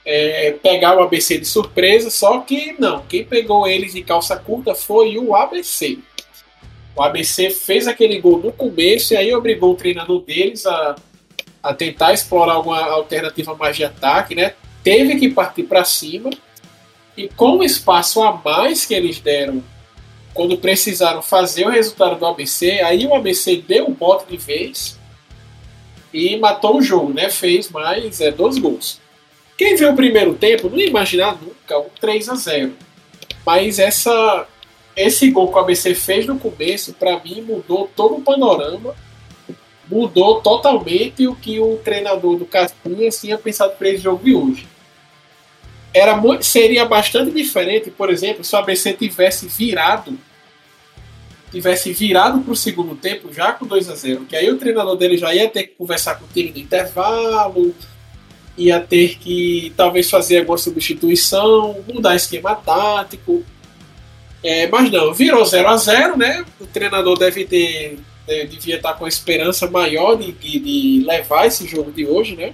é, 0.06 0.52
pegar 0.62 0.98
o 0.98 1.02
ABC 1.02 1.38
de 1.38 1.46
surpresa, 1.46 2.10
só 2.10 2.40
que 2.40 2.76
não. 2.78 3.02
Quem 3.06 3.24
pegou 3.24 3.66
eles 3.66 3.94
de 3.94 4.04
calça 4.04 4.36
curta 4.36 4.76
foi 4.76 5.18
o 5.18 5.34
ABC. 5.34 6.00
O 6.96 7.02
ABC 7.02 7.50
fez 7.50 7.88
aquele 7.88 8.20
gol 8.20 8.40
no 8.40 8.52
começo 8.52 9.14
e 9.14 9.18
aí 9.18 9.34
obrigou 9.34 9.74
o 9.74 9.76
treinador 9.76 10.22
deles 10.22 10.66
a, 10.66 10.96
a 11.62 11.74
tentar 11.74 12.14
explorar 12.14 12.54
alguma 12.54 12.80
alternativa 12.80 13.56
mais 13.56 13.76
de 13.76 13.84
ataque, 13.84 14.36
né? 14.36 14.54
Teve 14.84 15.20
que 15.20 15.30
partir 15.30 15.64
para 15.64 15.84
cima 15.84 16.30
e 17.18 17.28
com 17.30 17.58
o 17.58 17.64
espaço 17.64 18.22
a 18.22 18.34
mais 18.44 18.86
que 18.86 18.94
eles 18.94 19.20
deram 19.20 19.64
quando 20.34 20.58
precisaram 20.58 21.22
fazer 21.22 21.66
o 21.66 21.70
resultado 21.70 22.18
do 22.18 22.26
ABC, 22.26 22.82
aí 22.82 23.06
o 23.06 23.14
ABC 23.14 23.58
deu 23.58 23.88
um 23.88 23.94
bote 23.94 24.26
de 24.30 24.38
vez 24.38 24.98
e 26.12 26.38
matou 26.38 26.78
o 26.78 26.82
jogo, 26.82 27.14
né? 27.14 27.30
Fez 27.30 27.70
mais 27.70 28.20
é, 28.20 28.32
dois 28.32 28.58
gols. 28.58 29.00
Quem 29.58 29.76
viu 29.76 29.92
o 29.92 29.96
primeiro 29.96 30.34
tempo 30.34 30.70
não 30.70 30.78
ia 30.78 30.88
imaginar 30.88 31.38
nunca 31.42 31.80
um 31.80 31.90
3 32.00 32.30
a 32.30 32.36
0 32.36 32.74
Mas 33.46 33.78
essa, 33.78 34.48
esse 34.96 35.30
gol 35.32 35.50
que 35.50 35.56
o 35.56 35.60
ABC 35.60 35.96
fez 35.96 36.26
no 36.26 36.38
começo, 36.38 36.94
para 36.94 37.20
mim, 37.24 37.42
mudou 37.42 37.90
todo 37.96 38.16
o 38.16 38.22
panorama. 38.22 38.96
Mudou 39.90 40.42
totalmente 40.42 41.28
o 41.28 41.36
que 41.36 41.60
o 41.60 41.78
treinador 41.78 42.38
do 42.38 42.46
Caspinhas 42.46 43.20
tinha 43.20 43.38
pensado 43.38 43.74
para 43.78 43.90
esse 43.90 44.04
jogo 44.04 44.24
de 44.24 44.34
hoje 44.34 44.68
era 45.94 46.20
seria 46.42 46.86
bastante 46.86 47.32
diferente, 47.32 47.92
por 47.92 48.10
exemplo, 48.10 48.44
se 48.44 48.56
o 48.56 48.58
ABC 48.58 48.94
tivesse 48.94 49.48
virado 49.48 50.18
tivesse 51.52 51.94
virado 51.94 52.40
para 52.42 52.52
o 52.52 52.56
segundo 52.56 52.96
tempo 52.96 53.32
já 53.32 53.54
com 53.54 53.68
2 53.68 53.88
a 53.88 53.94
0 53.94 54.26
que 54.26 54.36
aí 54.36 54.50
o 54.50 54.58
treinador 54.58 54.98
dele 54.98 55.18
já 55.18 55.36
ia 55.36 55.48
ter 55.48 55.66
que 55.66 55.76
conversar 55.76 56.16
com 56.16 56.26
o 56.26 56.28
time 56.34 56.50
no 56.50 56.58
intervalo, 56.58 57.76
ia 58.58 58.80
ter 58.80 59.20
que 59.20 59.72
talvez 59.78 60.10
fazer 60.10 60.40
alguma 60.40 60.58
substituição, 60.58 61.80
mudar 61.88 62.16
esquema 62.16 62.56
tático. 62.56 63.44
É, 64.44 64.68
mas 64.68 64.92
não, 64.92 65.14
virou 65.14 65.46
0 65.46 65.68
a 65.68 65.78
0 65.78 66.18
né? 66.18 66.46
O 66.60 66.66
treinador 66.68 67.18
deve 67.18 67.46
ter 67.46 68.00
é, 68.28 68.46
devia 68.46 68.78
estar 68.78 68.94
com 68.94 69.06
a 69.06 69.10
esperança 69.10 69.70
maior 69.70 70.16
de, 70.16 70.32
de, 70.32 70.60
de 70.60 71.06
levar 71.06 71.46
esse 71.46 71.68
jogo 71.68 71.92
de 71.92 72.06
hoje, 72.06 72.36
né? 72.36 72.54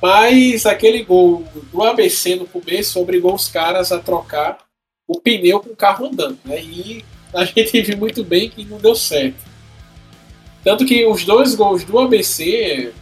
Mas 0.00 0.66
aquele 0.66 1.04
gol 1.04 1.44
do 1.72 1.82
ABC 1.82 2.36
no 2.36 2.46
começo 2.46 3.00
obrigou 3.00 3.34
os 3.34 3.48
caras 3.48 3.92
a 3.92 3.98
trocar 3.98 4.58
o 5.06 5.20
pneu 5.20 5.60
com 5.60 5.70
o 5.70 5.76
carro 5.76 6.06
andando. 6.06 6.38
Né? 6.44 6.60
E 6.60 7.04
a 7.32 7.44
gente 7.46 7.80
viu 7.82 7.98
muito 7.98 8.24
bem 8.24 8.48
que 8.48 8.64
não 8.64 8.78
deu 8.78 8.94
certo. 8.94 9.36
Tanto 10.64 10.84
que 10.84 11.04
os 11.06 11.24
dois 11.24 11.54
gols 11.54 11.84
do 11.84 11.98
ABC 11.98 12.92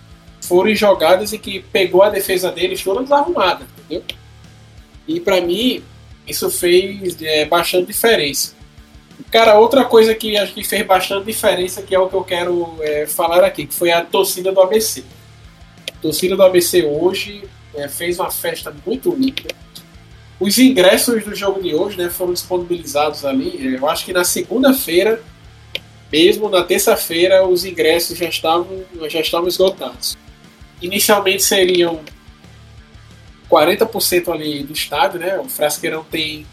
foram 0.42 0.74
jogadas 0.74 1.32
em 1.32 1.38
que 1.38 1.60
pegou 1.60 2.02
a 2.02 2.10
defesa 2.10 2.50
deles 2.50 2.82
toda 2.82 3.02
desarrumada, 3.02 3.66
entendeu? 3.78 4.04
E 5.06 5.20
para 5.20 5.40
mim, 5.40 5.82
isso 6.30 6.50
fez 6.50 7.20
é, 7.20 7.44
bastante 7.44 7.86
diferença. 7.86 8.54
Cara, 9.30 9.58
outra 9.58 9.84
coisa 9.84 10.14
que 10.14 10.36
acho 10.36 10.54
que 10.54 10.64
fez 10.64 10.86
bastante 10.86 11.26
diferença, 11.26 11.82
que 11.82 11.94
é 11.94 11.98
o 11.98 12.08
que 12.08 12.14
eu 12.14 12.24
quero 12.24 12.76
é, 12.80 13.06
falar 13.06 13.44
aqui, 13.44 13.66
que 13.66 13.74
foi 13.74 13.92
a 13.92 14.02
torcida 14.02 14.50
do 14.50 14.60
ABC 14.60 15.04
torcida 16.00 16.36
do 16.36 16.42
ABC 16.42 16.84
hoje 16.84 17.44
é, 17.74 17.88
fez 17.88 18.18
uma 18.18 18.30
festa 18.30 18.74
muito 18.86 19.14
linda. 19.14 19.54
Os 20.38 20.58
ingressos 20.58 21.22
do 21.22 21.34
jogo 21.34 21.62
de 21.62 21.74
hoje 21.74 21.98
né, 21.98 22.08
foram 22.08 22.32
disponibilizados 22.32 23.24
ali. 23.24 23.76
Eu 23.76 23.88
acho 23.88 24.06
que 24.06 24.12
na 24.12 24.24
segunda-feira, 24.24 25.22
mesmo 26.10 26.48
na 26.48 26.62
terça-feira, 26.62 27.46
os 27.46 27.64
ingressos 27.64 28.16
já 28.16 28.28
estavam, 28.28 28.82
já 29.08 29.20
estavam 29.20 29.48
esgotados. 29.48 30.16
Inicialmente 30.80 31.42
seriam 31.42 32.00
40% 33.50 34.32
ali 34.32 34.62
do 34.62 34.72
estádio, 34.72 35.18
né? 35.18 35.38
O 35.38 35.48
Frasqueirão 35.48 36.04
tem. 36.04 36.46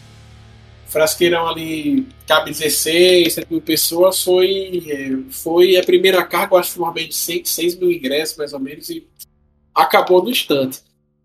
Frasqueirão 0.86 1.46
ali 1.46 2.08
cabe 2.26 2.50
16, 2.50 3.34
7 3.34 3.46
mil 3.50 3.60
pessoas. 3.60 4.22
Foi, 4.22 4.82
é, 4.86 5.32
foi 5.32 5.76
a 5.76 5.84
primeira 5.84 6.24
carga, 6.24 6.56
acho 6.56 6.72
que 6.72 6.78
normalmente 6.78 7.14
6, 7.14 7.48
6 7.48 7.78
mil 7.78 7.92
ingressos, 7.92 8.36
mais 8.36 8.52
ou 8.52 8.60
menos, 8.60 8.90
e 8.90 9.06
acabou 9.74 10.22
no 10.22 10.30
instante. 10.30 10.80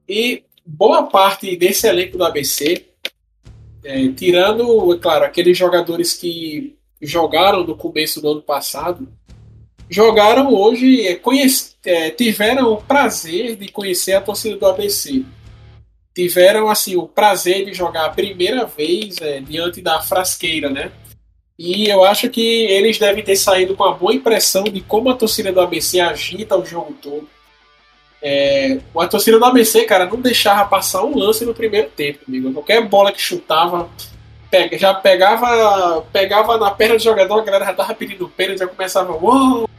E 0.07 0.43
boa 0.65 1.03
parte 1.03 1.55
desse 1.55 1.87
elenco 1.87 2.17
do 2.17 2.23
ABC, 2.23 2.85
é, 3.83 4.07
tirando, 4.09 4.93
é 4.93 4.97
claro, 4.97 5.25
aqueles 5.25 5.57
jogadores 5.57 6.13
que 6.13 6.77
jogaram 7.01 7.65
no 7.65 7.75
começo 7.75 8.21
do 8.21 8.29
ano 8.29 8.41
passado, 8.41 9.07
jogaram 9.89 10.53
hoje, 10.53 11.07
é, 11.07 11.15
conhece, 11.15 11.75
é, 11.85 12.09
tiveram 12.09 12.73
o 12.73 12.81
prazer 12.81 13.55
de 13.55 13.67
conhecer 13.69 14.13
a 14.13 14.21
torcida 14.21 14.57
do 14.57 14.65
ABC. 14.65 15.25
Tiveram 16.13 16.69
assim 16.69 16.95
o 16.95 17.07
prazer 17.07 17.65
de 17.65 17.73
jogar 17.73 18.05
a 18.05 18.09
primeira 18.09 18.65
vez 18.65 19.19
é, 19.21 19.39
diante 19.39 19.81
da 19.81 20.01
frasqueira, 20.01 20.69
né? 20.69 20.91
E 21.57 21.87
eu 21.87 22.03
acho 22.03 22.29
que 22.29 22.65
eles 22.65 22.97
devem 22.97 23.23
ter 23.23 23.35
saído 23.35 23.75
com 23.75 23.83
uma 23.83 23.93
boa 23.93 24.13
impressão 24.13 24.63
de 24.63 24.81
como 24.81 25.09
a 25.09 25.15
torcida 25.15 25.51
do 25.51 25.61
ABC 25.61 25.99
agita 25.99 26.57
o 26.57 26.65
jogo 26.65 26.95
todo 27.01 27.27
é, 28.25 28.79
a 28.97 29.05
torcida 29.05 29.37
do 29.37 29.43
ABC, 29.43 29.83
cara, 29.83 30.05
não 30.05 30.21
deixava 30.21 30.63
passar 30.69 31.03
um 31.03 31.17
lance 31.17 31.43
no 31.43 31.53
primeiro 31.53 31.89
tempo, 31.89 32.19
amigo. 32.25 32.53
Qualquer 32.53 32.81
bola 32.87 33.11
que 33.11 33.21
chutava, 33.21 33.89
pega, 34.49 34.77
já 34.77 34.93
pegava 34.93 36.01
pegava 36.03 36.57
na 36.57 36.71
perna 36.71 36.95
do 36.95 37.03
jogador, 37.03 37.41
a 37.41 37.43
galera 37.43 37.65
já 37.65 37.73
tava 37.73 37.93
pedindo 37.93 38.29
pênalti, 38.29 38.59
já 38.59 38.67
começava. 38.67 39.11
Uou! 39.11 39.69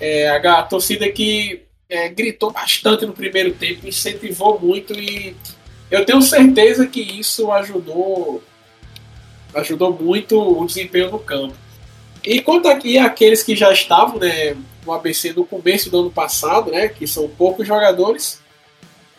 É, 0.00 0.28
a, 0.28 0.58
a, 0.58 0.62
torcida 0.62 1.10
que 1.10 1.65
é, 1.88 2.08
gritou 2.08 2.50
bastante 2.50 3.06
no 3.06 3.12
primeiro 3.12 3.52
tempo, 3.54 3.86
incentivou 3.86 4.58
muito 4.60 4.92
e 4.92 5.36
eu 5.90 6.04
tenho 6.04 6.20
certeza 6.20 6.86
que 6.86 7.00
isso 7.00 7.50
ajudou 7.52 8.42
ajudou 9.54 9.92
muito 9.92 10.38
o 10.38 10.66
desempenho 10.66 11.10
no 11.10 11.18
campo. 11.18 11.54
E 12.22 12.42
quanto 12.42 12.68
aqui 12.68 12.98
aqueles 12.98 13.42
que 13.42 13.56
já 13.56 13.72
estavam 13.72 14.18
né, 14.18 14.56
no 14.84 14.92
ABC 14.92 15.32
no 15.32 15.46
começo 15.46 15.88
do 15.88 16.00
ano 16.00 16.10
passado, 16.10 16.70
né, 16.72 16.88
que 16.88 17.06
são 17.06 17.28
poucos 17.28 17.66
jogadores, 17.66 18.40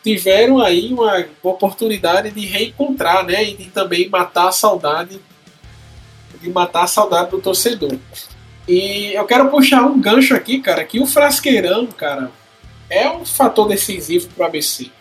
tiveram 0.03 0.61
aí 0.61 0.93
uma, 0.93 1.25
oportunidade 1.41 2.29
de 2.31 2.45
reencontrar, 2.45 3.25
né, 3.25 3.45
e 3.45 3.55
de 3.55 3.65
também 3.65 4.09
matar 4.09 4.49
a 4.49 4.51
saudade, 4.51 5.19
de 6.39 6.49
matar 6.49 6.83
a 6.83 6.87
saudade 6.87 7.31
do 7.31 7.41
torcedor. 7.41 7.97
E 8.67 9.13
eu 9.13 9.25
quero 9.25 9.49
puxar 9.49 9.85
um 9.85 9.99
gancho 9.99 10.35
aqui, 10.35 10.59
cara, 10.59 10.83
que 10.83 10.99
o 10.99 11.07
Frasqueirão, 11.07 11.87
cara, 11.87 12.29
é 12.89 13.09
um 13.09 13.25
fator 13.25 13.67
decisivo 13.67 14.27
para 14.29 14.43
o 14.43 14.47
ABC. 14.47 14.91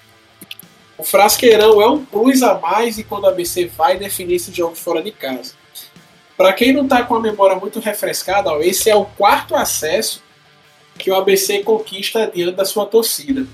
O 0.98 1.04
Frasqueirão 1.04 1.80
é 1.80 1.88
um 1.88 2.04
plus 2.04 2.42
a 2.42 2.58
mais 2.58 2.98
e 2.98 3.04
quando 3.04 3.24
o 3.24 3.28
ABC 3.28 3.66
vai 3.66 3.98
definir 3.98 4.36
esse 4.36 4.52
jogo 4.52 4.74
fora 4.74 5.02
de 5.02 5.12
casa. 5.12 5.52
Para 6.36 6.52
quem 6.52 6.72
não 6.72 6.84
está 6.84 7.02
com 7.02 7.14
a 7.14 7.20
memória 7.20 7.56
muito 7.56 7.80
refrescada, 7.80 8.50
ó, 8.50 8.60
esse 8.60 8.90
é 8.90 8.96
o 8.96 9.04
quarto 9.04 9.54
acesso 9.54 10.22
que 10.98 11.10
o 11.10 11.14
ABC 11.14 11.60
conquista 11.60 12.30
diante 12.32 12.56
da 12.56 12.64
sua 12.64 12.86
torcida. 12.86 13.46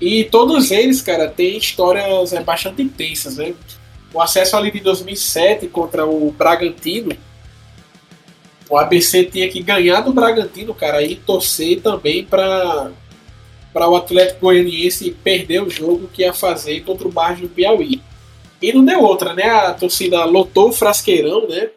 E 0.00 0.24
todos 0.24 0.70
eles, 0.70 1.02
cara, 1.02 1.28
têm 1.28 1.56
histórias 1.56 2.32
é, 2.32 2.40
bastante 2.40 2.82
intensas, 2.82 3.36
né? 3.36 3.54
O 4.12 4.20
acesso 4.22 4.56
ali 4.56 4.70
de 4.70 4.80
2007 4.80 5.66
contra 5.66 6.06
o 6.06 6.30
Bragantino, 6.30 7.16
o 8.68 8.76
ABC 8.76 9.24
tinha 9.24 9.48
que 9.48 9.62
ganhar 9.62 10.00
do 10.02 10.12
Bragantino, 10.12 10.74
cara, 10.74 11.02
e 11.02 11.16
torcer 11.16 11.80
também 11.80 12.24
para 12.24 12.92
para 13.78 13.88
o 13.88 13.94
Atlético 13.94 14.40
Goianiense 14.40 15.12
perder 15.22 15.62
o 15.62 15.70
jogo 15.70 16.10
que 16.12 16.22
ia 16.22 16.34
fazer 16.34 16.80
contra 16.80 17.06
o 17.06 17.12
Barra 17.12 17.36
do 17.36 17.48
Piauí. 17.48 18.02
E 18.60 18.72
não 18.72 18.84
deu 18.84 19.04
outra, 19.04 19.34
né? 19.34 19.44
A 19.44 19.72
torcida 19.72 20.24
lotou 20.24 20.70
o 20.70 20.72
Frasqueirão, 20.72 21.46
né? 21.46 21.70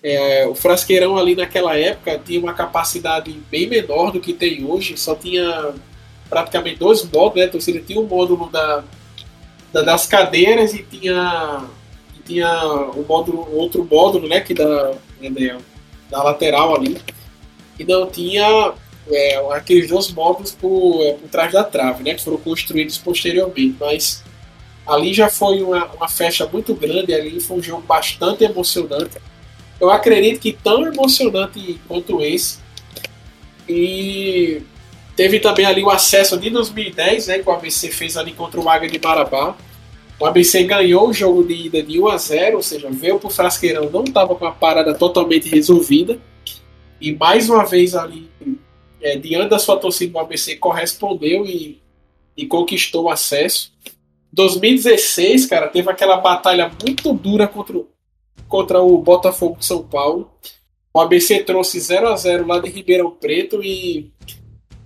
É, 0.00 0.46
o 0.46 0.54
Frasqueirão 0.54 1.16
ali 1.16 1.34
naquela 1.34 1.76
época 1.76 2.16
tinha 2.24 2.38
uma 2.38 2.54
capacidade 2.54 3.32
bem 3.50 3.66
menor 3.66 4.12
do 4.12 4.20
que 4.20 4.32
tem 4.32 4.64
hoje, 4.64 4.96
só 4.96 5.16
tinha 5.16 5.74
praticamente 6.30 6.78
dois 6.78 7.02
módulos, 7.02 7.34
né? 7.34 7.44
A 7.46 7.50
torcida 7.50 7.80
tinha 7.80 8.00
um 8.00 8.06
módulo 8.06 8.48
da, 8.48 8.84
da 9.72 9.82
das 9.82 10.06
cadeiras 10.06 10.74
e 10.74 10.84
tinha, 10.84 11.64
e 12.16 12.22
tinha 12.22 12.64
um 12.94 13.02
módulo, 13.02 13.48
outro 13.52 13.84
módulo, 13.84 14.28
né? 14.28 14.40
Que 14.40 14.54
da, 14.54 14.94
né, 15.20 15.58
da 16.08 16.22
lateral 16.22 16.76
ali. 16.76 16.96
E 17.80 17.84
não 17.84 18.06
tinha 18.08 18.74
é, 19.10 19.36
aqueles 19.52 19.88
dois 19.88 20.10
módulos 20.10 20.52
por, 20.52 21.02
é, 21.02 21.12
por 21.12 21.28
trás 21.28 21.52
da 21.52 21.62
trave, 21.62 22.02
né, 22.02 22.14
que 22.14 22.22
foram 22.22 22.38
construídos 22.38 22.98
posteriormente. 22.98 23.76
Mas 23.78 24.22
ali 24.86 25.14
já 25.14 25.28
foi 25.28 25.62
uma, 25.62 25.86
uma 25.86 26.08
festa 26.08 26.46
muito 26.46 26.74
grande, 26.74 27.14
ali 27.14 27.40
foi 27.40 27.58
um 27.58 27.62
jogo 27.62 27.82
bastante 27.82 28.44
emocionante. 28.44 29.16
Eu 29.80 29.90
acredito 29.90 30.40
que 30.40 30.52
tão 30.52 30.86
emocionante 30.86 31.80
quanto 31.86 32.20
esse. 32.22 32.58
E 33.68 34.62
teve 35.14 35.40
também 35.40 35.66
ali 35.66 35.82
o 35.82 35.90
acesso 35.90 36.38
de 36.38 36.50
2010, 36.50 37.26
né, 37.26 37.38
que 37.38 37.48
o 37.48 37.52
ABC 37.52 37.90
fez 37.90 38.16
ali 38.16 38.32
contra 38.32 38.60
o 38.60 38.68
Águia 38.68 38.90
de 38.90 38.98
Marabá. 38.98 39.56
O 40.18 40.24
ABC 40.24 40.64
ganhou 40.64 41.10
o 41.10 41.12
jogo 41.12 41.44
de 41.44 41.66
ida 41.66 41.82
de 41.82 42.00
1 42.00 42.08
a 42.08 42.16
0, 42.16 42.56
ou 42.56 42.62
seja, 42.62 42.88
veio 42.90 43.18
para 43.18 43.26
o 43.26 43.30
Frasqueirão, 43.30 43.90
não 43.90 44.02
estava 44.02 44.34
com 44.34 44.46
a 44.46 44.50
parada 44.50 44.94
totalmente 44.94 45.48
resolvida. 45.48 46.18
E 46.98 47.12
mais 47.12 47.50
uma 47.50 47.66
vez 47.66 47.94
ali 47.94 48.26
é, 49.06 49.16
diante 49.16 49.50
da 49.50 49.58
sua 49.58 49.76
torcida, 49.76 50.18
o 50.18 50.20
ABC 50.20 50.56
correspondeu 50.56 51.46
e, 51.46 51.80
e 52.36 52.44
conquistou 52.44 53.04
o 53.04 53.10
acesso. 53.10 53.72
2016, 54.32 55.46
cara, 55.46 55.68
teve 55.68 55.88
aquela 55.88 56.16
batalha 56.16 56.70
muito 56.82 57.12
dura 57.12 57.46
contra, 57.46 57.80
contra 58.48 58.82
o 58.82 58.98
Botafogo 58.98 59.58
de 59.58 59.64
São 59.64 59.82
Paulo. 59.82 60.30
O 60.92 61.00
ABC 61.00 61.44
trouxe 61.44 61.78
0 61.78 62.08
a 62.08 62.16
0 62.16 62.46
lá 62.46 62.58
de 62.58 62.68
Ribeirão 62.68 63.10
Preto 63.12 63.62
e 63.62 64.10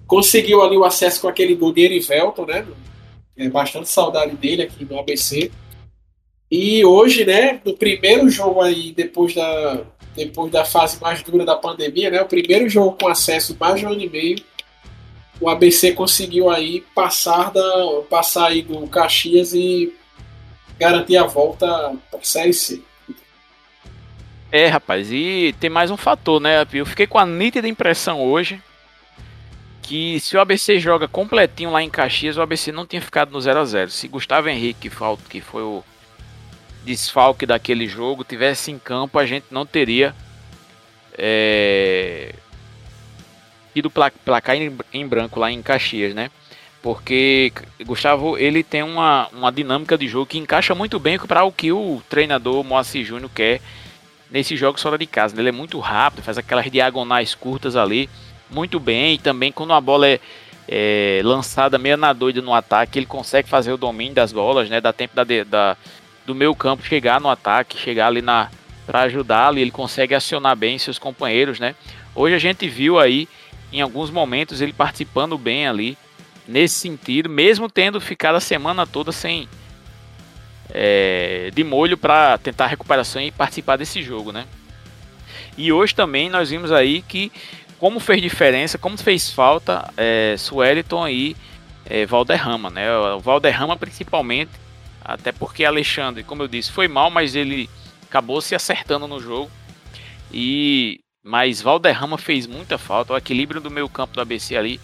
conseguiu 0.06 0.60
ali 0.60 0.76
o 0.76 0.84
acesso 0.84 1.22
com 1.22 1.28
aquele 1.28 1.54
gol 1.54 1.72
de 1.72 1.80
Erivelton, 1.80 2.44
né? 2.44 2.66
É 3.36 3.48
bastante 3.48 3.88
saudade 3.88 4.36
dele 4.36 4.62
aqui 4.62 4.84
no 4.84 4.98
ABC. 4.98 5.50
E 6.50 6.84
hoje, 6.84 7.24
né, 7.24 7.60
no 7.64 7.74
primeiro 7.74 8.28
jogo 8.28 8.60
aí, 8.60 8.92
depois 8.92 9.34
da, 9.34 9.86
depois 10.14 10.50
da 10.50 10.64
fase 10.64 11.00
mais 11.00 11.22
dura 11.22 11.44
da 11.44 11.56
pandemia, 11.56 12.10
né? 12.10 12.20
O 12.20 12.26
primeiro 12.26 12.68
jogo 12.68 12.96
com 13.00 13.08
acesso 13.08 13.56
mais 13.58 13.80
de 13.80 13.86
um 13.86 13.90
ano 13.90 14.00
e 14.00 14.08
meio, 14.08 14.36
o 15.40 15.48
ABC 15.48 15.92
conseguiu 15.92 16.50
aí 16.50 16.84
passar 16.94 17.50
da 17.50 18.02
passar 18.08 18.48
aí 18.48 18.62
do 18.62 18.86
Caxias 18.86 19.54
e 19.54 19.94
garantir 20.78 21.16
a 21.16 21.26
volta 21.26 21.66
para 22.10 22.20
Série 22.22 22.52
C. 22.52 22.82
É, 24.52 24.66
rapaz, 24.66 25.10
e 25.12 25.54
tem 25.60 25.70
mais 25.70 25.90
um 25.90 25.96
fator, 25.96 26.40
né? 26.40 26.66
Eu 26.72 26.84
fiquei 26.84 27.06
com 27.06 27.18
a 27.18 27.24
nítida 27.24 27.68
impressão 27.68 28.20
hoje 28.20 28.60
que 29.90 30.20
se 30.20 30.36
o 30.36 30.40
ABC 30.40 30.78
joga 30.78 31.08
completinho 31.08 31.72
lá 31.72 31.82
em 31.82 31.90
Caxias, 31.90 32.36
o 32.36 32.42
ABC 32.42 32.70
não 32.70 32.86
tinha 32.86 33.02
ficado 33.02 33.32
no 33.32 33.40
0 33.40 33.58
a 33.58 33.64
0 33.64 33.90
Se 33.90 34.06
Gustavo 34.06 34.48
Henrique, 34.48 34.88
que 35.28 35.40
foi 35.40 35.62
o 35.62 35.82
desfalque 36.84 37.46
daquele 37.46 37.86
jogo 37.86 38.24
tivesse 38.24 38.70
em 38.70 38.78
campo, 38.78 39.18
a 39.18 39.26
gente 39.26 39.46
não 39.50 39.66
teria 39.66 40.14
é, 41.16 42.34
ido 43.74 43.90
placar 43.90 44.56
em, 44.56 44.76
em 44.92 45.06
branco 45.06 45.38
lá 45.38 45.50
em 45.50 45.62
Caxias, 45.62 46.14
né? 46.14 46.30
Porque 46.82 47.52
Gustavo 47.84 48.38
ele 48.38 48.62
tem 48.62 48.82
uma, 48.82 49.28
uma 49.32 49.52
dinâmica 49.52 49.98
de 49.98 50.08
jogo 50.08 50.26
que 50.26 50.38
encaixa 50.38 50.74
muito 50.74 50.98
bem 50.98 51.18
para 51.18 51.44
o 51.44 51.52
que 51.52 51.70
o 51.70 52.02
treinador 52.08 52.64
Moacir 52.64 53.04
Júnior 53.04 53.30
quer 53.34 53.60
nesses 54.30 54.58
jogos 54.58 54.80
fora 54.80 54.96
de 54.96 55.06
casa. 55.06 55.38
Ele 55.38 55.50
é 55.50 55.52
muito 55.52 55.78
rápido, 55.78 56.22
faz 56.22 56.38
aquelas 56.38 56.70
diagonais 56.70 57.34
curtas 57.34 57.76
ali 57.76 58.08
muito 58.50 58.80
bem. 58.80 59.14
E 59.14 59.18
também 59.18 59.52
quando 59.52 59.74
a 59.74 59.80
bola 59.80 60.08
é, 60.08 60.20
é 60.66 61.20
lançada 61.22 61.76
meio 61.76 61.98
na 61.98 62.14
doida 62.14 62.40
no 62.40 62.54
ataque, 62.54 62.98
ele 62.98 63.06
consegue 63.06 63.46
fazer 63.46 63.72
o 63.72 63.76
domínio 63.76 64.14
das 64.14 64.32
bolas, 64.32 64.70
né? 64.70 64.80
Dá 64.80 64.90
tempo 64.90 65.14
da, 65.14 65.24
da 65.44 65.76
do 66.30 66.34
meio 66.34 66.54
campo 66.54 66.84
chegar 66.84 67.20
no 67.20 67.28
ataque, 67.28 67.76
chegar 67.76 68.06
ali 68.06 68.22
na 68.22 68.48
para 68.86 69.02
ajudá-lo 69.02 69.58
e 69.58 69.62
ele 69.62 69.70
consegue 69.70 70.14
acionar 70.14 70.56
bem 70.56 70.78
seus 70.78 70.98
companheiros, 70.98 71.60
né? 71.60 71.74
Hoje 72.14 72.34
a 72.34 72.38
gente 72.38 72.68
viu 72.68 72.98
aí 72.98 73.28
em 73.72 73.80
alguns 73.80 74.10
momentos 74.10 74.60
ele 74.60 74.72
participando 74.72 75.38
bem 75.38 75.68
ali 75.68 75.96
nesse 76.46 76.76
sentido, 76.76 77.28
mesmo 77.28 77.68
tendo 77.68 78.00
ficado 78.00 78.34
a 78.34 78.40
semana 78.40 78.86
toda 78.86 79.12
sem 79.12 79.48
é, 80.72 81.50
de 81.54 81.62
molho 81.62 81.96
para 81.96 82.38
tentar 82.38 82.66
recuperação 82.66 83.22
e 83.22 83.30
participar 83.30 83.76
desse 83.76 84.02
jogo, 84.02 84.32
né? 84.32 84.46
E 85.56 85.72
hoje 85.72 85.94
também 85.94 86.28
nós 86.28 86.50
vimos 86.50 86.72
aí 86.72 87.02
que 87.02 87.30
como 87.78 88.00
fez 88.00 88.20
diferença, 88.20 88.76
como 88.76 88.98
fez 88.98 89.30
falta 89.30 89.92
é, 89.96 90.34
Sueliton 90.36 91.04
aí 91.04 91.36
é, 91.84 92.06
Valderrama, 92.06 92.70
né? 92.70 92.92
O 93.14 93.20
Valderrama 93.20 93.76
principalmente 93.76 94.50
até 95.14 95.32
porque 95.32 95.64
Alexandre, 95.64 96.22
como 96.22 96.42
eu 96.42 96.48
disse, 96.48 96.70
foi 96.70 96.88
mal, 96.88 97.10
mas 97.10 97.34
ele 97.34 97.68
acabou 98.08 98.40
se 98.40 98.54
acertando 98.54 99.06
no 99.06 99.20
jogo. 99.20 99.50
E 100.32 101.00
mas 101.22 101.60
Valderrama 101.60 102.16
fez 102.16 102.46
muita 102.46 102.78
falta. 102.78 103.12
O 103.12 103.16
equilíbrio 103.16 103.60
do 103.60 103.70
meio 103.70 103.88
campo 103.88 104.14
do 104.14 104.20
ABC 104.20 104.56
ali 104.56 104.80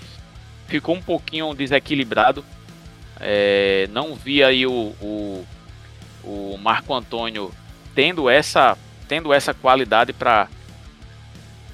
ficou 0.67 0.95
um 0.95 1.03
pouquinho 1.03 1.55
desequilibrado. 1.55 2.45
É, 3.19 3.89
não 3.91 4.15
vi 4.15 4.45
aí 4.45 4.67
o, 4.67 4.95
o, 5.01 5.47
o, 6.23 6.59
Marco 6.59 6.93
Antônio 6.93 7.51
tendo 7.95 8.29
essa, 8.29 8.77
tendo 9.09 9.33
essa 9.33 9.55
qualidade 9.55 10.13
para 10.13 10.49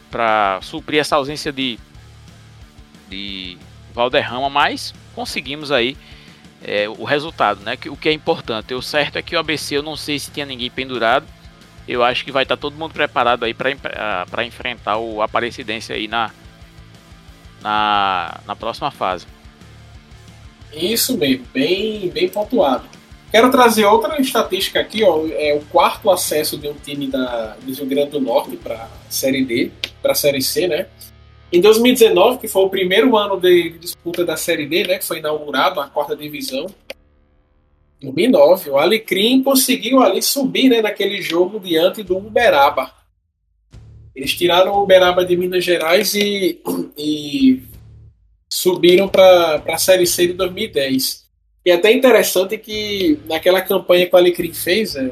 para 0.09 0.61
suprir 0.61 1.01
essa 1.01 1.17
ausência 1.17 1.51
de, 1.51 1.79
de 3.09 3.57
Valderrama, 3.95 4.51
mas 4.51 4.95
conseguimos 5.15 5.73
aí 5.73 5.97
é, 6.65 6.89
o 6.89 7.05
resultado, 7.05 7.61
né? 7.65 7.77
O 7.87 7.97
que 7.97 8.09
é 8.09 8.13
importante. 8.13 8.75
O 8.75 8.83
certo 8.83 9.17
é 9.17 9.23
que 9.23 9.35
o 9.35 9.39
ABC, 9.39 9.77
eu 9.77 9.83
não 9.83 9.97
sei 9.97 10.19
se 10.19 10.31
tinha 10.31 10.47
ninguém 10.47 10.71
pendurado. 10.71 11.27
Eu 11.87 12.03
acho 12.05 12.25
que 12.25 12.31
vai 12.31 12.45
estar 12.45 12.57
todo 12.57 12.77
mundo 12.77 12.93
preparado 12.93 13.45
aí 13.45 13.53
para 13.55 14.45
enfrentar 14.45 14.99
o 14.99 15.21
Aparecidense 15.21 15.93
aí 15.93 16.07
na, 16.07 16.31
na, 17.61 18.41
na 18.47 18.55
próxima 18.55 18.91
fase. 18.91 19.27
Isso 20.73 21.19
mesmo, 21.19 21.45
bem, 21.53 22.09
bem 22.11 22.29
pontuado. 22.29 22.85
Quero 23.31 23.51
trazer 23.51 23.85
outra 23.87 24.21
estatística 24.21 24.79
aqui, 24.79 25.03
ó, 25.03 25.27
é 25.27 25.55
o 25.55 25.61
quarto 25.67 26.11
acesso 26.11 26.59
de 26.59 26.69
um 26.69 26.75
time 26.75 27.07
da, 27.07 27.57
do 27.63 27.73
Rio 27.73 27.87
Grande 27.87 28.11
do 28.11 28.21
Norte 28.21 28.57
para 28.57 28.75
a 28.75 28.89
Série 29.09 29.45
D, 29.45 29.71
para 30.03 30.13
a 30.13 30.15
Série 30.15 30.43
C, 30.43 30.69
né? 30.69 30.87
Em 31.53 31.61
2019, 31.61 32.39
que 32.39 32.49
foi 32.49 32.63
o 32.63 32.71
primeiro 32.71 33.15
ano 33.17 33.39
de 33.39 33.71
disputa 33.79 34.25
da 34.25 34.39
Série 34.39 34.67
D, 34.67 34.85
né, 34.85 34.99
que 34.99 35.05
foi 35.05 35.19
inaugurado 35.19 35.81
a 35.81 35.89
quarta 35.89 36.17
divisão, 36.17 36.67
em 38.01 38.07
2009, 38.07 38.71
o 38.71 38.79
Alecrim 38.79 39.43
conseguiu 39.43 40.03
ali 40.03 40.23
subir 40.23 40.71
né, 40.71 40.81
naquele 40.81 41.21
jogo 41.21 41.61
diante 41.61 42.03
do 42.03 42.17
Uberaba. 42.17 42.91
Eles 44.17 44.35
tiraram 44.35 44.73
o 44.73 44.83
Uberaba 44.83 45.25
de 45.25 45.37
Minas 45.37 45.63
Gerais 45.63 46.15
e, 46.15 46.61
e 46.97 47.63
subiram 48.51 49.07
para 49.07 49.63
a 49.69 49.79
Série 49.79 50.07
C 50.07 50.29
de 50.29 50.33
2010. 50.33 51.27
E 51.65 51.71
é 51.71 51.75
até 51.75 51.93
interessante 51.93 52.57
que 52.57 53.21
naquela 53.27 53.61
campanha 53.61 54.07
que 54.07 54.15
o 54.15 54.19
Alecrim 54.19 54.55
fez, 54.55 54.97
é, 54.97 55.11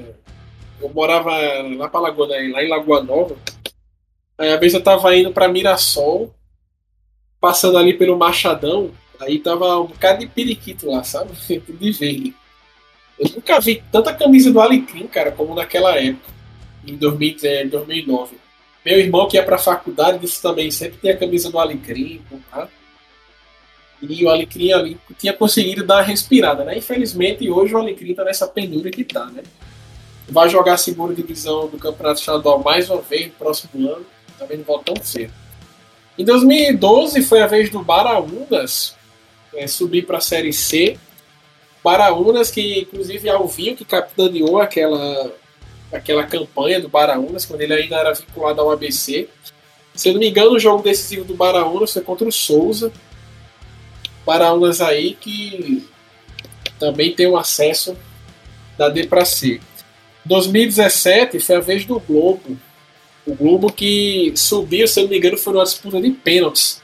eu 0.81 0.89
morava 0.89 1.31
lá, 1.77 1.89
pra 1.89 2.01
Lagoa, 2.01 2.29
né, 2.29 2.51
lá 2.53 2.65
em 2.65 2.69
Lagoa 2.69 3.03
Nova, 3.03 3.37
Aí 4.41 4.51
a 4.51 4.57
vez 4.57 4.73
eu 4.73 4.83
tava 4.83 5.15
indo 5.15 5.31
para 5.31 5.49
Mirassol, 5.49 6.35
passando 7.39 7.77
ali 7.77 7.93
pelo 7.93 8.17
Machadão, 8.17 8.91
aí 9.21 9.39
tava 9.39 9.79
um 9.79 9.89
bocado 9.89 10.21
de 10.21 10.27
periquito 10.29 10.91
lá, 10.91 11.05
sabe? 11.05 11.33
de 11.47 11.93
verde. 11.93 12.35
Eu 13.19 13.31
nunca 13.35 13.61
vi 13.61 13.85
tanta 13.93 14.15
camisa 14.15 14.51
do 14.51 14.59
Alecrim, 14.59 15.07
cara, 15.09 15.31
como 15.31 15.55
naquela 15.55 15.95
época, 15.95 16.33
em 16.87 16.97
2009. 16.97 18.39
Meu 18.83 18.99
irmão 18.99 19.29
que 19.29 19.37
ia 19.37 19.45
pra 19.45 19.59
faculdade 19.59 20.21
disse 20.21 20.41
também, 20.41 20.71
sempre 20.71 20.97
tem 20.97 21.11
a 21.11 21.19
camisa 21.19 21.51
do 21.51 21.59
Alecrim, 21.59 22.23
tá? 22.51 22.67
E 24.01 24.25
o 24.25 24.31
Alecrim 24.31 24.73
ali 24.73 24.99
tinha 25.19 25.35
conseguido 25.35 25.85
dar 25.85 25.97
uma 25.97 26.03
respirada, 26.03 26.65
né? 26.65 26.79
Infelizmente, 26.79 27.51
hoje 27.51 27.75
o 27.75 27.79
Alecrim 27.79 28.15
tá 28.15 28.25
nessa 28.25 28.49
pendura 28.49 28.91
que 28.91 29.05
tá, 29.05 29.27
né? 29.27 29.43
Vai 30.31 30.49
jogar 30.49 30.79
segunda 30.79 31.13
divisão 31.13 31.69
do 31.69 31.77
Campeonato 31.77 32.21
Estadual 32.21 32.63
mais 32.63 32.89
uma 32.89 33.03
vez 33.03 33.27
no 33.27 33.33
próximo 33.33 33.87
ano. 33.87 34.07
Também 34.41 34.59
não 34.59 34.65
volta 34.65 34.93
tão 34.93 35.05
cedo. 35.05 35.33
Em 36.19 36.25
2012 36.25 37.23
foi 37.23 37.41
a 37.41 37.47
vez 37.47 37.71
do 37.71 37.83
Baraunas 37.85 38.97
é, 39.55 39.67
subir 39.67 40.07
para 40.07 40.19
a 40.19 40.21
Série 40.21 40.53
C. 40.53 40.99
Baraunas, 41.85 42.51
que 42.51 42.81
inclusive 42.81 43.29
Alvinho, 43.29 43.77
que 43.77 43.85
capitaneou 43.85 44.59
aquela, 44.59 45.33
aquela 45.93 46.25
campanha 46.25 46.81
do 46.81 46.89
Baraunas, 46.89 47.45
quando 47.45 47.61
ele 47.61 47.75
ainda 47.75 47.97
era 47.97 48.13
vinculado 48.13 48.61
ao 48.61 48.71
ABC. 48.71 49.29
Se 49.95 50.09
eu 50.09 50.15
não 50.15 50.21
me 50.21 50.29
engano, 50.29 50.53
o 50.53 50.59
jogo 50.59 50.83
decisivo 50.83 51.25
do 51.25 51.35
Baraunas 51.35 51.93
foi 51.93 52.03
contra 52.03 52.27
o 52.27 52.33
Souza. 52.33 52.93
Baraunas 54.25 54.81
aí 54.81 55.15
que 55.15 55.87
também 56.79 57.13
tem 57.13 57.27
o 57.27 57.33
um 57.33 57.37
acesso 57.37 57.97
da 58.79 58.89
D 58.89 59.07
para 59.07 59.25
C. 59.25 59.61
2017 60.25 61.39
foi 61.41 61.57
a 61.57 61.61
vez 61.61 61.85
do 61.85 62.01
Globo. 62.01 62.59
O 63.27 63.35
Globo 63.35 63.73
que 63.73 64.33
subiu, 64.35 64.89
se 64.89 64.99
eu 64.99 65.05
não 65.05 65.11
me 65.11 65.19
engano, 65.19 65.37
foi 65.37 65.53
uma 65.53 65.65
disputa 65.65 66.01
de 66.01 66.11
pênaltis. 66.11 66.81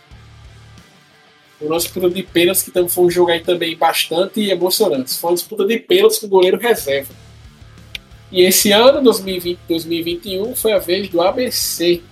Foi 1.58 1.68
uma 1.68 1.78
disputa 1.78 2.10
de 2.10 2.22
pênaltis 2.22 2.62
que 2.62 2.88
foi 2.88 3.04
um 3.04 3.10
jogo 3.10 3.30
aí 3.30 3.40
também 3.40 3.76
bastante 3.76 4.48
emocionante. 4.48 5.14
Foi 5.14 5.30
uma 5.30 5.36
disputa 5.36 5.64
de 5.64 5.78
pênaltis 5.78 6.18
com 6.18 6.26
o 6.26 6.28
goleiro 6.28 6.58
reserva. 6.58 7.14
E 8.30 8.42
esse 8.42 8.72
ano, 8.72 9.02
2020, 9.02 9.58
2021, 9.68 10.54
foi 10.54 10.72
a 10.72 10.78
vez 10.78 11.08
do 11.08 11.22
ABC, 11.22 12.02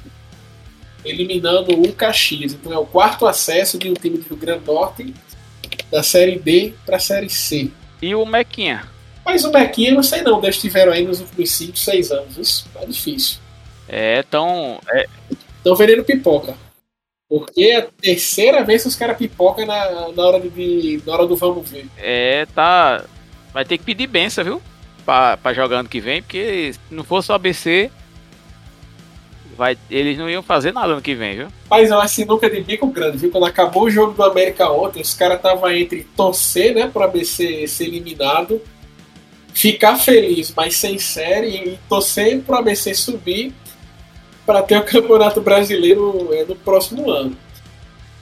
eliminando 1.04 1.78
o 1.78 1.92
Caxias. 1.92 2.54
Então 2.54 2.72
é 2.72 2.78
o 2.78 2.86
quarto 2.86 3.26
acesso 3.26 3.78
de 3.78 3.90
um 3.90 3.94
time 3.94 4.18
do 4.18 4.28
Rio 4.28 4.36
Grande 4.36 4.64
Norte 4.64 5.12
da 5.90 6.02
Série 6.02 6.38
D 6.38 6.72
para 6.86 6.96
a 6.96 7.00
Série 7.00 7.28
C. 7.28 7.70
E 8.00 8.14
o 8.14 8.24
Mequinha? 8.24 8.88
Mas 9.24 9.44
o 9.44 9.50
Mequinha, 9.50 9.92
não 9.92 10.02
sei 10.02 10.22
não, 10.22 10.42
eles 10.42 10.58
tiveram 10.58 10.92
aí 10.92 11.04
nos 11.04 11.20
últimos 11.20 11.50
5, 11.50 11.76
6 11.76 12.10
anos. 12.10 12.38
Isso 12.38 12.66
é 12.76 12.86
difícil. 12.86 13.43
É, 13.88 14.22
tão. 14.24 14.80
Estão 15.58 15.74
é... 15.74 15.76
vendendo 15.76 16.04
pipoca. 16.04 16.54
Porque 17.28 17.62
é 17.64 17.76
a 17.78 17.82
terceira 17.82 18.62
vez 18.62 18.82
que 18.82 18.88
os 18.88 18.96
caras 18.96 19.16
pipoca 19.16 19.64
na, 19.64 20.12
na, 20.12 20.22
hora 20.22 20.40
de, 20.40 21.02
na 21.06 21.12
hora 21.12 21.26
do 21.26 21.36
vamos 21.36 21.68
ver. 21.68 21.86
É, 21.96 22.46
tá. 22.54 23.04
Vai 23.52 23.64
ter 23.64 23.78
que 23.78 23.84
pedir 23.84 24.06
benção, 24.06 24.44
viu? 24.44 24.62
Pra, 25.04 25.36
pra 25.36 25.52
jogar 25.52 25.78
ano 25.78 25.88
que 25.88 26.00
vem, 26.00 26.22
porque 26.22 26.72
se 26.72 26.80
não 26.90 27.04
fosse 27.04 27.30
o 27.30 27.34
ABC, 27.34 27.90
vai, 29.56 29.76
eles 29.90 30.18
não 30.18 30.28
iam 30.28 30.42
fazer 30.42 30.72
nada 30.72 30.92
ano 30.92 31.02
que 31.02 31.14
vem, 31.14 31.36
viu? 31.36 31.48
Mas 31.68 31.90
é 31.90 31.94
uma 31.94 32.08
sinuca 32.08 32.48
de 32.50 32.60
bico 32.60 32.86
grande, 32.88 33.18
viu? 33.18 33.30
Quando 33.30 33.46
acabou 33.46 33.84
o 33.84 33.90
jogo 33.90 34.12
do 34.12 34.22
América 34.22 34.70
ontem, 34.70 35.02
os 35.02 35.14
caras 35.14 35.36
estavam 35.36 35.70
entre 35.70 36.04
torcer, 36.16 36.74
né, 36.74 36.88
pro 36.92 37.02
ABC 37.02 37.66
ser 37.66 37.84
eliminado, 37.84 38.60
ficar 39.52 39.96
feliz, 39.96 40.52
mas 40.54 40.76
sem 40.76 40.98
série, 40.98 41.48
e 41.48 41.78
torcer 41.88 42.40
pro 42.42 42.56
ABC 42.56 42.94
subir 42.94 43.52
para 44.44 44.62
ter 44.62 44.78
o 44.78 44.84
Campeonato 44.84 45.40
Brasileiro 45.40 46.28
é, 46.32 46.44
no 46.44 46.56
próximo 46.56 47.10
ano. 47.10 47.36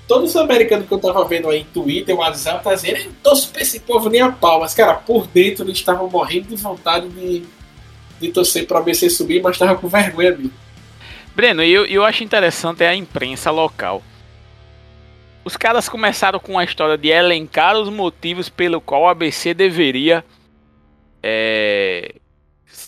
Todos 0.06 0.30
os 0.30 0.36
americanos 0.36 0.86
que 0.86 0.92
eu 0.92 0.98
tava 0.98 1.24
vendo 1.24 1.48
aí 1.48 1.60
em 1.60 1.64
Twitter, 1.64 2.14
WhatsApp, 2.14 2.62
tá 2.62 2.74
dizendo, 2.74 3.04
não 3.04 3.12
torço 3.22 3.50
pra 3.50 3.62
esse 3.62 3.80
povo 3.80 4.08
nem 4.08 4.20
a 4.20 4.30
pau, 4.30 4.60
mas 4.60 4.74
cara, 4.74 4.94
por 4.94 5.26
dentro 5.26 5.64
eles 5.64 5.78
estavam 5.78 6.08
morrendo 6.08 6.48
de 6.48 6.56
vontade 6.56 7.08
de, 7.08 7.44
de 8.20 8.28
torcer 8.30 8.66
pro 8.66 8.78
ABC 8.78 9.08
subir, 9.08 9.42
mas 9.42 9.58
tava 9.58 9.76
com 9.76 9.88
vergonha. 9.88 10.50
Breno, 11.34 11.62
eu, 11.62 11.86
eu 11.86 12.04
acho 12.04 12.22
interessante 12.22 12.84
a 12.84 12.94
imprensa 12.94 13.50
local. 13.50 14.02
Os 15.44 15.56
caras 15.56 15.88
começaram 15.88 16.38
com 16.38 16.58
a 16.58 16.64
história 16.64 16.96
de 16.98 17.08
elencar 17.08 17.76
os 17.76 17.88
motivos 17.88 18.48
pelo 18.48 18.80
qual 18.80 19.02
o 19.02 19.08
ABC 19.08 19.54
deveria 19.54 20.24
é, 21.22 22.16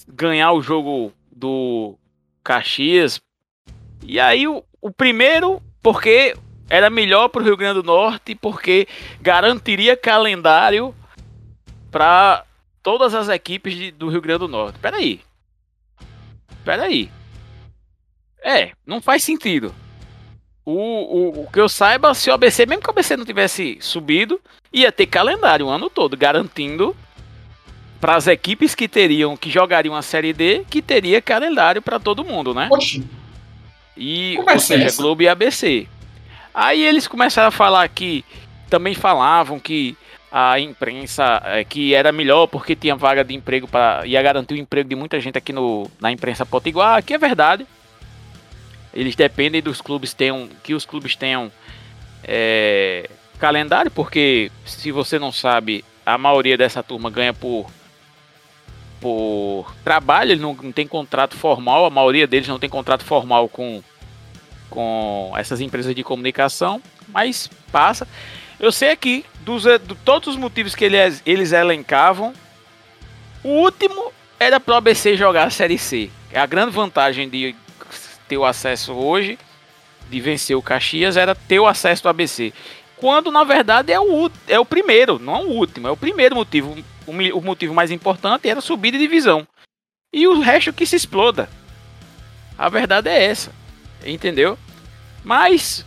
ganhar 0.08 0.52
o 0.52 0.62
jogo 0.62 1.12
do 1.30 1.96
Caxias. 2.42 3.20
E 4.04 4.20
aí 4.20 4.46
o, 4.46 4.62
o 4.80 4.90
primeiro, 4.90 5.62
porque 5.82 6.36
era 6.68 6.90
melhor 6.90 7.28
para 7.28 7.42
o 7.42 7.44
Rio 7.44 7.56
Grande 7.56 7.80
do 7.80 7.86
Norte, 7.86 8.34
porque 8.34 8.86
garantiria 9.20 9.96
calendário 9.96 10.94
para 11.90 12.44
todas 12.82 13.14
as 13.14 13.28
equipes 13.28 13.74
de, 13.74 13.90
do 13.90 14.08
Rio 14.08 14.20
Grande 14.20 14.40
do 14.40 14.48
Norte. 14.48 14.78
Peraí. 14.78 15.20
Peraí. 16.64 17.10
É, 18.42 18.72
não 18.86 19.00
faz 19.00 19.22
sentido. 19.22 19.74
O, 20.66 20.72
o, 20.72 21.42
o, 21.42 21.50
que 21.50 21.60
eu 21.60 21.68
saiba, 21.68 22.14
se 22.14 22.30
o 22.30 22.34
ABC, 22.34 22.64
mesmo 22.66 22.82
que 22.82 22.88
o 22.88 22.90
ABC 22.90 23.16
não 23.16 23.24
tivesse 23.24 23.78
subido, 23.80 24.40
ia 24.72 24.90
ter 24.90 25.06
calendário 25.06 25.66
o 25.66 25.70
ano 25.70 25.90
todo, 25.90 26.16
garantindo 26.16 26.96
para 28.00 28.16
as 28.16 28.26
equipes 28.26 28.74
que 28.74 28.88
teriam, 28.88 29.36
que 29.36 29.50
jogariam 29.50 29.94
a 29.94 30.02
Série 30.02 30.32
D, 30.32 30.64
que 30.68 30.82
teria 30.82 31.22
calendário 31.22 31.80
para 31.80 31.98
todo 31.98 32.24
mundo, 32.24 32.54
né? 32.54 32.68
Oxi. 32.70 33.04
E, 33.96 34.34
Como 34.36 34.50
é 34.50 34.54
ou 34.54 34.60
seja, 34.60 34.84
essa? 34.84 35.02
Globo 35.02 35.22
e 35.22 35.28
ABC. 35.28 35.86
Aí 36.52 36.82
eles 36.82 37.06
começaram 37.06 37.48
a 37.48 37.52
falar 37.52 37.88
que, 37.88 38.24
também 38.68 38.94
falavam 38.94 39.58
que 39.58 39.96
a 40.30 40.58
imprensa 40.58 41.40
é, 41.44 41.62
que 41.62 41.94
era 41.94 42.10
melhor 42.10 42.48
porque 42.48 42.74
tinha 42.74 42.96
vaga 42.96 43.22
de 43.22 43.34
emprego 43.34 43.68
para 43.68 44.04
ia 44.04 44.20
garantir 44.20 44.54
o 44.54 44.56
emprego 44.56 44.88
de 44.88 44.96
muita 44.96 45.20
gente 45.20 45.38
aqui 45.38 45.52
no, 45.52 45.88
na 46.00 46.10
imprensa 46.10 46.44
potiguar, 46.44 47.02
que 47.04 47.14
é 47.14 47.18
verdade. 47.18 47.66
Eles 48.92 49.14
dependem 49.14 49.62
dos 49.62 49.80
clubes 49.80 50.12
tenham 50.12 50.48
que 50.62 50.74
os 50.74 50.84
clubes 50.84 51.14
tenham 51.14 51.52
é, 52.24 53.08
calendário, 53.38 53.90
porque 53.90 54.50
se 54.64 54.90
você 54.90 55.18
não 55.20 55.30
sabe, 55.30 55.84
a 56.04 56.18
maioria 56.18 56.56
dessa 56.56 56.82
turma 56.82 57.10
ganha 57.10 57.32
por 57.32 57.66
por 59.04 59.70
trabalho, 59.84 60.32
ele 60.32 60.40
não, 60.40 60.54
não 60.54 60.72
tem 60.72 60.86
contrato 60.86 61.36
formal, 61.36 61.84
a 61.84 61.90
maioria 61.90 62.26
deles 62.26 62.48
não 62.48 62.58
tem 62.58 62.70
contrato 62.70 63.04
formal 63.04 63.50
com 63.50 63.82
com 64.70 65.30
essas 65.36 65.60
empresas 65.60 65.94
de 65.94 66.02
comunicação, 66.02 66.82
mas 67.08 67.50
passa. 67.70 68.08
Eu 68.58 68.72
sei 68.72 68.90
aqui, 68.90 69.24
dos, 69.42 69.64
de 69.64 69.94
todos 70.04 70.28
os 70.28 70.36
motivos 70.36 70.74
que 70.74 70.86
eles, 70.86 71.22
eles 71.26 71.52
elencavam, 71.52 72.32
o 73.44 73.50
último 73.50 74.10
era 74.40 74.58
para 74.58 74.72
o 74.72 74.76
ABC 74.78 75.18
jogar 75.18 75.44
a 75.44 75.50
Série 75.50 75.78
C. 75.78 76.10
É 76.32 76.40
a 76.40 76.46
grande 76.46 76.72
vantagem 76.72 77.28
de 77.28 77.54
ter 78.26 78.38
o 78.38 78.44
acesso 78.44 78.94
hoje, 78.94 79.38
de 80.10 80.18
vencer 80.18 80.56
o 80.56 80.62
Caxias, 80.62 81.18
era 81.18 81.34
ter 81.34 81.60
o 81.60 81.66
acesso 81.66 82.02
do 82.02 82.08
ABC. 82.08 82.54
Quando 83.04 83.30
na 83.30 83.44
verdade 83.44 83.92
é 83.92 84.00
o, 84.00 84.30
é 84.48 84.58
o 84.58 84.64
primeiro, 84.64 85.18
não 85.18 85.36
é 85.36 85.38
o 85.40 85.50
último, 85.50 85.86
é 85.86 85.90
o 85.90 85.96
primeiro 85.96 86.34
motivo. 86.34 86.74
O, 87.06 87.10
o 87.38 87.42
motivo 87.42 87.74
mais 87.74 87.90
importante 87.90 88.48
era 88.48 88.62
subir 88.62 88.92
de 88.92 88.98
divisão. 88.98 89.46
E 90.10 90.26
o 90.26 90.40
resto 90.40 90.72
que 90.72 90.86
se 90.86 90.96
exploda. 90.96 91.50
A 92.56 92.70
verdade 92.70 93.10
é 93.10 93.24
essa. 93.24 93.52
Entendeu? 94.06 94.58
Mas 95.22 95.84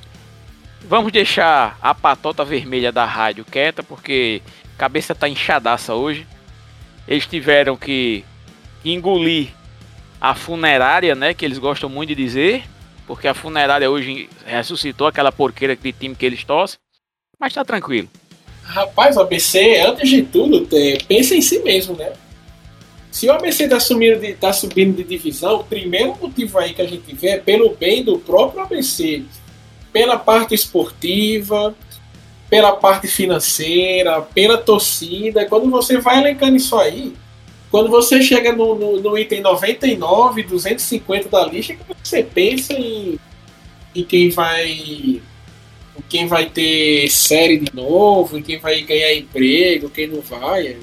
vamos 0.82 1.11
deixar 1.11 1.76
a 1.82 1.95
patota 1.95 2.45
vermelha 2.45 2.91
da 2.91 3.03
rádio 3.03 3.43
quieta, 3.45 3.82
porque 3.82 4.43
a 4.76 4.78
cabeça 4.78 5.15
tá 5.15 5.28
inchadaça 5.28 5.95
hoje. 5.95 6.28
Eles 7.07 7.26
tiveram 7.26 7.76
que 7.76 8.24
engolir 8.86 9.49
a 10.22 10.36
funerária, 10.36 11.15
né? 11.15 11.34
Que 11.34 11.45
eles 11.45 11.57
gostam 11.57 11.89
muito 11.89 12.09
de 12.09 12.15
dizer. 12.15 12.63
Porque 13.07 13.28
a 13.28 13.34
funerária 13.34 13.89
hoje 13.89 14.30
ressuscitou 14.45 15.07
aquela 15.07 15.32
porqueira 15.32 15.76
de 15.76 15.91
time 15.91 16.13
que 16.13 16.28
eles 16.28 16.43
torcem. 16.43 16.78
Mas 17.40 17.54
tá 17.54 17.64
tranquilo. 17.64 18.10
Rapaz, 18.64 19.16
o 19.16 19.22
ABC, 19.22 19.80
antes 19.80 20.10
de 20.10 20.24
tudo, 20.24 20.68
pensa 21.08 21.36
em 21.36 21.42
si 21.42 21.60
mesmo, 21.60 21.96
né? 21.96 22.12
Se 23.12 23.28
o 23.28 23.32
ABC 23.32 23.68
tá 23.68 23.80
subindo, 23.80 24.20
de, 24.20 24.34
tá 24.34 24.52
subindo 24.52 24.96
de 24.96 25.04
divisão, 25.04 25.62
o 25.62 25.64
primeiro 25.64 26.16
motivo 26.22 26.58
aí 26.60 26.74
que 26.74 26.82
a 26.82 26.88
gente 26.88 27.16
vê 27.16 27.30
é 27.30 27.38
pelo 27.38 27.76
bem 27.76 28.04
do 28.04 28.20
próprio 28.20 28.62
ABC. 28.62 29.24
Pela 29.94 30.18
parte 30.18 30.54
esportiva, 30.54 31.74
pela 32.50 32.74
parte 32.74 33.08
financeira, 33.08 34.22
pela 34.22 34.58
torcida. 34.58 35.46
Quando 35.46 35.70
você 35.70 35.98
vai 35.98 36.20
elencando 36.20 36.58
isso 36.58 36.78
aí, 36.78 37.14
quando 37.72 37.90
você 37.90 38.22
chega 38.22 38.54
no, 38.54 38.76
no, 38.76 39.02
no, 39.02 39.18
item 39.18 39.42
99, 39.42 40.44
250 40.44 41.30
da 41.30 41.46
lista, 41.46 41.76
você 42.04 42.24
pensa 42.24 42.74
em, 42.74 43.20
em 43.96 44.04
quem 44.04 44.30
vai 44.30 45.22
quem 46.10 46.28
vai 46.28 46.50
ter 46.50 47.10
série 47.10 47.58
de 47.60 47.76
novo, 47.76 48.38
em 48.38 48.41
quem 48.41 48.58
vai 48.58 48.82
ganhar 48.82 49.14
emprego, 49.14 49.89
quem 49.89 50.08
não 50.08 50.22
vai. 50.22 50.78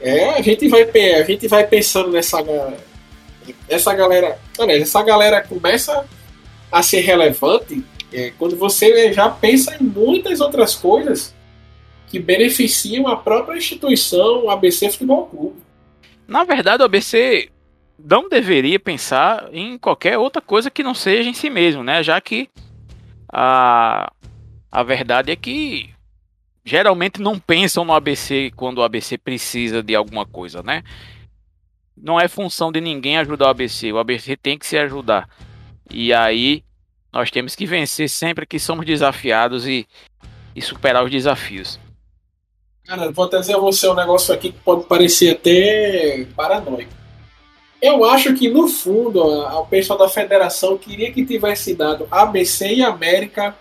É, 0.00 0.30
a 0.30 0.42
gente 0.42 0.68
vai 0.68 0.82
a 0.82 1.22
gente 1.24 1.48
vai 1.48 1.66
pensando 1.66 2.10
nessa 2.10 2.42
essa 3.68 3.94
galera, 3.94 4.38
aliás, 4.58 4.82
essa 4.82 5.02
galera 5.02 5.42
começa 5.42 6.06
a 6.70 6.82
ser 6.82 7.00
relevante 7.00 7.84
é, 8.12 8.32
quando 8.38 8.56
você 8.56 9.12
já 9.12 9.28
pensa 9.28 9.76
em 9.80 9.84
muitas 9.84 10.40
outras 10.40 10.74
coisas 10.74 11.34
que 12.08 12.18
beneficiam 12.18 13.08
a 13.08 13.16
própria 13.16 13.56
instituição, 13.56 14.44
o 14.44 14.50
ABC 14.50 14.90
Futebol 14.90 15.26
Clube. 15.26 15.56
Na 16.26 16.44
verdade, 16.44 16.82
o 16.82 16.86
ABC 16.86 17.48
não 17.98 18.28
deveria 18.28 18.78
pensar 18.78 19.48
em 19.52 19.76
qualquer 19.78 20.18
outra 20.18 20.40
coisa 20.40 20.70
que 20.70 20.82
não 20.82 20.94
seja 20.94 21.28
em 21.28 21.34
si 21.34 21.50
mesmo, 21.50 21.82
né? 21.82 22.02
Já 22.02 22.20
que 22.20 22.48
a, 23.36 24.12
a 24.70 24.82
verdade 24.84 25.32
é 25.32 25.36
que 25.36 25.90
geralmente 26.64 27.20
não 27.20 27.36
pensam 27.36 27.84
no 27.84 27.92
ABC 27.92 28.52
quando 28.54 28.78
o 28.78 28.82
ABC 28.84 29.18
precisa 29.18 29.82
de 29.82 29.94
alguma 29.96 30.24
coisa, 30.24 30.62
né? 30.62 30.84
Não 31.96 32.20
é 32.20 32.28
função 32.28 32.70
de 32.70 32.80
ninguém 32.80 33.18
ajudar 33.18 33.46
o 33.46 33.50
ABC, 33.50 33.92
o 33.92 33.98
ABC 33.98 34.36
tem 34.36 34.56
que 34.56 34.66
se 34.66 34.78
ajudar. 34.78 35.28
E 35.90 36.12
aí 36.12 36.62
nós 37.12 37.30
temos 37.30 37.56
que 37.56 37.66
vencer 37.66 38.08
sempre 38.08 38.46
que 38.46 38.58
somos 38.60 38.86
desafiados 38.86 39.66
e, 39.66 39.86
e 40.54 40.62
superar 40.62 41.04
os 41.04 41.10
desafios. 41.10 41.80
Cara, 42.84 43.10
vou 43.10 43.26
trazer 43.26 43.54
a 43.54 43.58
você 43.58 43.88
um 43.88 43.94
negócio 43.94 44.32
aqui 44.32 44.52
que 44.52 44.60
pode 44.60 44.84
parecer 44.84 45.30
até 45.30 46.24
paranoico. 46.36 47.03
Eu 47.84 48.02
acho 48.02 48.32
que 48.32 48.48
no 48.48 48.66
fundo 48.66 49.22
o 49.22 49.66
pessoal 49.66 49.98
da 49.98 50.08
federação 50.08 50.78
queria 50.78 51.12
que 51.12 51.22
tivesse 51.22 51.74
dado 51.74 52.08
ABC 52.10 52.76
e 52.76 52.82
América 52.82 53.54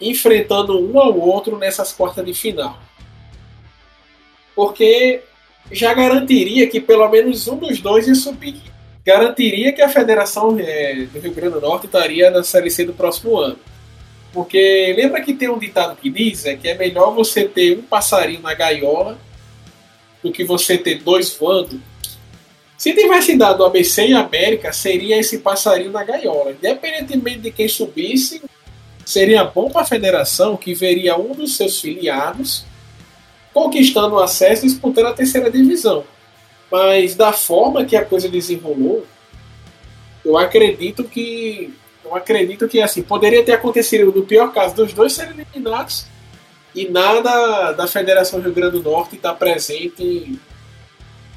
enfrentando 0.00 0.80
um 0.80 0.98
ao 0.98 1.14
outro 1.20 1.58
nessas 1.58 1.92
quartas 1.92 2.24
de 2.24 2.32
final. 2.32 2.78
Porque 4.56 5.20
já 5.70 5.92
garantiria 5.92 6.66
que 6.68 6.80
pelo 6.80 7.06
menos 7.10 7.46
um 7.48 7.58
dos 7.58 7.82
dois 7.82 8.08
ia 8.08 8.14
subir. 8.14 8.62
Garantiria 9.04 9.74
que 9.74 9.82
a 9.82 9.90
Federação 9.90 10.58
é, 10.58 11.04
do 11.12 11.20
Rio 11.20 11.34
Grande 11.34 11.52
do 11.56 11.60
Norte 11.60 11.84
estaria 11.84 12.30
na 12.30 12.42
Série 12.42 12.70
C 12.70 12.86
do 12.86 12.94
próximo 12.94 13.36
ano. 13.36 13.58
Porque 14.32 14.94
lembra 14.96 15.20
que 15.20 15.34
tem 15.34 15.50
um 15.50 15.58
ditado 15.58 15.96
que 15.96 16.08
diz 16.08 16.46
é 16.46 16.56
que 16.56 16.66
é 16.66 16.74
melhor 16.78 17.14
você 17.14 17.44
ter 17.44 17.78
um 17.78 17.82
passarinho 17.82 18.40
na 18.40 18.54
gaiola 18.54 19.18
do 20.22 20.32
que 20.32 20.44
você 20.44 20.78
ter 20.78 21.02
dois 21.02 21.36
voando. 21.36 21.78
Se 22.80 22.94
tivesse 22.94 23.36
dado 23.36 23.62
ABC 23.62 24.06
e 24.06 24.14
América, 24.14 24.72
seria 24.72 25.18
esse 25.18 25.40
passarinho 25.40 25.90
na 25.90 26.02
gaiola. 26.02 26.52
Independentemente 26.52 27.40
de 27.40 27.50
quem 27.50 27.68
subisse, 27.68 28.40
seria 29.04 29.44
bom 29.44 29.68
para 29.70 29.82
a 29.82 29.84
federação 29.84 30.56
que 30.56 30.72
veria 30.72 31.14
um 31.14 31.34
dos 31.34 31.58
seus 31.58 31.78
filiados 31.78 32.64
conquistando 33.52 34.14
o 34.14 34.18
acesso 34.18 34.64
e 34.64 34.68
disputando 34.70 35.08
a 35.08 35.12
terceira 35.12 35.50
divisão. 35.50 36.04
Mas 36.72 37.14
da 37.14 37.34
forma 37.34 37.84
que 37.84 37.94
a 37.94 38.02
coisa 38.02 38.30
desenrolou, 38.30 39.04
eu 40.24 40.38
acredito 40.38 41.04
que 41.04 41.74
eu 42.02 42.16
acredito 42.16 42.66
que 42.66 42.80
assim 42.80 43.02
poderia 43.02 43.44
ter 43.44 43.52
acontecido 43.52 44.10
no 44.10 44.24
pior 44.24 44.54
caso 44.54 44.74
dos 44.76 44.94
dois 44.94 45.12
serem 45.12 45.34
eliminados 45.34 46.06
e 46.74 46.88
nada 46.88 47.72
da 47.72 47.86
Federação 47.86 48.40
Rio 48.40 48.54
Grande 48.54 48.80
do 48.80 48.90
Norte 48.90 49.16
estar 49.16 49.32
tá 49.32 49.34
presente 49.34 50.40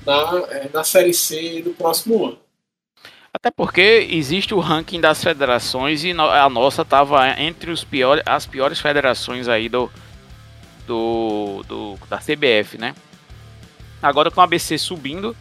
na, 0.06 0.43
é, 0.49 0.70
na 0.74 0.84
Série 0.84 1.14
C 1.14 1.62
do 1.62 1.72
próximo 1.72 2.26
ano. 2.26 2.39
Até 3.34 3.49
porque 3.49 4.08
existe 4.12 4.54
o 4.54 4.60
ranking 4.60 5.01
das 5.01 5.24
federações 5.24 6.04
e 6.04 6.12
a 6.12 6.47
nossa 6.49 6.84
estava 6.84 7.28
entre 7.41 7.72
os 7.72 7.86
as 8.26 8.45
piores 8.45 8.80
federações 8.80 9.47
aí 9.47 9.68
do, 9.68 9.89
do, 10.86 11.64
do 11.68 11.97
da 12.08 12.20
CBF, 12.20 12.78
né? 12.78 12.93
Agora 14.01 14.30
com 14.30 14.39
o 14.39 14.43
ABC 14.43 14.78
subindo, 14.78 15.36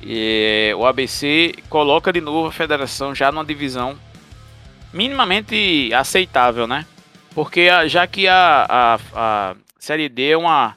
e, 0.00 0.72
o 0.76 0.86
ABC 0.86 1.54
coloca 1.68 2.12
de 2.12 2.20
novo 2.20 2.48
a 2.48 2.52
federação 2.52 3.14
já 3.14 3.32
numa 3.32 3.44
divisão 3.44 3.98
minimamente 4.92 5.92
aceitável, 5.92 6.66
né? 6.66 6.86
Porque 7.34 7.68
já 7.88 8.06
que 8.06 8.28
a, 8.28 8.66
a, 8.68 8.98
a 9.14 9.56
Série 9.78 10.08
D 10.08 10.30
é 10.30 10.36
uma 10.36 10.76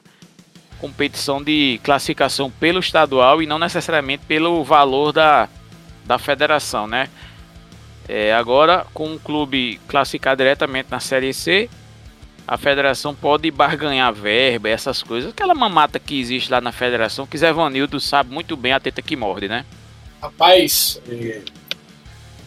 competição 0.82 1.40
de 1.40 1.78
classificação 1.84 2.50
pelo 2.50 2.80
estadual 2.80 3.40
e 3.40 3.46
não 3.46 3.56
necessariamente 3.56 4.24
pelo 4.26 4.64
valor 4.64 5.12
da, 5.12 5.48
da 6.04 6.18
federação, 6.18 6.88
né? 6.88 7.08
É, 8.08 8.34
agora, 8.34 8.84
com 8.92 9.14
o 9.14 9.20
clube 9.20 9.80
classificado 9.86 10.38
diretamente 10.38 10.88
na 10.90 10.98
Série 10.98 11.32
C, 11.32 11.70
a 12.46 12.58
federação 12.58 13.14
pode 13.14 13.48
barganhar 13.52 14.12
verba, 14.12 14.68
essas 14.68 15.04
coisas. 15.04 15.30
Aquela 15.30 15.54
mamata 15.54 16.00
que 16.00 16.18
existe 16.18 16.50
lá 16.50 16.60
na 16.60 16.72
federação, 16.72 17.28
que 17.28 17.38
Zé 17.38 17.52
Vanildo 17.52 18.00
sabe 18.00 18.34
muito 18.34 18.56
bem 18.56 18.72
a 18.72 18.80
teta 18.80 19.00
que 19.00 19.14
morde, 19.14 19.46
né? 19.46 19.64
Rapaz, 20.20 21.00
é, 21.08 21.42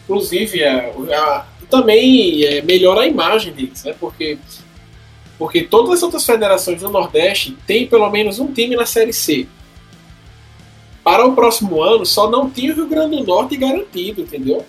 inclusive, 0.04 0.62
é, 0.62 0.92
a, 1.14 1.46
também 1.70 2.44
é, 2.44 2.60
melhora 2.60 3.00
a 3.00 3.06
imagem 3.06 3.54
deles, 3.54 3.82
né? 3.82 3.94
Porque, 3.98 4.36
porque 5.38 5.62
todas 5.62 5.90
as 5.94 6.02
outras 6.02 6.24
federações 6.24 6.80
do 6.80 6.90
Nordeste 6.90 7.56
têm 7.66 7.86
pelo 7.86 8.10
menos 8.10 8.38
um 8.38 8.52
time 8.52 8.76
na 8.76 8.86
Série 8.86 9.12
C 9.12 9.46
para 11.06 11.24
o 11.24 11.36
próximo 11.36 11.80
ano 11.80 12.04
só 12.04 12.28
não 12.28 12.50
tinha 12.50 12.72
o 12.72 12.74
Rio 12.74 12.88
Grande 12.88 13.18
do 13.18 13.22
Norte 13.22 13.56
garantido, 13.56 14.22
entendeu? 14.22 14.66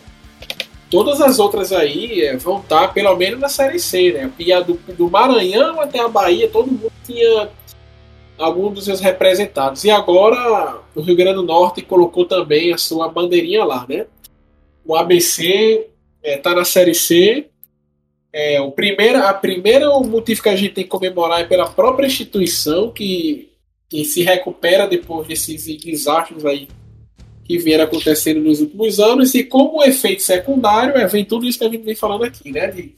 Todas 0.88 1.20
as 1.20 1.40
outras 1.40 1.74
aí 1.74 2.22
é, 2.22 2.38
vão 2.38 2.60
estar 2.60 2.94
pelo 2.94 3.16
menos 3.16 3.40
na 3.40 3.50
Série 3.50 3.80
C, 3.80 4.12
né? 4.12 4.32
E 4.38 4.54
a 4.54 4.60
do, 4.60 4.76
do 4.76 5.10
Maranhão 5.10 5.82
até 5.82 6.00
a 6.00 6.08
Bahia, 6.08 6.48
todo 6.48 6.68
mundo 6.68 6.92
tinha 7.04 7.50
algum 8.38 8.72
dos 8.72 8.86
seus 8.86 9.02
representados. 9.02 9.84
E 9.84 9.90
agora 9.90 10.78
o 10.94 11.02
Rio 11.02 11.16
Grande 11.16 11.38
do 11.38 11.44
Norte 11.44 11.82
colocou 11.82 12.24
também 12.24 12.72
a 12.72 12.78
sua 12.78 13.10
bandeirinha 13.10 13.66
lá, 13.66 13.88
né? 13.90 14.06
O 14.86 14.96
ABC 14.96 15.88
está 16.22 16.30
é, 16.30 16.38
tá 16.38 16.54
na 16.54 16.66
Série 16.66 16.94
C. 16.94 17.48
É, 18.40 18.62
o 18.62 18.72
primeiro, 18.72 19.18
a 19.18 19.34
primeira 19.34 19.90
motivo 20.02 20.44
que 20.44 20.50
a 20.50 20.56
gente 20.56 20.76
tem 20.76 20.84
que 20.84 20.90
comemorar 20.92 21.42
é 21.42 21.46
pela 21.46 21.68
própria 21.68 22.06
instituição 22.06 22.92
que 22.92 23.50
que 23.90 24.06
se 24.06 24.22
recupera 24.22 24.86
depois 24.88 25.28
desses 25.28 25.66
desastres 25.66 26.46
aí 26.46 26.68
que 27.44 27.58
vieram 27.58 27.86
acontecendo 27.86 28.42
nos 28.42 28.62
últimos 28.62 29.00
anos 29.00 29.34
e 29.34 29.44
como 29.44 29.84
efeito 29.84 30.22
secundário 30.22 30.96
é, 30.98 31.08
vem 31.08 31.26
tudo 31.26 31.48
isso 31.48 31.58
que 31.58 31.66
a 31.66 31.70
gente 31.70 31.84
vem 31.84 31.96
falando 31.96 32.26
aqui, 32.26 32.52
né? 32.52 32.68
De 32.68 32.94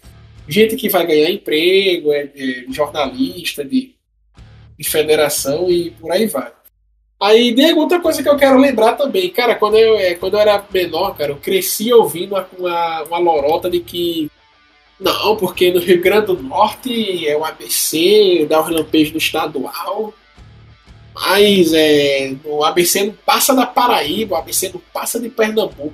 gente 0.45 0.75
que 0.75 0.89
vai 0.89 1.07
ganhar 1.07 1.29
emprego, 1.29 2.11
é, 2.11 2.25
de 2.25 2.65
jornalista, 2.73 3.63
de, 3.63 3.93
de 4.77 4.83
federação 4.83 5.69
e 5.69 5.91
por 5.91 6.11
aí 6.11 6.25
vai. 6.25 6.51
Aí, 7.17 7.53
Diego, 7.53 7.79
outra 7.79 8.01
coisa 8.01 8.21
que 8.21 8.27
eu 8.27 8.35
quero 8.35 8.57
lembrar 8.57 8.93
também, 8.93 9.29
cara, 9.29 9.55
quando 9.55 9.77
eu, 9.77 9.95
é, 9.95 10.15
quando 10.15 10.33
eu 10.33 10.39
era 10.41 10.65
menor, 10.73 11.15
cara, 11.15 11.31
eu 11.31 11.37
cresci 11.37 11.93
ouvindo 11.93 12.35
uma, 12.35 12.49
uma, 12.57 13.03
uma 13.03 13.19
lorota 13.19 13.69
de 13.69 13.79
que 13.79 14.29
não, 14.99 15.37
porque 15.37 15.71
no 15.71 15.79
Rio 15.79 16.01
Grande 16.01 16.27
do 16.27 16.43
Norte 16.43 17.25
é 17.25 17.37
o 17.37 17.45
ABC, 17.45 18.45
dá 18.49 18.59
o 18.59 18.63
relampejo 18.63 19.13
do 19.13 19.17
estadual, 19.17 20.13
mas 21.13 21.71
é, 21.73 22.35
o 22.43 22.63
ABC 22.63 23.05
não 23.05 23.13
passa 23.25 23.55
da 23.55 23.65
Paraíba, 23.65 24.35
o 24.35 24.37
ABC 24.37 24.69
não 24.73 24.81
passa 24.93 25.19
de 25.19 25.29
Pernambuco. 25.29 25.93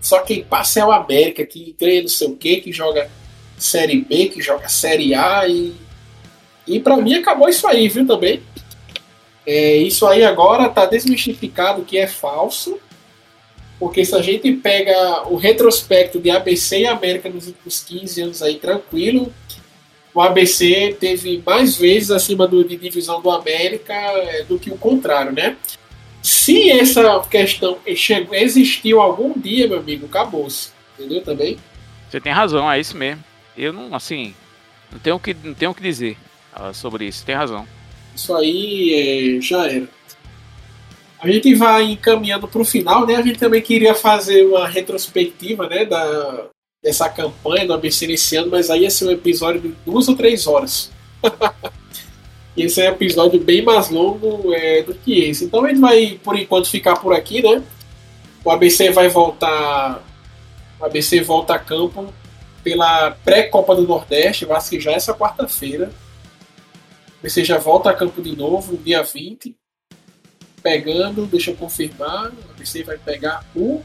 Só 0.00 0.20
quem 0.20 0.44
passa 0.44 0.80
é 0.80 0.84
o 0.84 0.92
América, 0.92 1.46
que 1.46 1.74
ganha 1.78 2.02
não 2.02 2.08
sei 2.08 2.28
o 2.28 2.36
que, 2.36 2.60
que 2.60 2.72
joga 2.72 3.10
Série 3.56 4.00
B, 4.00 4.28
que 4.28 4.42
joga 4.42 4.68
Série 4.68 5.14
A 5.14 5.46
e. 5.48 5.74
E 6.66 6.78
pra 6.78 6.96
mim 6.96 7.14
acabou 7.14 7.48
isso 7.48 7.66
aí, 7.66 7.88
viu 7.88 8.06
também. 8.06 8.42
É, 9.46 9.76
isso 9.76 10.06
aí 10.06 10.24
agora 10.24 10.68
tá 10.68 10.86
desmistificado 10.86 11.82
que 11.82 11.98
é 11.98 12.06
falso. 12.06 12.78
Porque 13.82 14.04
se 14.04 14.14
a 14.14 14.22
gente 14.22 14.52
pega 14.52 15.26
o 15.28 15.34
retrospecto 15.34 16.20
de 16.20 16.30
ABC 16.30 16.82
e 16.82 16.86
América 16.86 17.28
nos 17.28 17.48
últimos 17.48 17.82
15 17.82 18.22
anos 18.22 18.40
aí 18.40 18.54
tranquilo, 18.54 19.34
o 20.14 20.20
ABC 20.20 20.96
teve 21.00 21.42
mais 21.44 21.76
vezes 21.76 22.12
acima 22.12 22.46
do, 22.46 22.62
de 22.62 22.76
divisão 22.76 23.20
do 23.20 23.28
América 23.28 23.92
é, 23.92 24.44
do 24.44 24.56
que 24.56 24.70
o 24.70 24.78
contrário, 24.78 25.32
né? 25.32 25.56
Se 26.22 26.70
essa 26.70 27.18
questão 27.28 27.76
existiu 27.84 29.00
algum 29.00 29.32
dia, 29.36 29.66
meu 29.66 29.80
amigo, 29.80 30.06
acabou-se. 30.06 30.68
Entendeu 30.96 31.20
também? 31.22 31.58
Você 32.08 32.20
tem 32.20 32.32
razão, 32.32 32.70
é 32.70 32.78
isso 32.78 32.96
mesmo. 32.96 33.24
Eu 33.58 33.72
não, 33.72 33.92
assim, 33.96 34.32
não 34.92 35.00
tenho 35.00 35.16
o 35.16 35.18
que, 35.18 35.34
não 35.42 35.54
tenho 35.54 35.72
o 35.72 35.74
que 35.74 35.82
dizer 35.82 36.16
uh, 36.54 36.72
sobre 36.72 37.06
isso. 37.06 37.26
Tem 37.26 37.34
razão. 37.34 37.66
Isso 38.14 38.32
aí 38.32 39.38
é, 39.38 39.40
já 39.40 39.66
era. 39.66 39.88
A 41.22 41.30
gente 41.30 41.54
vai 41.54 41.84
encaminhando 41.84 42.48
para 42.48 42.60
o 42.60 42.64
final, 42.64 43.06
né? 43.06 43.14
A 43.14 43.22
gente 43.22 43.38
também 43.38 43.62
queria 43.62 43.94
fazer 43.94 44.44
uma 44.44 44.66
retrospectiva, 44.66 45.68
né, 45.68 45.84
da, 45.84 46.48
dessa 46.82 47.08
campanha 47.08 47.64
do 47.64 47.74
ABC 47.74 48.08
nesse 48.08 48.34
ano, 48.34 48.50
mas 48.50 48.68
aí 48.68 48.82
ia 48.82 48.90
ser 48.90 49.06
um 49.06 49.12
episódio 49.12 49.60
de 49.60 49.68
duas 49.86 50.08
ou 50.08 50.16
três 50.16 50.48
horas. 50.48 50.90
e 52.56 52.64
esse 52.66 52.82
é 52.82 52.90
um 52.90 52.94
episódio 52.94 53.38
bem 53.40 53.62
mais 53.62 53.88
longo 53.88 54.52
é, 54.52 54.82
do 54.82 54.94
que 54.94 55.20
esse. 55.20 55.44
Então 55.44 55.64
a 55.64 55.68
gente 55.68 55.80
vai, 55.80 56.18
por 56.24 56.36
enquanto, 56.36 56.68
ficar 56.68 56.96
por 56.96 57.14
aqui, 57.14 57.40
né? 57.40 57.62
O 58.44 58.50
ABC 58.50 58.90
vai 58.90 59.08
voltar. 59.08 60.02
O 60.80 60.84
ABC 60.84 61.20
volta 61.20 61.54
a 61.54 61.58
campo 61.60 62.12
pela 62.64 63.12
pré-Copa 63.24 63.76
do 63.76 63.86
Nordeste, 63.86 64.44
que 64.68 64.80
já 64.80 64.90
é 64.90 64.94
essa 64.94 65.14
quarta-feira. 65.14 65.92
O 67.14 67.18
ABC 67.20 67.44
já 67.44 67.58
volta 67.58 67.90
a 67.90 67.94
campo 67.94 68.20
de 68.20 68.34
novo, 68.34 68.76
dia 68.76 69.04
20. 69.04 69.54
Pegando, 70.62 71.26
deixa 71.26 71.50
eu 71.50 71.56
confirmar. 71.56 72.26
O 72.26 72.50
ABC 72.52 72.82
vai 72.82 72.96
pegar 72.96 73.44
o 73.54 73.82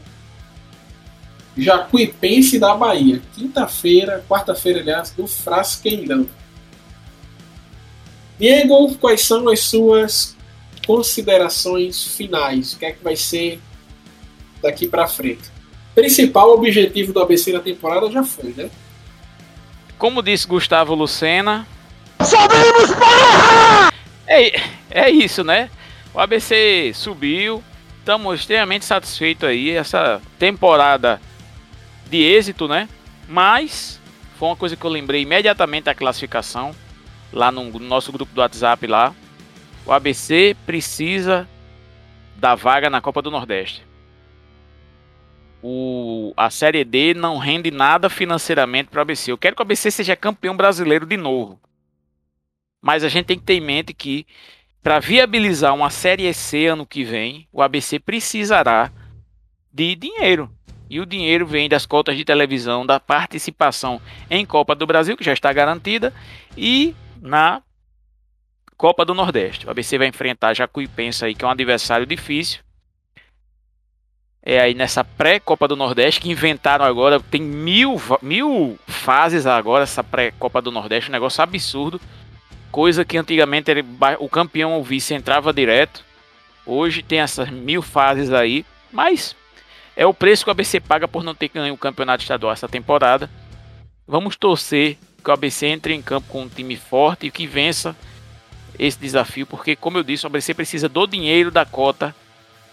Jacuipense 1.57 2.59
da 2.59 2.75
Bahia. 2.75 3.21
Quinta-feira, 3.35 4.23
quarta-feira, 4.29 4.79
aliás, 4.79 5.11
do 5.11 5.27
Frasqueirão. 5.27 6.27
Diego, 8.39 8.95
quais 8.95 9.21
são 9.21 9.49
as 9.49 9.61
suas 9.61 10.35
considerações 10.85 12.15
finais? 12.15 12.73
O 12.73 12.79
que 12.79 12.85
é 12.85 12.91
que 12.91 13.03
vai 13.03 13.15
ser 13.15 13.59
daqui 14.61 14.87
para 14.87 15.07
frente? 15.07 15.49
Principal 15.95 16.51
objetivo 16.51 17.11
do 17.11 17.19
ABC 17.19 17.51
na 17.51 17.59
temporada 17.59 18.11
já 18.11 18.23
foi, 18.23 18.53
né? 18.55 18.69
Como 19.97 20.21
disse 20.21 20.45
Gustavo 20.45 20.93
Lucena, 20.93 21.65
Subimos, 22.23 22.91
porra! 22.91 23.93
É, 24.27 24.59
é 24.89 25.09
isso, 25.09 25.43
né? 25.43 25.69
O 26.17 26.19
ABC 26.19 26.93
subiu. 26.95 27.63
Estamos 27.99 28.39
extremamente 28.39 28.83
satisfeitos 28.85 29.47
aí. 29.47 29.69
Essa 29.69 30.19
temporada 30.39 31.21
de 32.09 32.17
êxito, 32.17 32.67
né? 32.67 32.89
Mas 33.29 34.01
foi 34.35 34.49
uma 34.49 34.55
coisa 34.55 34.75
que 34.75 34.83
eu 34.83 34.89
lembrei 34.89 35.21
imediatamente 35.21 35.83
da 35.83 35.93
classificação. 35.93 36.75
Lá 37.31 37.51
no, 37.51 37.65
no 37.65 37.77
nosso 37.81 38.11
grupo 38.11 38.33
do 38.33 38.41
WhatsApp 38.41 38.87
lá. 38.87 39.13
O 39.85 39.91
ABC 39.91 40.57
precisa 40.65 41.47
da 42.35 42.55
vaga 42.55 42.89
na 42.89 42.99
Copa 42.99 43.21
do 43.21 43.29
Nordeste. 43.29 43.85
O, 45.61 46.33
a 46.35 46.49
Série 46.49 46.83
D 46.83 47.13
não 47.13 47.37
rende 47.37 47.69
nada 47.69 48.09
financeiramente 48.09 48.89
para 48.89 48.97
o 48.97 49.01
ABC. 49.03 49.31
Eu 49.31 49.37
quero 49.37 49.55
que 49.55 49.61
o 49.61 49.65
ABC 49.65 49.91
seja 49.91 50.15
campeão 50.15 50.57
brasileiro 50.57 51.05
de 51.05 51.15
novo. 51.15 51.61
Mas 52.81 53.03
a 53.03 53.07
gente 53.07 53.27
tem 53.27 53.37
que 53.37 53.45
ter 53.45 53.53
em 53.53 53.61
mente 53.61 53.93
que 53.93 54.25
para 54.81 54.99
viabilizar 54.99 55.73
uma 55.73 55.89
Série 55.89 56.33
C 56.33 56.67
ano 56.67 56.85
que 56.85 57.03
vem, 57.03 57.47
o 57.51 57.61
ABC 57.61 57.99
precisará 57.99 58.91
de 59.71 59.95
dinheiro. 59.95 60.49
E 60.89 60.99
o 60.99 61.05
dinheiro 61.05 61.45
vem 61.45 61.67
das 61.67 61.85
cotas 61.85 62.15
de 62.15 62.23
televisão, 62.23 62.85
da 62.85 62.99
participação 62.99 64.01
em 64.29 64.45
Copa 64.45 64.73
do 64.73 64.87
Brasil, 64.87 65.17
que 65.17 65.23
já 65.23 65.33
está 65.33 65.51
garantida, 65.51 66.13
e 66.55 66.95
na 67.21 67.61
Copa 68.77 69.03
do 69.03 69.13
Nordeste. 69.13 69.67
O 69.67 69.69
ABC 69.69 69.97
vai 69.97 70.07
enfrentar 70.07 70.53
Jacuipense 70.53 71.25
aí, 71.25 71.35
que 71.35 71.43
é 71.43 71.47
um 71.47 71.51
adversário 71.51 72.05
difícil. 72.05 72.61
É 74.41 74.61
aí 74.61 74.73
nessa 74.73 75.03
pré-Copa 75.03 75.67
do 75.67 75.75
Nordeste 75.75 76.21
que 76.21 76.31
inventaram 76.31 76.85
agora, 76.85 77.19
tem 77.19 77.41
mil, 77.41 78.01
mil 78.21 78.79
fases 78.87 79.45
agora, 79.45 79.83
essa 79.83 80.01
pré-Copa 80.01 80.61
do 80.61 80.71
Nordeste, 80.71 81.09
um 81.09 81.11
negócio 81.11 81.43
absurdo. 81.43 81.99
Coisa 82.77 83.03
que 83.03 83.17
antigamente 83.17 83.71
ele, 83.71 83.83
o 84.19 84.29
campeão 84.29 84.73
ou 84.73 84.83
vice 84.83 85.11
entrava 85.15 85.51
direto. 85.51 86.05
Hoje 86.63 87.01
tem 87.01 87.21
essas 87.21 87.49
mil 87.49 87.81
fases 87.81 88.31
aí, 88.31 88.63
mas 88.93 89.35
é 89.95 90.05
o 90.05 90.13
preço 90.13 90.43
que 90.43 90.51
o 90.51 90.51
ABC 90.51 90.79
paga 90.79 91.07
por 91.07 91.23
não 91.23 91.33
ter 91.33 91.47
ganho 91.47 91.73
o 91.73 91.77
campeonato 91.77 92.21
estadual 92.21 92.53
essa 92.53 92.67
temporada. 92.67 93.31
Vamos 94.07 94.35
torcer 94.35 94.95
que 95.23 95.27
o 95.27 95.33
ABC 95.33 95.65
entre 95.65 95.95
em 95.95 96.03
campo 96.03 96.27
com 96.29 96.43
um 96.43 96.47
time 96.47 96.75
forte 96.75 97.25
e 97.25 97.31
que 97.31 97.47
vença 97.47 97.95
esse 98.77 98.99
desafio, 98.99 99.47
porque, 99.47 99.75
como 99.75 99.97
eu 99.97 100.03
disse, 100.03 100.25
o 100.25 100.27
ABC 100.27 100.53
precisa 100.53 100.87
do 100.87 101.07
dinheiro 101.07 101.49
da 101.49 101.65
cota 101.65 102.15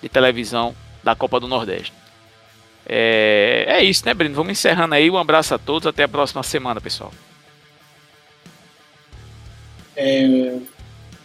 de 0.02 0.08
televisão 0.10 0.76
da 1.02 1.14
Copa 1.14 1.40
do 1.40 1.48
Nordeste. 1.48 1.94
É, 2.84 3.64
é 3.68 3.82
isso, 3.82 4.04
né, 4.04 4.12
Breno? 4.12 4.34
Vamos 4.34 4.52
encerrando 4.52 4.96
aí. 4.96 5.10
Um 5.10 5.16
abraço 5.16 5.54
a 5.54 5.58
todos. 5.58 5.86
Até 5.86 6.02
a 6.02 6.08
próxima 6.08 6.42
semana, 6.42 6.78
pessoal. 6.78 7.10
É, 9.96 10.56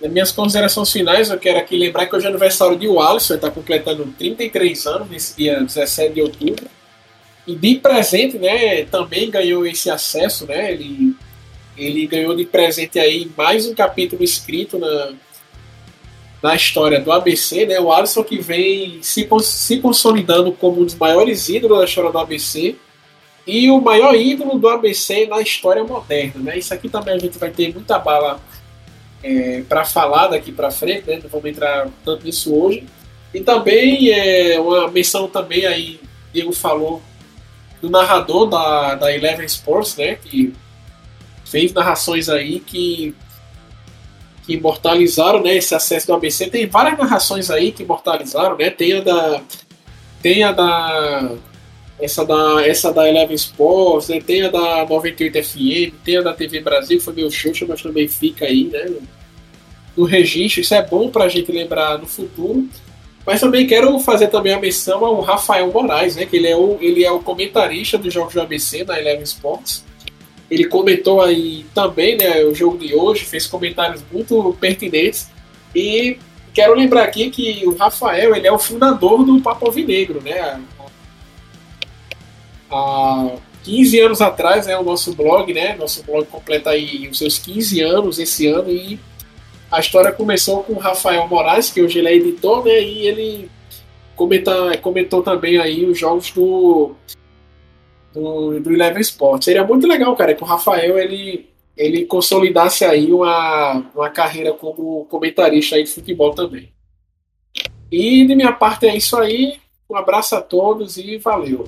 nas 0.02 0.12
minhas 0.12 0.32
considerações 0.32 0.92
finais, 0.92 1.30
eu 1.30 1.38
quero 1.38 1.60
aqui 1.60 1.78
lembrar 1.78 2.06
que 2.06 2.16
hoje 2.16 2.26
é 2.26 2.30
aniversário 2.30 2.78
de 2.78 2.88
Wallace, 2.88 3.34
ele 3.34 3.38
está 3.38 3.52
completando 3.52 4.06
33 4.18 4.86
anos, 4.88 5.10
nesse 5.10 5.36
dia 5.36 5.60
17 5.62 6.14
de 6.14 6.22
outubro. 6.22 6.66
E 7.46 7.56
de 7.56 7.76
presente, 7.76 8.38
né, 8.38 8.86
também 8.86 9.30
ganhou 9.30 9.66
esse 9.66 9.90
acesso, 9.90 10.46
né, 10.46 10.72
ele 10.72 11.16
ele 11.80 12.06
ganhou 12.08 12.36
de 12.36 12.46
presente 12.46 13.00
aí 13.00 13.32
mais 13.38 13.66
um 13.66 13.74
capítulo 13.74 14.22
escrito 14.22 14.78
na, 14.78 15.14
na 16.44 16.56
história 16.56 17.00
do 17.00 17.12
ABC, 17.12 17.66
né? 17.66 17.80
O 17.80 17.92
Alisson 17.92 18.24
que 18.24 18.40
vem 18.40 19.02
se, 19.02 19.28
se 19.42 19.80
consolidando 19.80 20.52
como 20.52 20.82
um 20.82 20.86
dos 20.86 20.96
maiores 20.96 21.48
ídolos 21.48 21.80
da 21.80 21.86
história 21.86 22.12
do 22.12 22.18
ABC 22.18 22.76
e 23.48 23.70
o 23.70 23.80
maior 23.80 24.14
ídolo 24.14 24.60
do 24.60 24.68
ABC 24.68 25.26
na 25.28 25.42
história 25.42 25.84
moderna, 25.84 26.42
né? 26.42 26.58
Isso 26.58 26.74
aqui 26.74 26.90
também 26.90 27.16
a 27.16 27.20
gente 27.20 27.38
vai 27.38 27.50
ter 27.50 27.74
muita 27.74 27.98
bala 27.98 28.40
é, 29.24 29.62
para 29.68 29.86
falar 29.86 30.28
daqui 30.28 30.52
para 30.52 30.72
frente, 30.72 31.08
né? 31.08 31.20
Não 31.22 31.30
vamos 31.30 31.50
entrar 31.50 31.88
tanto 32.04 32.26
nisso 32.26 32.54
hoje. 32.54 32.86
E 33.34 33.42
também 33.42 34.10
é 34.10 34.60
uma 34.60 34.90
menção 34.90 35.28
também 35.28 35.66
aí, 35.66 36.00
Diego 36.34 36.52
falou 36.52 37.02
do 37.82 37.90
narrador 37.90 38.48
da, 38.48 38.96
da 38.96 39.14
Eleven 39.14 39.46
Sports, 39.46 39.96
né? 39.96 40.16
Que 40.16 40.54
fez 41.46 41.74
narrações 41.74 42.30
aí 42.30 42.60
que, 42.60 43.16
que 44.46 44.54
imortalizaram 44.54 45.42
né, 45.42 45.56
esse 45.56 45.74
acesso 45.74 46.08
do 46.08 46.14
ABC. 46.14 46.48
Tem 46.50 46.68
várias 46.68 46.98
narrações 46.98 47.50
aí 47.50 47.72
que 47.72 47.84
imortalizaram, 47.84 48.58
né? 48.58 48.70
Tem 48.70 48.94
a 48.94 49.02
da. 49.02 49.42
Tem 50.22 50.44
a 50.44 50.52
da. 50.52 51.32
Essa 52.02 52.26
da, 52.26 52.66
essa 52.66 52.94
da 52.94 53.08
Eleven 53.08 53.36
Sports, 53.36 54.08
né? 54.08 54.22
tem 54.22 54.44
a 54.44 54.50
da 54.50 54.86
98 54.86 55.44
FM, 55.44 55.94
tem 56.04 56.18
a 56.18 56.22
da 56.22 56.34
TV 56.34 56.62
Brasil, 56.62 56.98
que 56.98 57.04
foi 57.04 57.14
meu 57.14 57.30
show, 57.30 57.52
mas 57.68 57.82
também 57.82 58.08
fica 58.08 58.46
aí, 58.46 58.66
né? 58.66 58.90
No 59.98 60.06
registro, 60.06 60.62
isso 60.62 60.74
é 60.74 60.82
bom 60.82 61.10
pra 61.10 61.28
gente 61.28 61.52
lembrar 61.52 61.98
no 61.98 62.06
futuro. 62.06 62.70
Mas 63.26 63.42
também 63.42 63.68
quero 63.68 64.00
fazer 64.00 64.28
também 64.28 64.54
a 64.54 64.60
menção 64.60 65.04
ao 65.04 65.20
Rafael 65.22 65.72
Moraes, 65.72 66.16
né? 66.16 66.26
Que 66.26 66.38
ele 66.38 66.48
é 66.48 66.56
o, 66.56 66.78
ele 66.80 67.04
é 67.04 67.12
o 67.12 67.20
comentarista 67.20 67.98
dos 67.98 68.14
jogos 68.14 68.34
do 68.34 68.42
ABC 68.42 68.84
na 68.86 68.98
Eleven 68.98 69.24
Sports. 69.24 69.84
Ele 70.50 70.66
comentou 70.66 71.22
aí 71.22 71.66
também 71.76 72.18
né, 72.18 72.44
o 72.44 72.56
jogo 72.56 72.78
de 72.78 72.96
hoje, 72.96 73.26
fez 73.26 73.46
comentários 73.46 74.04
muito 74.12 74.58
pertinentes. 74.60 75.30
E 75.76 76.18
quero 76.54 76.74
lembrar 76.74 77.04
aqui 77.04 77.30
que 77.30 77.62
o 77.68 77.76
Rafael 77.76 78.36
ele 78.36 78.48
é 78.48 78.52
o 78.52 78.58
fundador 78.58 79.24
do 79.24 79.40
Papo 79.42 79.68
Alvinegro, 79.68 80.22
né? 80.22 80.60
Há 82.72 83.38
15 83.64 84.00
anos 84.00 84.22
atrás, 84.22 84.68
né, 84.68 84.78
o 84.78 84.84
nosso 84.84 85.14
blog, 85.14 85.54
né? 85.54 85.76
Nosso 85.76 86.04
blog 86.04 86.26
completa 86.28 86.72
aí 86.72 87.08
os 87.08 87.18
seus 87.18 87.38
15 87.38 87.82
anos 87.82 88.20
esse 88.20 88.48
ano 88.48 88.70
e 88.70 89.00
a 89.72 89.80
história 89.80 90.12
começou 90.12 90.64
com 90.64 90.74
o 90.74 90.80
Rafael 90.80 91.28
Moraes, 91.28 91.72
que 91.72 91.82
hoje 91.82 92.00
ele 92.00 92.08
é 92.08 92.16
editor, 92.16 92.66
né? 92.66 92.82
E 92.82 93.08
ele 93.08 93.52
comenta, 94.16 94.78
comentou 94.78 95.22
também 95.22 95.58
aí 95.58 95.86
os 95.86 95.98
jogos 95.98 96.32
do 96.32 96.96
do, 98.14 98.60
do 98.60 98.72
Eleven 98.72 99.02
Sports. 99.02 99.46
Seria 99.46 99.64
muito 99.64 99.88
legal, 99.88 100.16
cara, 100.16 100.34
que 100.34 100.44
o 100.44 100.46
Rafael 100.46 100.98
ele, 100.98 101.50
ele 101.78 102.06
consolidasse 102.06 102.84
aí 102.84 103.12
uma, 103.12 103.86
uma 103.96 104.10
carreira 104.10 104.54
como 104.54 105.06
comentarista 105.06 105.76
aí 105.76 105.84
de 105.84 105.92
futebol 105.92 106.34
também. 106.34 106.72
E 107.92 108.26
de 108.26 108.36
minha 108.36 108.52
parte 108.52 108.88
é 108.88 108.96
isso 108.96 109.18
aí. 109.18 109.60
Um 109.90 109.96
abraço 109.96 110.36
a 110.36 110.42
todos 110.42 110.98
e 110.98 111.18
valeu. 111.18 111.68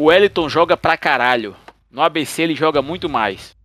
O 0.00 0.04
Wellington 0.04 0.48
joga 0.48 0.76
pra 0.76 0.96
caralho. 0.96 1.56
No 1.90 2.00
ABC 2.02 2.42
ele 2.42 2.54
joga 2.54 2.80
muito 2.80 3.08
mais. 3.08 3.56